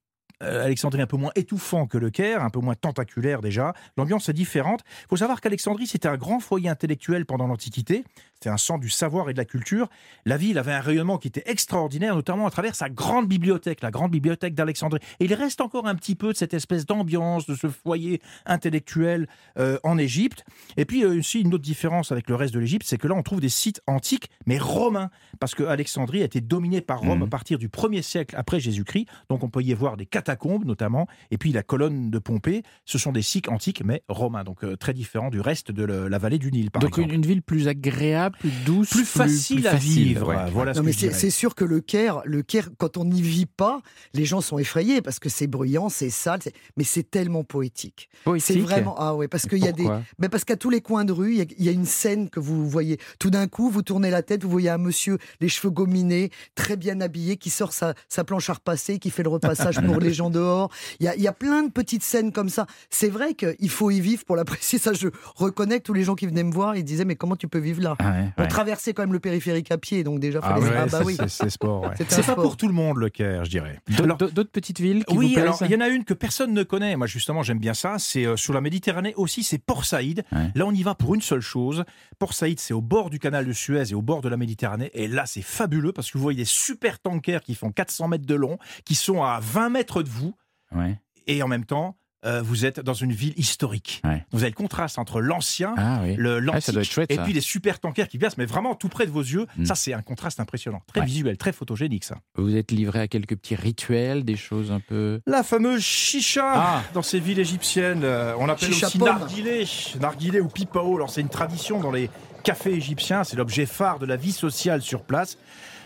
[0.43, 3.73] euh, Alexandrie un peu moins étouffant que le Caire, un peu moins tentaculaire déjà.
[3.97, 4.81] L'ambiance est différente.
[5.03, 8.03] Il faut savoir qu'Alexandrie, c'était un grand foyer intellectuel pendant l'Antiquité.
[8.35, 9.89] C'était un centre du savoir et de la culture.
[10.25, 13.91] La ville avait un rayonnement qui était extraordinaire, notamment à travers sa grande bibliothèque, la
[13.91, 15.01] grande bibliothèque d'Alexandrie.
[15.19, 19.27] Et il reste encore un petit peu de cette espèce d'ambiance, de ce foyer intellectuel
[19.57, 20.45] euh, en Égypte.
[20.77, 23.15] Et puis euh, aussi une autre différence avec le reste de l'Égypte, c'est que là
[23.15, 25.09] on trouve des sites antiques, mais romains,
[25.39, 27.23] parce que Alexandrie a été dominée par Rome Mhm.
[27.23, 29.07] à partir du 1er siècle après Jésus-Christ.
[29.29, 32.63] Donc on peut y voir des catacombes notamment, et puis la colonne de Pompée.
[32.85, 36.07] Ce sont des sites antiques, mais romains, donc euh, très différents du reste de le-
[36.07, 37.15] la vallée du Nil, par Donc une, exemple.
[37.15, 40.27] une ville plus agréable, plus douce, Plus facile plus à facile, vivre.
[40.27, 40.35] ouais.
[40.51, 43.45] Voilà Non, mais c'est c'est sûr que le Caire, le Caire, quand on n'y vit
[43.47, 43.81] pas,
[44.13, 48.09] les gens sont effrayés parce que c'est bruyant, c'est sale, c'est- mais c'est tellement poétique.
[48.13, 48.61] C'est Poétique.
[48.61, 49.87] vraiment ah ouais parce qu'il y a des,
[50.19, 51.85] mais parce qu'à tous les coins de rue, il y a- il y, a une
[51.85, 52.97] scène que vous voyez.
[53.19, 56.77] Tout d'un coup, vous tournez la tête, vous voyez un monsieur, les cheveux gominés, très
[56.77, 60.13] bien habillé, qui sort sa, sa planche à repasser, qui fait le repassage pour les
[60.13, 60.69] gens dehors.
[60.99, 62.65] Il y a, il y a plein de petites scènes comme ça.
[62.89, 64.77] C'est vrai qu'il faut y vivre pour l'apprécier.
[64.79, 67.37] Ça, je reconnais que tous les gens qui venaient me voir, ils disaient mais comment
[67.37, 67.95] tu peux vivre là?
[67.99, 68.47] Ah Ouais, On ouais.
[68.49, 71.15] traversait quand même le périphérique à pied, donc déjà, Ah ouais, ah bah c'est- oui.
[71.17, 71.89] c'est- c'est sport.
[72.09, 73.79] C'est pas pour tout le monde le Caire, je dirais.
[73.87, 76.63] D'autres- petites villes qui oui, vous alors il y en a une que personne ne
[76.63, 76.95] connaît.
[76.95, 77.95] Moi, justement, j'aime bien ça.
[77.99, 80.23] C'est euh, sur la Méditerranée aussi, c'est Port Saïd.
[80.31, 80.49] Ouais.
[80.55, 81.83] Là, on y va pour une seule chose.
[82.17, 84.89] Port Saïd, c'est au bord du canal de Suez et au bord de la Méditerranée.
[84.95, 88.25] Et là, c'est fabuleux parce que vous voyez des super tankers qui font 400 mètres
[88.25, 90.35] de long, qui sont à 20 mètres de vous.
[90.75, 90.99] Ouais.
[91.27, 91.95] Et en même temps,
[92.25, 94.01] euh, vous êtes dans une ville historique.
[94.03, 94.25] Ouais.
[94.31, 96.15] Vous avez le contraste entre l'ancien, Ah oui.
[96.17, 98.89] le Ah, l'antique, être chouette, et puis les super tankers qui passent, mais vraiment tout
[98.89, 99.45] près de vos yeux.
[99.55, 99.65] Mm.
[99.65, 100.81] Ça, c'est un contraste impressionnant.
[100.87, 101.05] Très Ouais.
[101.05, 102.17] visuel, très photogénique, ça.
[102.35, 105.21] Vous êtes livré à quelques petits rituels, des choses un peu.
[105.27, 106.83] La fameuse chicha Ah.
[106.93, 108.01] dans ces villes égyptiennes.
[108.03, 109.65] euh, on appelle Chicha aussi narguilé,
[110.01, 110.97] narguilé ou pipao.
[110.97, 112.09] Alors c'est une tradition dans les
[112.43, 113.23] cafés égyptiens.
[113.23, 115.37] C'est l'objet phare de la vie sociale sur place.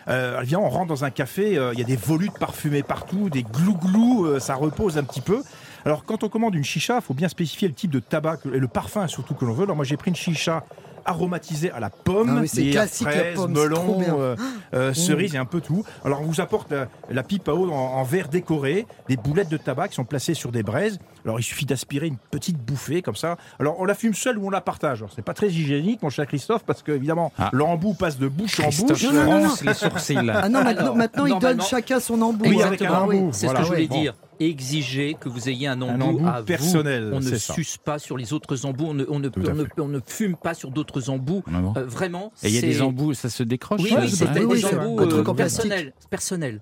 [0.08, 3.30] Euh, viens, on rentre dans un café, euh, il y a des volutes parfumées partout,
[3.30, 5.44] des glou-glou, euh, ça repose un petit peu.
[5.86, 8.60] Alors quand on commande une chicha, il faut bien spécifier le type de tabac et
[8.60, 9.64] le parfum surtout que l'on veut.
[9.64, 10.66] Alors moi j'ai pris une chicha
[11.06, 14.36] aromatisée à la pomme, Ah oui, c'est classique, la pomme, melon, euh,
[14.74, 15.84] euh, cerises et un peu tout.
[16.06, 19.50] Alors on vous apporte la, la pipe à eau en, en verre décoré, des boulettes
[19.50, 21.00] de tabac qui sont placées sur des braises.
[21.26, 23.38] Alors il suffit d'aspirer une petite bouffée comme ça.
[23.60, 25.00] Alors on la fume seule ou on la partage.
[25.00, 27.50] Alors c'est pas très hygiénique mon cher Christophe parce que évidemment Ah.
[27.54, 29.04] l'embout passe de bouche en bouche.
[29.04, 30.18] Non, non, les sourcils.
[30.18, 32.46] Ah non, maintenant, Alors, maintenant ils donnent normalement- chacun son embout.
[32.48, 33.18] Oui, avec un Ah oui.
[33.20, 33.30] embout.
[33.34, 33.60] C'est Voilà.
[33.60, 34.02] ce que je voulais Bon.
[34.02, 34.14] dire.
[34.40, 36.46] Exiger que vous ayez un embout, Un embout à vous.
[36.46, 37.54] personnel, On ne ça.
[37.54, 38.86] suce pas sur les autres embouts.
[38.88, 39.72] On ne, on ne, Tout à on ne- fait.
[39.80, 41.44] on ne fume pas sur d'autres embouts.
[41.48, 42.32] Ah bon Euh, vraiment.
[42.44, 45.00] Et il y a des embouts, ça se décroche Oui, c'est des oui, c'est embouts
[45.02, 45.94] un euh, personnels.
[46.10, 46.62] personnels.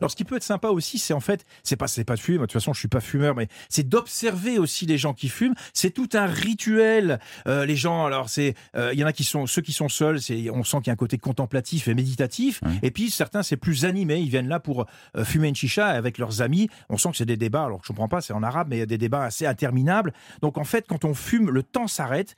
[0.00, 2.20] Alors, ce qui peut être sympa aussi, c'est en fait, c'est pas, c'est pas de
[2.20, 2.38] fumer.
[2.38, 5.28] Moi, de toute façon, je suis pas fumeur, mais c'est d'observer aussi les gens qui
[5.28, 5.54] fument.
[5.72, 7.20] C'est tout un rituel.
[7.46, 9.88] Euh, les gens, alors, c'est, euh, il y en a qui sont, ceux qui sont
[9.88, 12.60] seuls, c'est, on sent qu'il y a un côté contemplatif et méditatif.
[12.82, 14.18] Et puis, certains, c'est plus animé.
[14.18, 16.68] Ils viennent là pour euh, fumer une chicha avec leurs amis.
[16.88, 17.64] On sent que c'est des débats.
[17.64, 20.12] Alors, je comprends pas, c'est en arabe, mais il y a des débats assez interminables.
[20.40, 22.36] Donc, en fait, quand on fume, le temps s'arrête.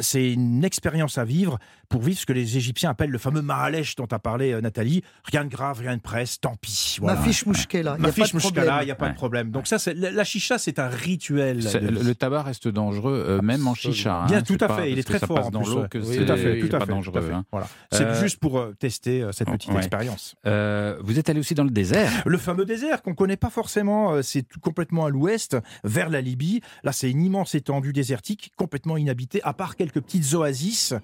[0.00, 1.58] C'est une expérience à vivre
[1.88, 5.02] pour vivre ce que les Égyptiens appellent le fameux Mahalèche dont a parlé Nathalie.
[5.24, 6.73] Rien de grave, rien de presse, tant pis.
[7.00, 7.18] Voilà.
[7.18, 8.78] Ma fiche mouchkela, il n'y Ma a pas fiche de mouchkala, problème.
[8.82, 9.10] il n'y a pas Ouais.
[9.12, 9.50] de problème.
[9.50, 11.58] Donc ça, c'est, la, la chicha, c'est un rituel.
[11.60, 12.04] De Le, vie.
[12.08, 14.22] le tabac reste dangereux, euh, même en chicha.
[14.22, 14.26] hein.
[14.26, 14.90] Bien, tout à pas fait.
[14.92, 16.74] Il est très fort passe en dans plus, l'eau que Oui, tout à fait, tout
[16.76, 17.20] à pas fait, dangereux.
[17.20, 17.32] fait.
[17.32, 17.44] hein.
[17.52, 17.66] Voilà.
[17.92, 19.78] C'est Euh, juste pour euh, tester cette petite ouais.
[19.78, 20.34] expérience.
[20.46, 22.10] Euh, vous êtes allé aussi dans le désert.
[22.26, 26.60] Le fameux désert qu'on connaît pas forcément, c'est tout- complètement à l'ouest, vers la Libye.
[26.82, 30.94] Là, c'est une immense étendue désertique, complètement inhabitée, à part quelques petites oasis.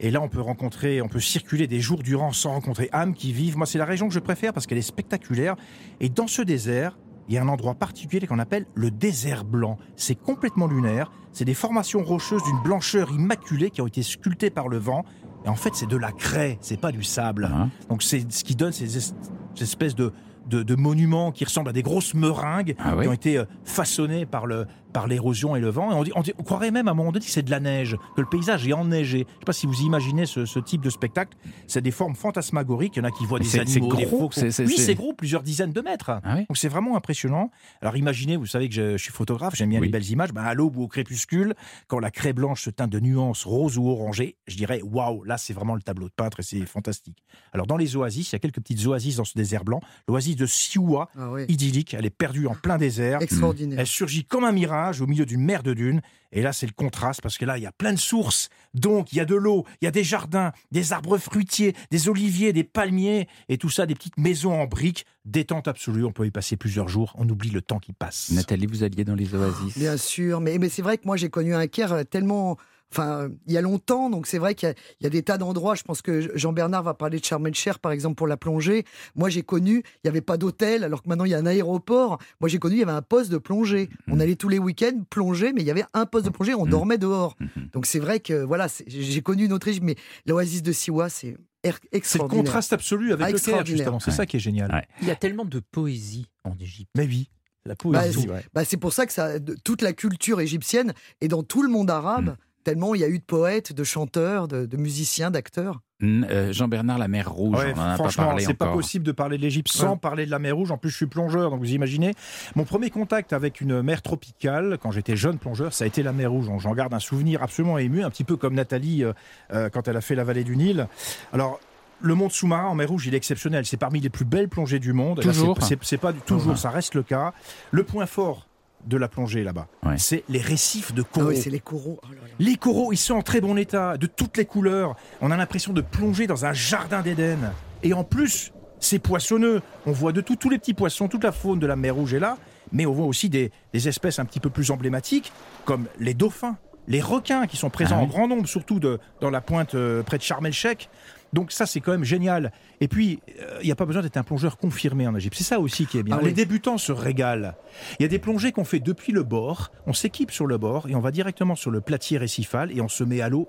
[0.00, 3.32] Et là, on peut rencontrer, on peut circuler des jours durant sans rencontrer âmes qui
[3.32, 3.56] vivent.
[3.56, 5.54] Moi, c'est la région que je préfère parce qu'elle est spectaculaire.
[6.00, 9.78] Et dans ce désert, il y a un endroit particulier qu'on appelle le désert blanc.
[9.96, 11.10] C'est complètement lunaire.
[11.32, 15.04] C'est des formations rocheuses d'une blancheur immaculée qui ont été sculptées par le vent.
[15.46, 17.44] Et en fait, c'est de la craie, c'est pas du sable.
[17.52, 17.70] Hein.
[17.88, 19.14] Donc c'est ce qui donne ces, es-
[19.54, 20.12] ces espèces de,
[20.48, 23.44] de, de monuments qui ressemblent à des grosses meringues Ah oui qui ont été euh,
[23.64, 25.90] façonnés par le par l'érosion et le vent.
[25.90, 27.50] Et on, dit, on, dit- on croirait même à un moment donné que c'est de
[27.50, 29.26] la neige, que le paysage est enneigé.
[29.28, 31.36] Je sais pas si vous imaginez ce, ce type de spectacle.
[31.66, 32.96] C'est des formes fantasmagoriques.
[32.96, 34.94] Il y en a qui voient Mais des animaux, c'est des gros, c'est- oui, c'est-
[34.94, 36.10] gros, plusieurs dizaines de mètres.
[36.22, 37.50] Ah oui Donc c'est vraiment impressionnant.
[37.82, 39.88] Alors imaginez, vous savez que je, je suis photographe, j'aime bien Oui.
[39.88, 40.32] les belles images.
[40.32, 41.54] Ben, à l'aube ou au crépuscule,
[41.88, 45.36] quand la craie blanche se teint de nuances roses ou orangées, je dirais waouh, là
[45.38, 47.18] c'est vraiment le tableau de peintre et c'est fantastique.
[47.52, 49.80] Alors dans les oasis, il y a quelques petites oasis dans ce désert blanc.
[50.08, 53.20] L'oasis de Siwa, Ah oui, idyllique, elle est perdue en plein désert.
[53.20, 53.80] extraordinaire.
[53.80, 54.52] Elle surgit comme un
[54.92, 56.00] au milieu d'une mer de dunes.
[56.32, 58.48] Et là, c'est le contraste parce que là, il y a plein de sources.
[58.74, 62.08] Donc, il y a de l'eau, il y a des jardins, des arbres fruitiers, des
[62.08, 65.06] oliviers, des palmiers et tout ça, des petites maisons en briques.
[65.24, 66.04] Détente absolue.
[66.04, 67.12] On peut y passer plusieurs jours.
[67.16, 68.30] On oublie le temps qui passe.
[68.32, 69.78] Nathalie, vous alliez dans les oasis.
[69.78, 72.58] Bien sûr, mais, mais c'est vrai que moi j'ai connu un Caire euh, tellement.
[72.96, 75.22] Enfin, il y a longtemps, donc c'est vrai qu'il y, a- il y a des
[75.24, 75.74] tas d'endroits.
[75.74, 78.84] Je pense que Jean-Bernard va parler de Sharm el-Cher, par exemple, pour la plongée.
[79.16, 81.46] Moi, j'ai connu, il n'y avait pas d'hôtel, alors que maintenant il y a un
[81.46, 82.18] aéroport.
[82.40, 83.88] Moi, j'ai connu, il y avait un poste de plongée.
[84.06, 86.64] On allait tous les week-ends plonger, mais il y avait un poste de plongée, on
[86.66, 86.70] Mhm.
[86.70, 87.34] dormait dehors.
[87.40, 87.70] Mhm.
[87.72, 91.36] Donc c'est vrai que voilà, j'ai connu une autre Égypte, mais l'oasis de Siwa, c'est
[91.64, 92.44] er- C'est le extraordinaire.
[92.44, 93.76] contraste absolu avec Ah, le Caire, extraordinaire.
[93.78, 93.98] justement.
[94.00, 94.16] C'est Ouais.
[94.16, 94.70] ça qui est génial.
[94.72, 94.86] Ouais.
[95.02, 96.90] Il y a tellement de poésie en Égypte.
[96.96, 97.28] Mais oui,
[97.64, 98.20] la Bah, poésie.
[98.22, 98.44] c'est- ouais.
[98.52, 101.90] Bah, c'est pour ça que ça, toute la culture égyptienne est dans tout le monde
[101.90, 102.36] arabe.
[102.64, 105.80] Tellement il y a eu de poètes, de chanteurs, de, de musiciens, d'acteurs.
[106.02, 109.04] Euh, Jean-Bernard, la mer Rouge, Ouais, on en a pas franchement, parlé c'est pas possible
[109.06, 109.96] de parler de l'Égypte sans Ouais.
[109.96, 110.70] parler de la mer Rouge.
[110.70, 112.12] En plus, je suis plongeur, donc vous imaginez.
[112.56, 116.12] Mon premier contact avec une mer tropicale, quand j'étais jeune plongeur, ça a été la
[116.12, 116.50] mer Rouge.
[116.58, 119.12] J'en garde un souvenir absolument ému, un petit peu comme Nathalie euh,
[119.52, 120.88] euh, quand elle a fait la vallée du Nil.
[121.32, 121.60] Alors.
[122.02, 123.64] Le monde sous-marin en mer Rouge, il est exceptionnel.
[123.64, 125.20] C'est parmi les plus belles plongées du monde.
[125.22, 125.56] Toujours.
[125.62, 126.56] c'est- pas du toujours, Ouais.
[126.58, 127.32] ça reste le cas.
[127.70, 128.46] Le point fort
[128.86, 129.96] de la plongée là-bas, Ouais.
[129.98, 131.28] c'est les récifs de Ah coraux.
[131.28, 131.98] oui, c'est les coraux.
[132.02, 132.28] Oh là là.
[132.38, 134.94] Les coraux, ils sont en très bon état, de toutes les couleurs.
[135.20, 137.38] On a l'impression de plonger dans un jardin d'Éden.
[137.82, 139.62] Et en plus, c'est poissonneux.
[139.86, 142.14] On voit de tout, tous les petits poissons, toute la faune de la mer Rouge
[142.14, 142.36] est là.
[142.72, 145.32] Mais on voit aussi des, des espèces un petit peu plus emblématiques,
[145.64, 146.56] comme les dauphins.
[146.86, 150.02] les requins qui sont présents Ah en grand nombre, surtout de, dans la pointe euh,
[150.02, 150.90] près de Sharm el-Sheikh.
[151.34, 152.52] Donc ça, c'est quand même génial.
[152.80, 155.36] Et puis, euh, il n'y a pas besoin d'être un plongeur confirmé en Égypte.
[155.36, 156.16] C'est ça aussi qui est bien.
[156.18, 156.32] Ah Les oui.
[156.32, 157.54] débutants se régalent.
[157.98, 159.70] Il y a des plongées qu'on fait depuis le bord.
[159.86, 162.88] On s'équipe sur le bord et on va directement sur le platier récifal et on
[162.88, 163.48] se met à l'eau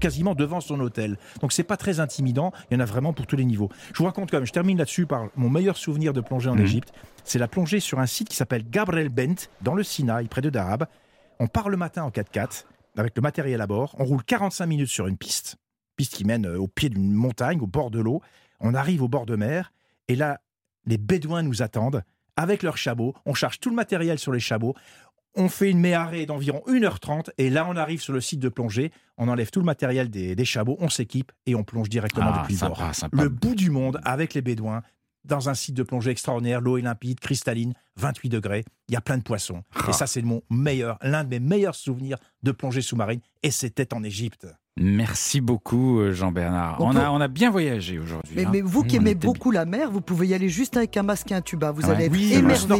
[0.00, 1.18] quasiment devant son hôtel.
[1.42, 3.68] Donc c'est pas très intimidant, il y en a vraiment pour tous les niveaux.
[3.92, 6.54] Je vous raconte quand même, je termine là-dessus par mon meilleur souvenir de plongée en
[6.56, 6.62] Mhm.
[6.62, 6.92] Égypte.
[7.22, 10.48] C'est la plongée sur un site qui s'appelle Gabriel Bent, dans le Sinaï, près de
[10.48, 10.86] Darab.
[11.38, 12.64] On part le matin en 4x4,
[12.96, 13.94] avec le matériel à bord.
[13.98, 15.56] On roule 45 minutes sur une piste,
[16.00, 18.22] piste qui mène euh, au pied d'une montagne, au bord de l'eau.
[18.58, 19.70] On arrive au bord de mer,
[20.08, 20.40] et là,
[20.86, 22.02] les Bédouins nous attendent
[22.36, 23.14] avec leurs chabots.
[23.26, 24.74] On charge tout le matériel sur les chabots.
[25.34, 28.90] On fait une méharée d'environ 1h30 et là on arrive sur le site de plongée,
[29.18, 32.40] on enlève tout le matériel des, des chabots, on s'équipe et on plonge directement Ah,
[32.40, 32.94] depuis le bord.
[32.94, 33.22] sympa.
[33.22, 34.82] Le bout du monde avec les Bédouins
[35.24, 39.02] dans un site de plongée extraordinaire, l'eau est limpide, cristalline, 28 degrés, il y a
[39.02, 39.62] plein de poissons.
[39.74, 39.90] Ah.
[39.90, 43.92] Et ça c'est mon meilleur, l'un de mes meilleurs souvenirs de plongée sous-marine et c'était
[43.92, 44.46] en Égypte.
[44.78, 46.76] Merci beaucoup, euh, Jean-Bernard.
[46.80, 48.32] On On, peut- a, on a bien voyagé aujourd'hui.
[48.36, 48.50] Mais, hein.
[48.52, 51.02] mais vous qui On aimez beaucoup la mer, vous pouvez y aller juste avec un
[51.02, 51.70] masque et un tuba.
[51.72, 51.90] Vous Ouais.
[51.90, 52.32] allez être Oui,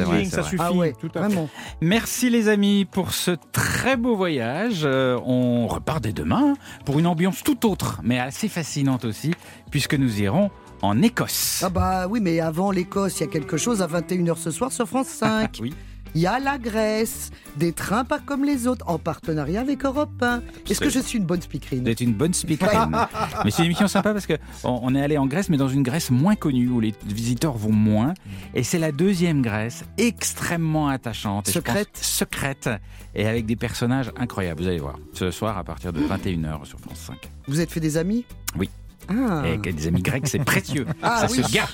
[0.02, 0.56] vrai, ça suffit.
[0.64, 1.18] Ah ouais, tout à fait.
[1.18, 1.48] vraiment.
[1.82, 4.82] Merci les amis pour ce très beau voyage.
[4.84, 6.54] Euh, on repart dès demain
[6.86, 9.34] pour une ambiance tout autre, mais assez fascinante aussi,
[9.70, 10.50] puisque nous irons
[10.82, 11.62] en Écosse.
[11.66, 14.72] Ah bah oui, mais avant l'Écosse, il y a quelque chose à 21h ce soir
[14.72, 15.58] sur France 5.
[15.60, 15.74] Oui.
[16.14, 20.10] Il y a la Grèce, des trains pas comme les autres, en partenariat avec Europe
[20.20, 20.42] 1.
[20.68, 21.84] Est-ce que je suis une bonne speakerine?
[21.84, 22.90] Vous êtes une bonne speakerine.
[23.44, 24.34] mais c'est une émission sympa parce que
[24.64, 27.72] on est allé en Grèce, mais dans une Grèce moins connue où les visiteurs vont
[27.72, 28.14] moins.
[28.54, 31.96] Et c'est la deuxième Grèce, extrêmement attachante, et je pense Secrète.
[31.96, 32.70] secrète,
[33.14, 34.62] et avec des personnages incroyables.
[34.62, 37.16] Vous allez voir ce soir à partir de 21h sur France 5.
[37.46, 38.24] Vous êtes fait des amis?
[38.58, 38.68] Oui.
[39.08, 40.86] Ah, Et avec des amis grecs, c'est précieux.
[41.02, 41.42] Ah Ça oui.
[41.42, 41.70] se garde.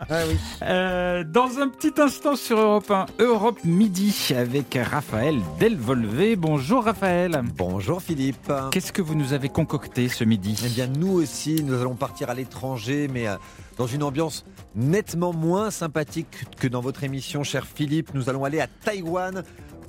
[0.00, 0.36] ah oui.
[0.62, 6.36] Euh, dans un petit instant sur Europe 1, Europe Midi avec Raphaël Delvolvé.
[6.36, 7.40] Bonjour Raphaël.
[7.56, 8.52] Bonjour Philippe.
[8.72, 10.60] Qu'est-ce que vous nous avez concocté ce midi?
[10.64, 13.36] Eh bien nous aussi, nous allons partir à l'étranger, mais euh,
[13.78, 14.44] dans une ambiance
[14.74, 18.10] nettement moins sympathique que dans votre émission, cher Philippe.
[18.14, 19.44] Nous allons aller à Taïwan,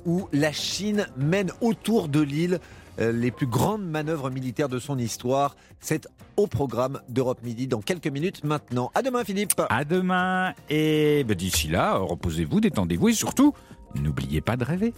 [0.06, 2.60] où la Chine mène autour de l'île
[2.98, 5.56] les plus grandes manœuvres militaires de son histoire.
[5.80, 8.90] C'est au programme d'Europe Midi dans quelques minutes maintenant.
[8.94, 9.60] À demain Philippe.
[9.70, 13.54] À demain et ben, d'ici là, reposez-vous, détendez-vous et surtout,
[13.94, 14.92] n'oubliez pas de rêver.